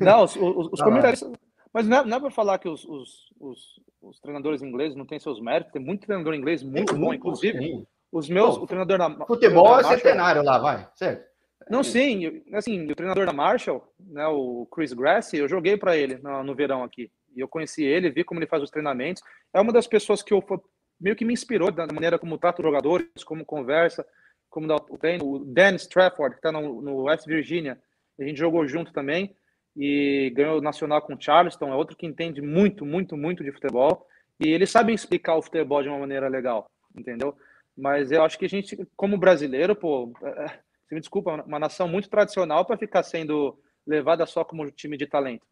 Não, 0.00 0.24
os, 0.24 0.36
os, 0.36 0.72
os 0.72 0.80
comentaristas. 0.82 1.30
Mas 1.72 1.86
não 1.86 1.98
é, 1.98 2.04
não 2.04 2.16
é 2.16 2.20
para 2.20 2.30
falar 2.30 2.58
que 2.58 2.68
os, 2.68 2.84
os, 2.84 3.32
os, 3.40 3.80
os, 4.02 4.20
treinadores 4.20 4.62
ingleses 4.62 4.96
não 4.96 5.06
têm 5.06 5.18
seus 5.18 5.40
méritos, 5.40 5.72
tem 5.72 5.82
muito 5.82 6.06
treinador 6.06 6.34
inglês 6.34 6.62
muito 6.62 6.92
tem 6.92 7.00
bom, 7.00 7.06
muito, 7.06 7.20
inclusive. 7.20 7.58
Sim. 7.58 7.86
Os 8.10 8.28
meus, 8.28 8.58
Pô, 8.58 8.64
o 8.64 8.66
treinador 8.66 8.98
da. 8.98 9.26
Futebol 9.26 9.80
é 9.80 9.84
centenário 9.84 10.42
lá, 10.42 10.58
vai, 10.58 10.88
certo? 10.94 11.32
Não, 11.70 11.82
sim, 11.82 12.42
assim, 12.52 12.90
o 12.90 12.94
treinador 12.94 13.24
da 13.24 13.32
Marshall, 13.32 13.82
né, 13.98 14.26
o 14.26 14.66
Chris 14.66 14.92
Gracie, 14.92 15.38
eu 15.38 15.48
joguei 15.48 15.76
para 15.76 15.96
ele 15.96 16.18
no, 16.18 16.42
no 16.42 16.54
verão 16.54 16.82
aqui. 16.82 17.10
E 17.34 17.40
eu 17.40 17.48
conheci 17.48 17.84
ele, 17.84 18.10
vi 18.10 18.24
como 18.24 18.40
ele 18.40 18.48
faz 18.48 18.62
os 18.62 18.70
treinamentos. 18.70 19.22
É 19.54 19.60
uma 19.60 19.72
das 19.72 19.86
pessoas 19.86 20.22
que 20.22 20.34
eu 20.34 20.44
meio 21.00 21.16
que 21.16 21.24
me 21.24 21.32
inspirou 21.32 21.70
da 21.70 21.86
maneira 21.86 22.18
como 22.18 22.36
trata 22.36 22.60
os 22.60 22.66
jogadores, 22.66 23.24
como 23.24 23.44
conversa, 23.44 24.06
como 24.50 24.66
dá 24.66 24.74
o 24.74 24.98
treino. 24.98 25.24
O 25.24 25.38
Dan 25.38 25.76
Strafford, 25.76 26.34
que 26.34 26.38
está 26.40 26.52
no, 26.52 26.82
no 26.82 27.04
West 27.04 27.26
Virginia, 27.26 27.80
a 28.20 28.24
gente 28.24 28.38
jogou 28.38 28.66
junto 28.66 28.92
também 28.92 29.34
e 29.76 30.32
ganhou 30.34 30.58
o 30.58 30.62
Nacional 30.62 31.00
com 31.02 31.14
o 31.14 31.20
Charleston, 31.20 31.72
é 31.72 31.74
outro 31.74 31.96
que 31.96 32.06
entende 32.06 32.40
muito, 32.40 32.84
muito, 32.84 33.16
muito 33.16 33.42
de 33.42 33.52
futebol. 33.52 34.06
E 34.38 34.48
eles 34.48 34.70
sabem 34.70 34.94
explicar 34.94 35.36
o 35.36 35.42
futebol 35.42 35.82
de 35.82 35.88
uma 35.88 35.98
maneira 35.98 36.28
legal, 36.28 36.66
entendeu? 36.96 37.36
Mas 37.76 38.10
eu 38.10 38.22
acho 38.22 38.38
que 38.38 38.44
a 38.44 38.48
gente, 38.48 38.76
como 38.96 39.16
brasileiro, 39.16 39.74
pô, 39.74 40.12
é, 40.22 40.28
é 40.44 40.60
me 40.94 41.00
desculpa, 41.00 41.42
uma 41.46 41.58
nação 41.58 41.88
muito 41.88 42.08
tradicional 42.08 42.64
para 42.64 42.76
ficar 42.76 43.02
sendo 43.02 43.58
levada 43.86 44.26
só 44.26 44.44
como 44.44 44.70
time 44.70 44.96
de 44.96 45.06
talento. 45.06 45.46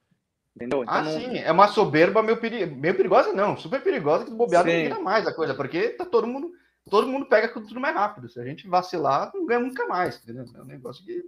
Entendeu? 0.55 0.83
Então, 0.83 0.95
ah, 0.95 1.03
não... 1.03 1.13
sim, 1.13 1.39
é 1.39 1.51
uma 1.51 1.69
soberba 1.69 2.23
meio, 2.23 2.39
peri... 2.39 2.67
meio 2.67 2.97
perigosa, 2.97 3.33
não, 3.33 3.57
super 3.57 3.83
perigosa, 3.83 4.25
que 4.25 4.31
bobeado 4.33 4.69
não 4.69 4.77
vira 4.77 5.01
mais 5.01 5.27
a 5.27 5.35
coisa, 5.35 5.55
porque 5.55 5.91
tá 5.91 6.05
todo 6.05 6.27
mundo, 6.27 6.51
todo 6.91 7.09
mundo 7.09 7.27
pega 7.27 7.49
tudo 7.49 7.81
mais 7.81 7.95
rápido. 7.95 8.29
Se 8.29 8.41
a 8.41 8.45
gente 8.45 8.69
vacilar, 8.69 9.31
não 9.35 9.47
ganha 9.47 9.61
nunca 9.61 9.87
mais, 9.87 10.21
entendeu? 10.23 10.45
É 10.55 10.61
um 10.61 10.67
negócio 10.67 11.05
que 11.05 11.25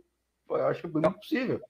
eu 0.51 0.67
acho 0.67 0.83
que 0.83 0.99
é 0.99 1.01
não 1.01 1.13
possível. 1.13 1.61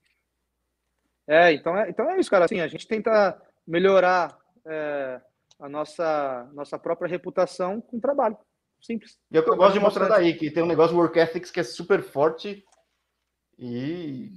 É, 1.27 1.53
então 1.53 1.77
é, 1.77 1.89
então 1.89 2.09
é 2.09 2.19
isso, 2.19 2.29
cara. 2.29 2.45
Assim, 2.45 2.59
a 2.59 2.67
gente 2.67 2.87
tenta 2.87 3.41
melhorar 3.65 4.37
é, 4.65 5.21
a 5.59 5.69
nossa, 5.69 6.49
nossa 6.53 6.77
própria 6.77 7.07
reputação 7.07 7.79
com 7.81 7.99
trabalho. 7.99 8.37
Simples. 8.81 9.17
E 9.31 9.37
é 9.37 9.39
o 9.39 9.43
que 9.43 9.49
eu 9.49 9.55
gosto 9.55 9.73
de 9.73 9.79
mostrar 9.79 10.09
daí, 10.09 10.33
que 10.33 10.51
tem 10.51 10.61
um 10.61 10.67
negócio 10.67 10.95
work 10.95 11.17
ethics 11.17 11.49
que 11.49 11.61
é 11.61 11.63
super 11.63 12.03
forte 12.03 12.65
e 13.57 14.29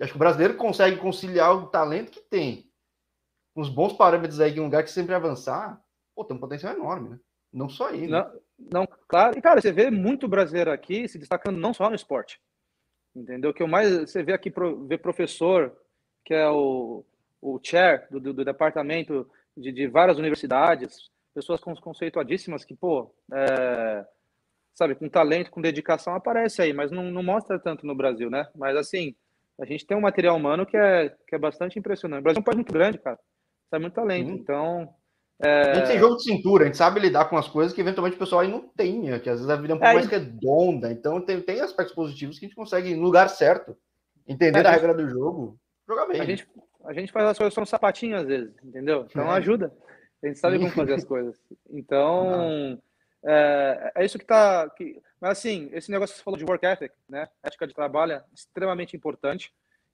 acho 0.00 0.12
que 0.12 0.16
o 0.16 0.18
brasileiro 0.18 0.56
consegue 0.56 0.96
conciliar 0.96 1.54
o 1.54 1.66
talento 1.66 2.10
que 2.10 2.20
tem, 2.20 2.70
uns 3.54 3.68
bons 3.68 3.92
parâmetros 3.92 4.40
aí, 4.40 4.56
em 4.56 4.60
um 4.60 4.64
lugar 4.64 4.82
que 4.82 4.90
sempre 4.90 5.14
avançar, 5.14 5.78
pô, 6.14 6.24
tem 6.24 6.34
um 6.36 6.40
potencial 6.40 6.74
enorme, 6.74 7.10
né? 7.10 7.20
Não 7.52 7.68
só 7.68 7.88
aí. 7.88 8.06
Né? 8.06 8.08
Não, 8.08 8.40
não, 8.72 8.88
claro. 9.08 9.36
E, 9.36 9.42
cara, 9.42 9.60
você 9.60 9.72
vê 9.72 9.90
muito 9.90 10.28
brasileiro 10.28 10.70
aqui 10.70 11.08
se 11.08 11.18
destacando 11.18 11.58
não 11.58 11.74
só 11.74 11.88
no 11.88 11.96
esporte. 11.96 12.40
Entendeu? 13.14 13.52
Que 13.52 13.62
o 13.62 13.68
mais 13.68 13.90
você 14.08 14.22
vê 14.22 14.32
aqui, 14.32 14.52
vê 14.86 14.96
professor, 14.96 15.76
que 16.24 16.34
é 16.34 16.48
o, 16.48 17.04
o 17.40 17.60
chair 17.62 18.06
do, 18.10 18.20
do, 18.20 18.32
do 18.34 18.44
departamento 18.44 19.28
de, 19.56 19.72
de, 19.72 19.86
várias 19.88 20.18
universidades, 20.18 21.10
pessoas 21.34 21.60
conceituadíssimas 21.60 22.64
que, 22.64 22.74
pô, 22.74 23.12
é, 23.32 24.04
sabe, 24.74 24.94
com 24.94 25.08
talento, 25.08 25.50
com 25.50 25.60
dedicação, 25.60 26.14
aparece 26.14 26.62
aí, 26.62 26.72
mas 26.72 26.90
não, 26.90 27.10
não 27.10 27.22
mostra 27.22 27.58
tanto 27.58 27.86
no 27.86 27.94
Brasil, 27.94 28.30
né? 28.30 28.48
Mas 28.54 28.76
assim, 28.76 29.14
a 29.60 29.66
gente 29.66 29.86
tem 29.86 29.96
um 29.96 30.00
material 30.00 30.36
humano 30.36 30.64
que 30.64 30.76
é, 30.76 31.14
que 31.28 31.34
é 31.34 31.38
bastante 31.38 31.78
impressionante. 31.78 32.20
O 32.20 32.22
Brasil 32.22 32.38
é 32.38 32.40
um 32.40 32.44
país 32.44 32.56
muito 32.56 32.72
grande, 32.72 32.98
cara. 32.98 33.18
Sai 33.68 33.78
muito 33.78 33.94
talento. 33.94 34.30
Hum. 34.30 34.34
Então. 34.34 34.88
É... 35.42 35.70
A 35.70 35.74
gente 35.74 35.88
tem 35.88 35.98
jogo 35.98 36.16
de 36.16 36.24
cintura, 36.24 36.64
a 36.64 36.66
gente 36.66 36.76
sabe 36.76 37.00
lidar 37.00 37.26
com 37.26 37.36
as 37.36 37.48
coisas 37.48 37.72
que 37.72 37.80
eventualmente 37.80 38.16
o 38.16 38.18
pessoal 38.18 38.42
aí 38.42 38.48
não 38.48 38.68
tem, 38.68 39.02
né? 39.02 39.18
que 39.18 39.28
às 39.28 39.36
vezes 39.36 39.50
a 39.50 39.56
vida 39.56 39.72
é 39.72 39.76
um 39.76 39.78
pouco 39.78 39.90
é, 39.90 39.94
mais 39.94 40.06
redonda. 40.06 40.90
Então 40.90 41.20
tem, 41.20 41.40
tem 41.40 41.60
aspectos 41.60 41.94
positivos 41.94 42.38
que 42.38 42.46
a 42.46 42.48
gente 42.48 42.56
consegue 42.56 42.94
no 42.94 43.02
lugar 43.02 43.28
certo. 43.28 43.76
entender 44.26 44.66
a, 44.66 44.70
a 44.70 44.72
regra 44.72 44.94
do 44.94 45.08
jogo, 45.08 45.58
jogar 45.90 46.06
bem. 46.06 46.20
A 46.20 46.24
gente, 46.24 46.48
a 46.84 46.92
gente 46.92 47.12
faz 47.12 47.26
as 47.26 47.38
coisas 47.38 47.52
só 47.52 47.60
no 47.60 47.66
sapatinho 47.66 48.16
às 48.16 48.26
vezes, 48.26 48.54
entendeu? 48.62 49.06
Então 49.10 49.30
é. 49.32 49.36
ajuda. 49.36 49.72
A 50.22 50.26
gente 50.26 50.38
sabe 50.38 50.58
como 50.58 50.70
fazer 50.70 50.94
as 50.94 51.04
coisas. 51.04 51.36
Então, 51.70 52.80
é, 53.24 53.92
é, 53.96 54.04
isso 54.04 54.18
que 54.18 54.24
tá. 54.24 54.68
Que, 54.70 55.00
mas 55.20 55.32
assim, 55.32 55.70
esse 55.72 55.90
negócio 55.90 56.14
que 56.14 56.18
você 56.18 56.24
falou 56.24 56.38
de 56.38 56.44
work 56.44 56.64
ethic, 56.64 56.94
né? 57.08 57.28
Ética 57.42 57.66
de 57.66 57.74
trabalho 57.74 58.12
é 58.12 58.24
extremamente 58.34 58.96
importante. 58.96 59.52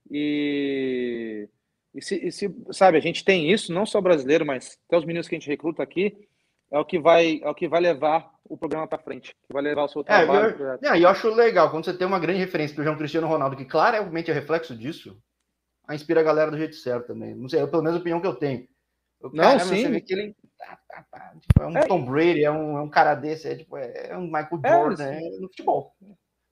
E, 0.09 1.49
e, 1.93 2.01
se, 2.01 2.27
e 2.27 2.31
se, 2.31 2.55
sabe, 2.71 2.97
a 2.97 3.01
gente 3.01 3.25
tem 3.25 3.51
isso, 3.51 3.73
não 3.73 3.85
só 3.85 3.99
brasileiro, 3.99 4.45
mas 4.45 4.77
até 4.87 4.97
os 4.97 5.05
meninos 5.05 5.27
que 5.27 5.35
a 5.35 5.39
gente 5.39 5.49
recruta 5.49 5.83
aqui, 5.83 6.15
é 6.71 6.79
o 6.79 6.85
que 6.85 6.99
vai, 6.99 7.41
é 7.43 7.49
o 7.49 7.55
que 7.55 7.67
vai 7.67 7.81
levar 7.81 8.29
o 8.45 8.57
programa 8.57 8.87
para 8.87 8.97
frente, 8.97 9.35
que 9.45 9.53
vai 9.53 9.61
levar 9.61 9.83
o 9.83 9.87
seu 9.89 10.03
trabalho. 10.03 10.45
É, 10.45 10.73
eu, 10.75 10.79
pra... 10.79 10.99
eu 10.99 11.09
acho 11.09 11.29
legal 11.29 11.69
quando 11.69 11.85
você 11.85 11.93
tem 11.93 12.07
uma 12.07 12.19
grande 12.19 12.39
referência, 12.39 12.75
por 12.75 12.81
exemplo, 12.81 12.99
Cristiano 12.99 13.27
Ronaldo, 13.27 13.57
que 13.57 13.65
claramente 13.65 14.31
é 14.31 14.33
reflexo 14.33 14.75
disso, 14.75 15.17
a 15.87 15.95
inspira 15.95 16.19
a 16.19 16.23
galera 16.23 16.51
do 16.51 16.57
jeito 16.57 16.75
certo 16.75 17.07
também. 17.07 17.33
Não 17.33 17.47
sei, 17.47 17.61
é 17.61 17.67
pelo 17.67 17.81
menos 17.81 17.97
a 17.97 18.01
opinião 18.01 18.19
que 18.19 18.27
eu 18.27 18.35
tenho. 18.35 18.67
O 19.21 19.29
não, 19.29 19.43
cara, 19.43 19.59
sim. 19.59 19.81
Você 19.81 19.89
vê 19.89 20.01
que 20.01 20.13
ele 20.13 20.35
tá, 20.57 20.79
tá, 20.87 21.05
tá, 21.09 21.33
tipo, 21.39 21.63
é 21.63 21.67
um 21.67 21.77
é. 21.77 21.87
Tom 21.87 22.05
Brady, 22.05 22.43
é 22.43 22.51
um, 22.51 22.77
é 22.77 22.81
um 22.81 22.89
cara 22.89 23.15
desse, 23.15 23.47
é, 23.47 23.55
tipo, 23.55 23.77
é 23.77 24.15
um 24.15 24.25
Michael 24.25 24.61
é, 24.63 24.69
Jordan 24.69 25.03
é, 25.05 25.19
no 25.39 25.47
futebol. 25.47 25.95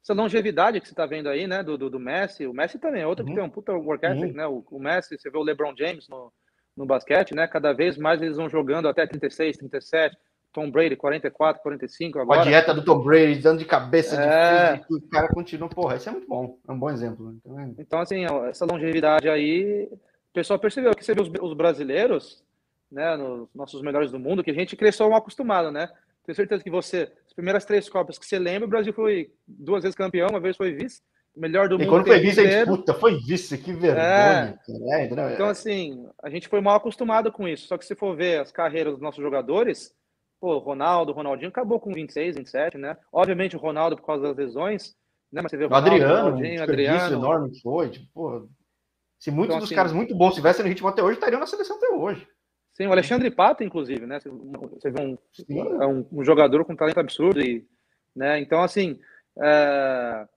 Essa 0.04 0.14
longevidade 0.14 0.80
que 0.80 0.88
você 0.88 0.94
está 0.94 1.06
vendo 1.06 1.30
aí, 1.30 1.48
né, 1.48 1.64
do, 1.64 1.78
do, 1.78 1.90
do, 1.90 2.00
Messi, 2.00 2.48
o 2.48 2.54
Messi 2.54 2.80
também 2.80 3.02
é 3.02 3.08
outro 3.08 3.26
uhum. 3.26 3.32
que 3.32 3.36
tem 3.36 3.44
um 3.44 3.50
puta 3.50 3.74
work 3.74 4.06
ethic, 4.06 4.26
uhum. 4.26 4.34
né, 4.34 4.48
o, 4.48 4.64
o, 4.70 4.80
Messi, 4.80 5.18
você 5.18 5.30
vê 5.30 5.38
o 5.38 5.44
LeBron 5.44 5.76
James 5.78 6.08
no, 6.08 6.32
no 6.78 6.86
basquete, 6.86 7.36
né, 7.36 7.48
cada 7.48 7.74
vez 7.74 7.98
mais 7.98 8.22
eles 8.22 8.38
vão 8.38 8.50
jogando 8.50 8.88
até 8.88 9.06
36, 9.06 9.58
37, 9.58 10.16
Tom 10.56 10.72
Brady, 10.72 10.96
44, 10.96 11.62
45 11.62 12.18
agora. 12.18 12.40
A 12.40 12.44
dieta 12.46 12.74
do 12.74 12.82
Tom 12.82 13.00
Brady, 13.00 13.42
dando 13.42 13.60
de 13.60 13.66
cabeça, 13.66 14.16
é... 14.16 14.78
de 14.78 14.86
o 14.90 15.02
cara 15.02 15.28
continua, 15.28 15.68
porra, 15.68 15.98
isso 15.98 16.08
é 16.08 16.14
muito 16.14 16.28
bom, 16.30 16.58
é 16.66 16.72
um 16.72 16.80
bom 16.80 16.90
exemplo. 16.90 17.26
Né? 17.26 17.36
Então, 17.44 17.60
é... 17.60 17.74
então 17.78 18.00
assim, 18.00 18.24
essa 18.48 18.66
longevidade 18.66 19.28
aí, 19.28 19.90
o 19.92 20.34
pessoal 20.34 20.58
percebeu 20.58 20.96
que 20.96 21.04
você 21.04 21.14
vê 21.14 21.22
os, 21.22 21.30
os 21.42 21.54
brasileiros, 21.54 22.42
né, 22.90 23.18
nos 23.18 23.50
nossos 23.54 23.82
melhores 23.82 24.12
do 24.12 24.18
mundo, 24.20 24.42
que 24.42 24.52
a 24.52 24.54
gente 24.54 24.78
cresceu 24.78 25.10
mal 25.10 25.20
acostumado, 25.20 25.72
né? 25.72 25.90
Tenho 26.26 26.36
certeza 26.38 26.64
que 26.64 26.70
você, 26.70 27.12
as 27.28 27.34
primeiras 27.34 27.66
três 27.66 27.90
Copas 27.90 28.18
que 28.18 28.26
você 28.26 28.40
lembra, 28.40 28.66
o 28.66 28.70
Brasil 28.70 28.94
foi 28.94 29.32
duas 29.46 29.84
vezes 29.84 29.98
campeão, 29.98 30.30
uma 30.30 30.40
vez 30.40 30.56
foi 30.56 30.72
vice, 30.72 31.02
melhor 31.36 31.68
do 31.68 31.76
e 31.76 31.80
mundo. 31.80 31.88
E 31.88 31.90
quando 31.90 32.08
foi 32.08 32.20
vice, 32.20 32.40
a 32.40 32.50
gente, 32.50 32.66
puta, 32.66 32.94
foi 32.94 33.18
vice, 33.20 33.58
que 33.58 33.74
vergonha. 33.74 34.58
É. 34.90 35.02
É, 35.02 35.06
então, 35.34 35.50
assim, 35.50 36.08
a 36.24 36.30
gente 36.30 36.48
foi 36.48 36.62
mal 36.62 36.78
acostumado 36.78 37.30
com 37.30 37.46
isso. 37.46 37.68
Só 37.68 37.78
que 37.78 37.86
se 37.86 37.94
for 37.94 38.16
ver 38.16 38.40
as 38.40 38.54
carreiras 38.54 38.94
dos 38.94 39.02
nossos 39.02 39.22
jogadores, 39.22 39.94
Pô, 40.40 40.58
Ronaldo, 40.60 41.14
Ronaldinho 41.14 41.50
acabou 41.50 41.80
com 41.80 41.94
26, 41.94 42.36
27, 42.36 42.78
né? 42.78 42.98
Obviamente 43.12 43.56
o 43.56 43.60
Ronaldo 43.60 43.96
por 43.96 44.06
causa 44.06 44.24
das 44.24 44.38
lesões, 44.38 44.96
né? 45.32 45.42
Mas 45.42 45.52
você 45.52 45.58
vê 45.58 45.66
o 45.66 45.68
Ronaldo, 45.68 45.90
Adriano, 45.90 46.24
Ronaldinho, 46.24 46.60
um 46.60 46.64
Adriano. 46.64 47.16
enorme 47.16 47.62
foi, 47.62 47.90
tipo, 47.90 48.08
pô, 48.14 48.48
se 49.20 49.32
muitos 49.32 49.56
então, 49.56 49.60
dos 49.60 49.70
assim, 49.70 49.76
caras 49.76 49.94
muito 49.94 50.14
bons 50.16 50.30
estivessem 50.30 50.64
no 50.64 50.70
ritmo 50.70 50.88
até 50.88 51.02
hoje, 51.02 51.16
estariam 51.16 51.40
na 51.40 51.48
seleção 51.48 51.78
até 51.78 51.90
hoje. 51.90 52.28
Sim, 52.74 52.88
o 52.88 52.92
Alexandre 52.92 53.32
Pato, 53.32 53.64
inclusive, 53.64 54.06
né? 54.06 54.20
Você 54.20 54.92
vê 54.92 55.02
um, 55.02 55.18
é 55.82 55.88
um, 55.88 56.06
um, 56.12 56.24
jogador 56.24 56.66
com 56.66 56.76
talento 56.76 57.00
absurdo 57.00 57.42
e, 57.42 57.66
né? 58.14 58.40
Então, 58.40 58.62
assim, 58.62 59.00
é, 59.42 60.28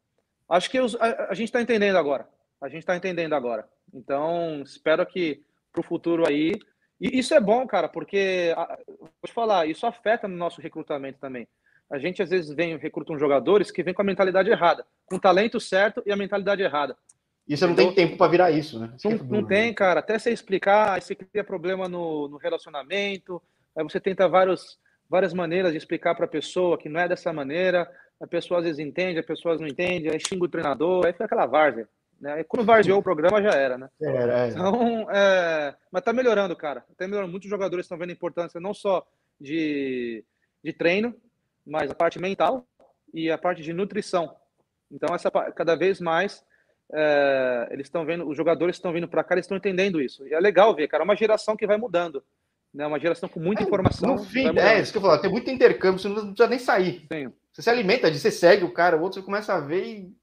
acho 0.49 0.71
que 0.71 0.79
a, 0.79 1.27
a, 1.31 1.35
gente 1.35 1.49
está 1.49 1.61
entendendo 1.61 1.97
agora. 1.97 2.29
A 2.61 2.69
gente 2.69 2.81
está 2.81 2.97
entendendo 2.97 3.35
agora. 3.35 3.69
Então, 3.93 4.63
espero 4.63 5.05
que 5.05 5.43
para 5.73 5.81
o 5.81 5.85
futuro 5.85 6.29
aí 6.29 6.53
e 7.01 7.19
isso 7.19 7.35
é 7.35 7.41
bom, 7.41 7.67
cara, 7.67 7.89
porque, 7.89 8.55
vou 8.87 9.09
te 9.25 9.33
falar, 9.33 9.67
isso 9.67 9.87
afeta 9.87 10.27
no 10.27 10.37
nosso 10.37 10.61
recrutamento 10.61 11.19
também. 11.19 11.47
A 11.91 11.99
gente 11.99 12.23
às 12.23 12.31
vezes 12.31 12.55
vem 12.55 12.77
recrutam 12.77 13.19
jogadores 13.19 13.71
que 13.71 13.83
vêm 13.83 13.95
com 13.95 14.03
a 14.03 14.05
mentalidade 14.05 14.51
errada, 14.51 14.85
com 15.07 15.17
o 15.17 15.21
talento 15.21 15.59
certo 15.59 16.03
e 16.05 16.13
a 16.13 16.17
mentalidade 16.17 16.63
errada. 16.63 16.97
E 17.49 17.57
você 17.57 17.67
não 17.67 17.75
tem 17.75 17.95
tempo 17.95 18.19
para 18.19 18.31
virar 18.31 18.51
isso, 18.51 18.79
né? 18.79 18.93
Não, 19.03 19.41
não 19.41 19.47
tem, 19.47 19.73
cara. 19.73 20.01
Até 20.01 20.19
você 20.19 20.31
explicar, 20.31 20.93
aí 20.93 21.01
você 21.01 21.15
cria 21.15 21.43
problema 21.43 21.89
no, 21.89 22.29
no 22.29 22.37
relacionamento, 22.37 23.41
aí 23.75 23.83
você 23.83 23.99
tenta 23.99 24.29
vários, 24.29 24.79
várias 25.09 25.33
maneiras 25.33 25.73
de 25.73 25.79
explicar 25.79 26.15
para 26.15 26.27
a 26.27 26.29
pessoa 26.29 26.77
que 26.77 26.91
não 26.91 27.01
é 27.01 27.09
dessa 27.09 27.33
maneira, 27.33 27.91
a 28.21 28.27
pessoa 28.27 28.59
às 28.59 28.67
vezes 28.67 28.79
entende, 28.79 29.19
a 29.19 29.25
pessoa 29.25 29.57
não 29.57 29.67
entende, 29.67 30.11
aí 30.11 30.21
xinga 30.21 30.45
o 30.45 30.49
treinador, 30.49 31.07
aí 31.07 31.13
fica 31.13 31.25
aquela 31.25 31.47
várzea. 31.47 31.89
Né? 32.21 32.43
Quando 32.45 32.67
varzeou 32.67 32.99
o 32.99 33.03
programa 33.03 33.41
já 33.41 33.51
era, 33.51 33.79
né? 33.79 33.89
Era, 34.01 34.47
é. 34.47 34.49
Então, 34.49 35.07
é... 35.11 35.75
mas 35.91 36.03
tá 36.03 36.13
melhorando, 36.13 36.57
cara. 36.57 36.85
Tá 36.97 37.07
melhorando. 37.07 37.31
Muitos 37.31 37.49
jogadores 37.49 37.85
estão 37.85 37.97
vendo 37.97 38.11
a 38.11 38.15
importância 38.15 38.61
não 38.61 38.75
só 38.75 39.07
de, 39.41 40.25
de 40.63 40.73
treino, 40.73 41.15
mas 41.65 41.91
a 41.91 41.95
parte 41.95 42.19
mental 42.19 42.67
e 43.15 43.31
a 43.31 43.39
parte 43.39 43.63
de 43.63 43.73
nutrição. 43.73 44.35
Então, 44.91 45.15
essa 45.15 45.31
cada 45.31 45.77
vez 45.77 46.01
mais 46.01 46.45
é... 46.93 47.69
eles 47.71 47.87
estão 47.87 48.05
vendo, 48.05 48.29
os 48.29 48.37
jogadores 48.37 48.77
estão 48.77 48.93
vindo 48.93 49.07
para 49.07 49.23
cá, 49.23 49.35
eles 49.35 49.45
estão 49.45 49.57
entendendo 49.57 50.01
isso. 50.01 50.27
E 50.27 50.35
é 50.35 50.41
legal 50.41 50.75
ver, 50.75 50.89
cara. 50.89 51.05
É 51.05 51.07
uma 51.07 51.17
geração 51.17 51.57
que 51.57 51.67
vai 51.67 51.77
mudando. 51.77 52.23
Né? 52.75 52.85
Uma 52.85 52.99
geração 52.99 53.29
com 53.29 53.39
muita 53.39 53.63
é, 53.63 53.67
informação. 53.67 54.17
No 54.17 54.25
fim, 54.25 54.49
é 54.59 54.81
isso 54.81 54.91
que 54.91 54.99
eu 54.99 55.03
falo. 55.03 55.21
Tem 55.21 55.31
muito 55.31 55.51
intercâmbio, 55.51 56.01
você 56.01 56.09
não 56.09 56.33
precisa 56.35 56.49
nem 56.49 56.59
sair. 56.59 57.07
Sim. 57.13 57.33
Você 57.53 57.63
se 57.63 57.71
alimenta, 57.71 58.13
você 58.13 58.31
segue 58.31 58.65
o 58.65 58.73
cara, 58.73 58.97
o 58.97 59.03
outro 59.03 59.21
você 59.21 59.25
começa 59.25 59.55
a 59.55 59.61
ver 59.61 59.85
e 59.85 60.17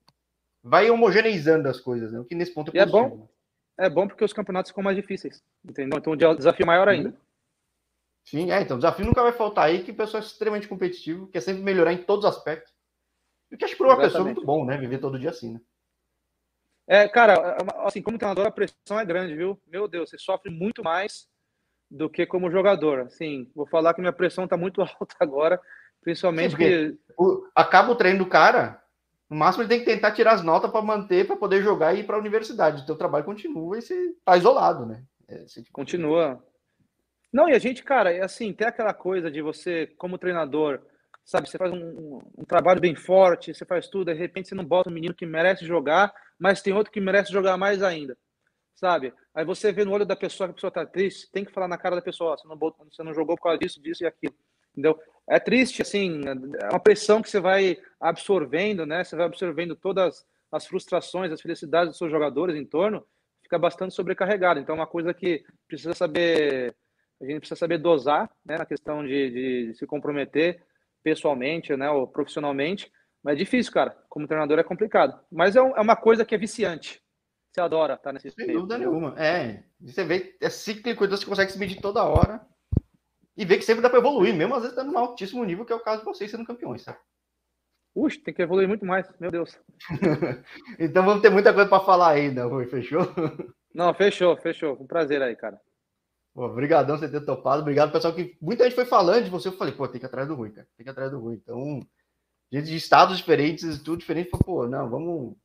vai 0.67 0.89
homogeneizando 0.89 1.69
as 1.69 1.79
coisas, 1.79 2.11
né? 2.11 2.19
O 2.19 2.25
que 2.25 2.33
nesse 2.33 2.51
ponto 2.51 2.75
é, 2.75 2.79
é 2.79 2.85
bom. 2.87 3.29
É 3.77 3.87
bom 3.87 4.07
porque 4.07 4.25
os 4.25 4.33
campeonatos 4.33 4.71
ficam 4.71 4.83
mais 4.83 4.97
difíceis, 4.97 5.43
entendeu? 5.63 5.99
Então 5.99 6.13
o 6.13 6.35
desafio 6.35 6.63
é 6.63 6.65
maior 6.65 6.89
ainda. 6.89 7.15
Sim, 8.25 8.51
é, 8.51 8.61
então 8.61 8.77
o 8.77 8.79
desafio 8.79 9.05
nunca 9.05 9.21
vai 9.21 9.31
faltar 9.31 9.65
aí, 9.65 9.83
que 9.83 9.91
o 9.91 9.95
pessoal 9.95 10.23
é 10.23 10.25
extremamente 10.25 10.67
competitivo, 10.67 11.27
quer 11.27 11.41
sempre 11.41 11.61
melhorar 11.61 11.93
em 11.93 12.01
todos 12.01 12.25
os 12.25 12.35
aspectos. 12.35 12.73
O 13.51 13.57
que 13.57 13.63
acho 13.63 13.75
que 13.75 13.77
para 13.77 13.87
uma 13.87 13.93
Exatamente. 13.93 14.13
pessoa 14.13 14.29
é 14.29 14.33
muito 14.33 14.45
bom, 14.45 14.65
né? 14.65 14.77
Viver 14.77 14.97
todo 14.97 15.19
dia 15.19 15.29
assim, 15.29 15.53
né? 15.53 15.61
É, 16.87 17.07
cara, 17.07 17.57
assim, 17.83 18.01
como 18.01 18.17
treinador, 18.17 18.47
a 18.47 18.51
pressão 18.51 18.99
é 18.99 19.05
grande, 19.05 19.35
viu? 19.35 19.61
Meu 19.67 19.87
Deus, 19.87 20.09
você 20.09 20.17
sofre 20.17 20.49
muito 20.49 20.83
mais 20.83 21.27
do 21.89 22.09
que 22.09 22.25
como 22.25 22.49
jogador. 22.49 23.01
Assim, 23.01 23.51
vou 23.55 23.67
falar 23.67 23.93
que 23.93 24.01
minha 24.01 24.13
pressão 24.13 24.47
tá 24.47 24.57
muito 24.57 24.81
alta 24.81 25.15
agora, 25.19 25.61
principalmente 26.01 26.51
Sim, 26.51 26.57
que. 26.57 26.97
O, 27.17 27.47
acaba 27.53 27.91
o 27.91 27.95
treino 27.95 28.19
do 28.19 28.29
cara, 28.29 28.81
no 29.29 29.37
máximo, 29.37 29.63
ele 29.63 29.69
tem 29.69 29.79
que 29.79 29.85
tentar 29.85 30.11
tirar 30.11 30.33
as 30.33 30.43
notas 30.43 30.69
para 30.69 30.81
manter, 30.81 31.25
para 31.25 31.35
poder 31.35 31.63
jogar 31.63 31.93
e 31.93 32.01
ir 32.01 32.03
para 32.03 32.15
a 32.15 32.19
universidade. 32.19 32.83
O 32.83 32.85
teu 32.85 32.95
trabalho 32.95 33.25
continua 33.25 33.77
e 33.77 33.81
você 33.81 33.93
está 33.93 34.37
isolado, 34.37 34.85
né? 34.85 35.03
É, 35.27 35.39
você... 35.47 35.61
Tipo, 35.61 35.73
continua. 35.73 36.43
Não, 37.33 37.49
e 37.49 37.53
a 37.53 37.59
gente, 37.59 37.83
cara, 37.83 38.13
é 38.13 38.23
assim, 38.23 38.53
tem 38.53 38.67
aquela 38.67 38.93
coisa 38.93 39.29
de 39.31 39.41
você, 39.41 39.87
como 39.97 40.17
treinador, 40.17 40.79
sabe, 41.25 41.49
você 41.49 41.57
faz 41.57 41.73
um, 41.73 42.21
um, 42.37 42.45
trabalho 42.45 42.79
bem 42.79 42.95
forte, 42.95 43.53
você 43.53 43.65
faz 43.65 43.87
tudo, 43.87 44.05
de 44.05 44.13
repente 44.13 44.47
você 44.47 44.55
não 44.55 44.63
bota 44.63 44.89
um 44.89 44.93
menino 44.93 45.13
que 45.13 45.25
merece 45.25 45.65
jogar, 45.65 46.13
mas 46.39 46.61
tem 46.61 46.73
outro 46.73 46.93
que 46.93 47.01
merece 47.01 47.33
jogar 47.33 47.57
mais 47.57 47.81
ainda, 47.81 48.15
sabe? 48.75 49.11
Aí 49.33 49.43
você 49.43 49.73
vê 49.73 49.83
no 49.83 49.91
olho 49.91 50.05
da 50.05 50.15
pessoa 50.15 50.47
que 50.47 50.51
a 50.51 50.53
pessoa 50.53 50.71
tá 50.71 50.85
triste, 50.85 51.29
tem 51.31 51.43
que 51.43 51.51
falar 51.51 51.67
na 51.67 51.77
cara 51.77 51.95
da 51.95 52.01
pessoa, 52.01 52.37
você 52.37 52.47
não, 52.47 52.57
você 52.57 53.03
não 53.03 53.13
jogou 53.13 53.35
por 53.35 53.43
causa 53.43 53.57
disso, 53.57 53.81
disso 53.81 54.03
e 54.03 54.07
aquilo, 54.07 54.35
entendeu? 54.71 54.97
É 55.27 55.39
triste, 55.39 55.81
assim, 55.81 56.21
é 56.59 56.69
uma 56.69 56.79
pressão 56.79 57.21
que 57.21 57.29
você 57.29 57.39
vai 57.39 57.77
absorvendo, 57.99 58.85
né? 58.85 59.03
Você 59.03 59.15
vai 59.15 59.25
absorvendo 59.25 59.75
todas 59.75 60.25
as 60.51 60.67
frustrações, 60.67 61.31
as 61.31 61.41
felicidades 61.41 61.89
dos 61.89 61.97
seus 61.97 62.11
jogadores 62.11 62.55
em 62.55 62.65
torno, 62.65 63.05
fica 63.41 63.57
bastante 63.57 63.95
sobrecarregado. 63.95 64.59
Então, 64.59 64.75
é 64.75 64.79
uma 64.79 64.87
coisa 64.87 65.13
que 65.13 65.43
precisa 65.67 65.93
saber, 65.93 66.75
a 67.19 67.25
gente 67.25 67.39
precisa 67.39 67.57
saber 67.57 67.79
dosar, 67.79 68.29
né? 68.45 68.57
Na 68.57 68.65
questão 68.65 69.03
de, 69.03 69.31
de 69.69 69.73
se 69.73 69.87
comprometer 69.87 70.63
pessoalmente, 71.03 71.75
né? 71.75 71.89
Ou 71.89 72.07
profissionalmente. 72.07 72.91
Mas 73.23 73.33
é 73.33 73.37
difícil, 73.37 73.73
cara. 73.73 73.97
Como 74.07 74.27
treinador 74.27 74.59
é 74.59 74.63
complicado. 74.63 75.19
Mas 75.31 75.55
é, 75.55 75.61
um, 75.61 75.75
é 75.75 75.81
uma 75.81 75.95
coisa 75.95 76.23
que 76.23 76.35
é 76.35 76.37
viciante. 76.37 77.01
Você 77.51 77.61
adora 77.61 77.95
estar 77.95 78.13
nesse 78.13 78.29
Sem 78.29 78.53
dúvida 78.53 78.77
nenhuma. 78.77 79.15
É. 79.17 79.63
Você 79.81 80.03
vê, 80.03 80.37
é 80.39 80.49
cíclico, 80.49 81.03
então 81.03 81.17
você 81.17 81.25
consegue 81.25 81.51
se 81.51 81.57
medir 81.57 81.81
toda 81.81 82.03
hora 82.03 82.45
e 83.37 83.43
ver 83.43 83.57
que 83.57 83.65
sempre 83.65 83.81
dá 83.81 83.89
para 83.89 83.99
evoluir, 83.99 84.33
mesmo 84.33 84.55
às 84.55 84.61
vezes 84.61 84.77
estando 84.77 84.91
no 84.91 84.97
altíssimo 84.97 85.43
nível, 85.43 85.65
que 85.65 85.73
é 85.73 85.75
o 85.75 85.83
caso 85.83 85.99
de 85.99 86.05
vocês 86.05 86.31
sendo 86.31 86.45
campeões, 86.45 86.83
sabe? 86.83 86.97
Puxa, 87.93 88.19
tem 88.23 88.33
que 88.33 88.41
evoluir 88.41 88.67
muito 88.67 88.85
mais, 88.85 89.07
meu 89.19 89.31
Deus. 89.31 89.57
então 90.79 91.05
vamos 91.05 91.21
ter 91.21 91.29
muita 91.29 91.53
coisa 91.53 91.69
para 91.69 91.83
falar 91.83 92.09
ainda, 92.09 92.45
Rui, 92.45 92.65
fechou? 92.67 93.01
Não, 93.73 93.93
fechou, 93.93 94.35
fechou. 94.37 94.81
Um 94.81 94.87
prazer 94.87 95.21
aí, 95.21 95.35
cara. 95.35 95.59
Obrigadão 96.33 96.97
você 96.97 97.09
ter 97.09 97.21
topado. 97.21 97.61
Obrigado, 97.61 97.93
pessoal, 97.93 98.13
que 98.13 98.37
muita 98.41 98.65
gente 98.65 98.75
foi 98.75 98.85
falando 98.85 99.23
de 99.23 99.29
você. 99.29 99.47
Eu 99.47 99.53
falei, 99.53 99.73
pô, 99.73 99.87
tem 99.87 99.99
que 99.99 100.05
ir 100.05 100.07
atrás 100.07 100.27
do 100.27 100.35
Rui, 100.35 100.51
cara. 100.51 100.67
Tem 100.75 100.83
que 100.83 100.89
ir 100.89 100.91
atrás 100.91 101.11
do 101.11 101.19
Rui. 101.19 101.35
Então, 101.35 101.79
gente 102.51 102.65
de 102.65 102.75
estados 102.75 103.17
diferentes, 103.17 103.81
tudo 103.81 103.97
diferente, 103.97 104.29
falou, 104.29 104.43
pô, 104.45 104.67
não, 104.67 104.89
vamos 104.89 105.37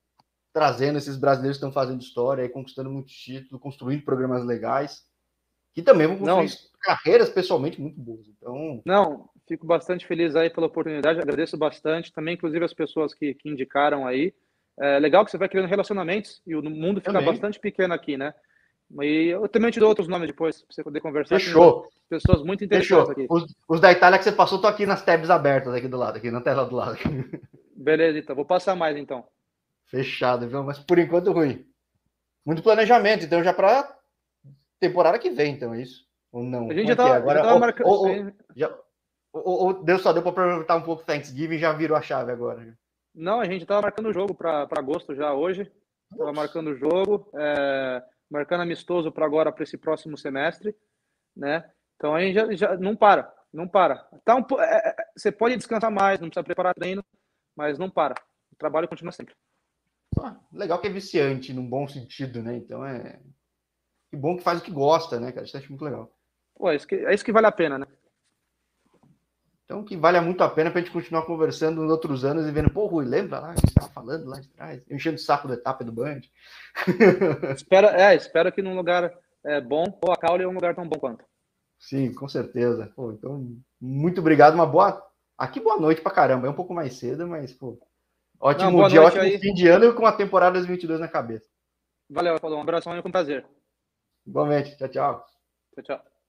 trazendo 0.52 0.98
esses 0.98 1.16
brasileiros 1.16 1.58
que 1.58 1.64
estão 1.64 1.72
fazendo 1.72 2.00
história, 2.00 2.42
aí, 2.42 2.48
conquistando 2.48 2.90
muitos 2.90 3.12
títulos, 3.12 3.62
construindo 3.62 4.04
programas 4.04 4.44
legais 4.44 5.08
que 5.72 5.82
também 5.82 6.06
vão 6.06 6.18
construir 6.18 6.46
não. 6.46 6.70
carreiras 6.80 7.30
pessoalmente 7.30 7.80
muito 7.80 7.98
boas. 8.00 8.26
Então, 8.28 8.82
não, 8.84 9.28
fico 9.46 9.66
bastante 9.66 10.06
feliz 10.06 10.34
aí 10.36 10.50
pela 10.50 10.66
oportunidade, 10.66 11.20
agradeço 11.20 11.56
bastante 11.56 12.12
também, 12.12 12.34
inclusive 12.34 12.64
as 12.64 12.74
pessoas 12.74 13.14
que, 13.14 13.34
que 13.34 13.48
indicaram 13.48 14.06
aí. 14.06 14.34
É 14.78 14.98
legal 14.98 15.24
que 15.24 15.30
você 15.30 15.38
vai 15.38 15.48
criando 15.48 15.68
relacionamentos 15.68 16.40
e 16.46 16.54
o 16.54 16.62
mundo 16.62 17.00
fica 17.00 17.12
também. 17.12 17.26
bastante 17.26 17.60
pequeno 17.60 17.92
aqui, 17.92 18.16
né? 18.16 18.32
E 19.02 19.28
eu 19.28 19.48
também 19.48 19.70
te 19.70 19.78
dou 19.78 19.88
outros 19.88 20.08
nomes 20.08 20.28
depois, 20.28 20.62
para 20.62 20.74
você 20.74 20.82
poder 20.82 21.00
conversar. 21.00 21.38
Fechou. 21.38 21.86
pessoas 22.08 22.42
muito 22.42 22.64
interessantes 22.64 23.08
Fechou. 23.08 23.12
aqui. 23.12 23.26
Os, 23.30 23.54
os, 23.68 23.80
da 23.80 23.92
Itália 23.92 24.18
que 24.18 24.24
você 24.24 24.32
passou, 24.32 24.60
tô 24.60 24.66
aqui 24.66 24.84
nas 24.84 25.04
tabs 25.04 25.30
abertas 25.30 25.74
aqui 25.74 25.86
do 25.86 25.96
lado, 25.96 26.16
aqui 26.16 26.30
na 26.30 26.40
tela 26.40 26.64
do 26.64 26.74
lado. 26.74 26.98
Beleza, 27.76 28.18
então. 28.18 28.34
Vou 28.34 28.44
passar 28.44 28.74
mais, 28.74 28.96
então. 28.96 29.24
Fechado, 29.86 30.48
viu? 30.48 30.62
Mas 30.64 30.78
por 30.78 30.98
enquanto 30.98 31.32
ruim. 31.32 31.64
Muito 32.44 32.62
planejamento, 32.62 33.24
então 33.24 33.44
já 33.44 33.52
para 33.52 33.96
temporada 34.80 35.18
que 35.18 35.30
vem, 35.30 35.54
então 35.54 35.74
é 35.74 35.82
isso? 35.82 36.08
Ou 36.32 36.42
não? 36.42 36.70
A 36.70 36.74
gente 36.74 36.88
já 36.88 36.96
tá, 36.96 37.08
é? 37.08 37.12
Agora, 37.12 37.44
já 37.44 37.58
marcando. 37.58 37.86
Ou, 37.86 38.08
ou, 38.08 38.32
já, 38.56 38.78
ou, 39.32 39.66
ou 39.66 39.84
deu 39.84 39.98
só 39.98 40.12
deu 40.12 40.22
para 40.22 40.30
aproveitar 40.30 40.76
um 40.76 40.82
pouco 40.82 41.04
Thanksgiving 41.04 41.58
já 41.58 41.72
virou 41.72 41.96
a 41.96 42.02
chave 42.02 42.32
agora. 42.32 42.76
Não, 43.14 43.40
a 43.40 43.44
gente 43.44 43.62
estava 43.62 43.82
marcando 43.82 44.08
o 44.08 44.12
jogo 44.12 44.34
para 44.34 44.66
agosto 44.70 45.14
já 45.14 45.32
hoje. 45.34 45.70
Estava 46.10 46.32
marcando 46.32 46.68
o 46.68 46.76
jogo, 46.76 47.30
é, 47.36 48.02
marcando 48.28 48.62
amistoso 48.62 49.12
para 49.12 49.24
agora, 49.24 49.52
para 49.52 49.62
esse 49.62 49.78
próximo 49.78 50.16
semestre, 50.16 50.74
né? 51.36 51.70
Então 51.96 52.14
a 52.14 52.20
gente 52.20 52.34
já, 52.34 52.52
já 52.52 52.76
não 52.76 52.96
para, 52.96 53.32
não 53.52 53.68
para. 53.68 54.08
Tá 54.24 54.34
um, 54.34 54.44
é, 54.60 54.88
é, 54.88 54.96
você 55.16 55.30
pode 55.30 55.56
descansar 55.56 55.90
mais, 55.90 56.20
não 56.20 56.28
precisa 56.28 56.44
preparar 56.44 56.74
treino, 56.74 57.04
mas 57.56 57.78
não 57.78 57.90
para. 57.90 58.14
O 58.52 58.56
trabalho 58.56 58.88
continua 58.88 59.12
sempre. 59.12 59.34
Ah, 60.18 60.36
legal 60.52 60.80
que 60.80 60.88
é 60.88 60.90
viciante, 60.90 61.52
num 61.52 61.68
bom 61.68 61.86
sentido, 61.86 62.42
né? 62.42 62.56
Então 62.56 62.84
é. 62.84 63.20
Que 64.10 64.16
bom 64.16 64.36
que 64.36 64.42
faz 64.42 64.60
o 64.60 64.62
que 64.62 64.70
gosta, 64.70 65.20
né, 65.20 65.30
cara? 65.32 65.46
Isso 65.46 65.56
acho 65.56 65.68
muito 65.68 65.84
legal. 65.84 66.10
Pô, 66.56 66.70
é 66.70 66.76
isso 66.76 66.86
que, 66.86 66.96
é 66.96 67.14
isso 67.14 67.24
que 67.24 67.32
vale 67.32 67.46
a 67.46 67.52
pena, 67.52 67.78
né? 67.78 67.86
Então, 69.64 69.84
que 69.84 69.96
vale 69.96 70.20
muito 70.20 70.42
a 70.42 70.50
pena 70.50 70.68
para 70.68 70.80
a 70.80 70.82
gente 70.82 70.92
continuar 70.92 71.22
conversando 71.22 71.80
nos 71.80 71.92
outros 71.92 72.24
anos 72.24 72.44
e 72.44 72.50
vendo, 72.50 72.70
pô, 72.70 72.86
Rui, 72.86 73.04
lembra 73.04 73.38
lá, 73.38 73.54
gente 73.54 73.68
estava 73.68 73.88
falando 73.92 74.28
lá 74.28 74.40
de 74.40 74.48
trás, 74.48 74.82
enchendo 74.90 75.14
o 75.14 75.20
saco 75.20 75.46
da 75.46 75.54
etapa 75.54 75.84
do 75.84 75.92
Band. 75.92 76.22
espero, 77.54 77.86
é, 77.86 78.16
espero 78.16 78.50
que 78.50 78.62
num 78.62 78.74
lugar 78.74 79.14
é, 79.44 79.60
bom, 79.60 79.84
ou 80.02 80.12
a 80.12 80.16
Caule 80.16 80.42
é 80.42 80.48
um 80.48 80.54
lugar 80.54 80.74
tão 80.74 80.88
bom 80.88 80.98
quanto. 80.98 81.24
Sim, 81.78 82.12
com 82.12 82.28
certeza. 82.28 82.92
Pô, 82.96 83.12
então, 83.12 83.56
muito 83.80 84.20
obrigado, 84.20 84.54
uma 84.54 84.66
boa. 84.66 85.00
Aqui, 85.38 85.60
boa 85.60 85.78
noite 85.78 86.02
para 86.02 86.10
caramba. 86.12 86.48
É 86.48 86.50
um 86.50 86.54
pouco 86.54 86.74
mais 86.74 86.94
cedo, 86.94 87.28
mas, 87.28 87.52
pô, 87.52 87.78
ótimo 88.40 88.82
Não, 88.82 88.88
dia, 88.88 89.00
ótimo 89.00 89.22
aí. 89.22 89.38
fim 89.38 89.54
de 89.54 89.68
ano 89.68 89.94
com 89.94 90.04
a 90.04 90.12
temporada 90.12 90.54
2022 90.54 90.98
na 90.98 91.06
cabeça. 91.06 91.46
Valeu, 92.10 92.40
falou. 92.40 92.58
Um 92.58 92.62
abração 92.62 92.98
e 92.98 93.02
com 93.02 93.10
prazer. 93.10 93.46
Igualmente. 94.26 94.76
Tchau, 94.76 94.88
tchau. 94.88 95.24
Tchau, 95.74 95.82
tchau. 95.82 96.19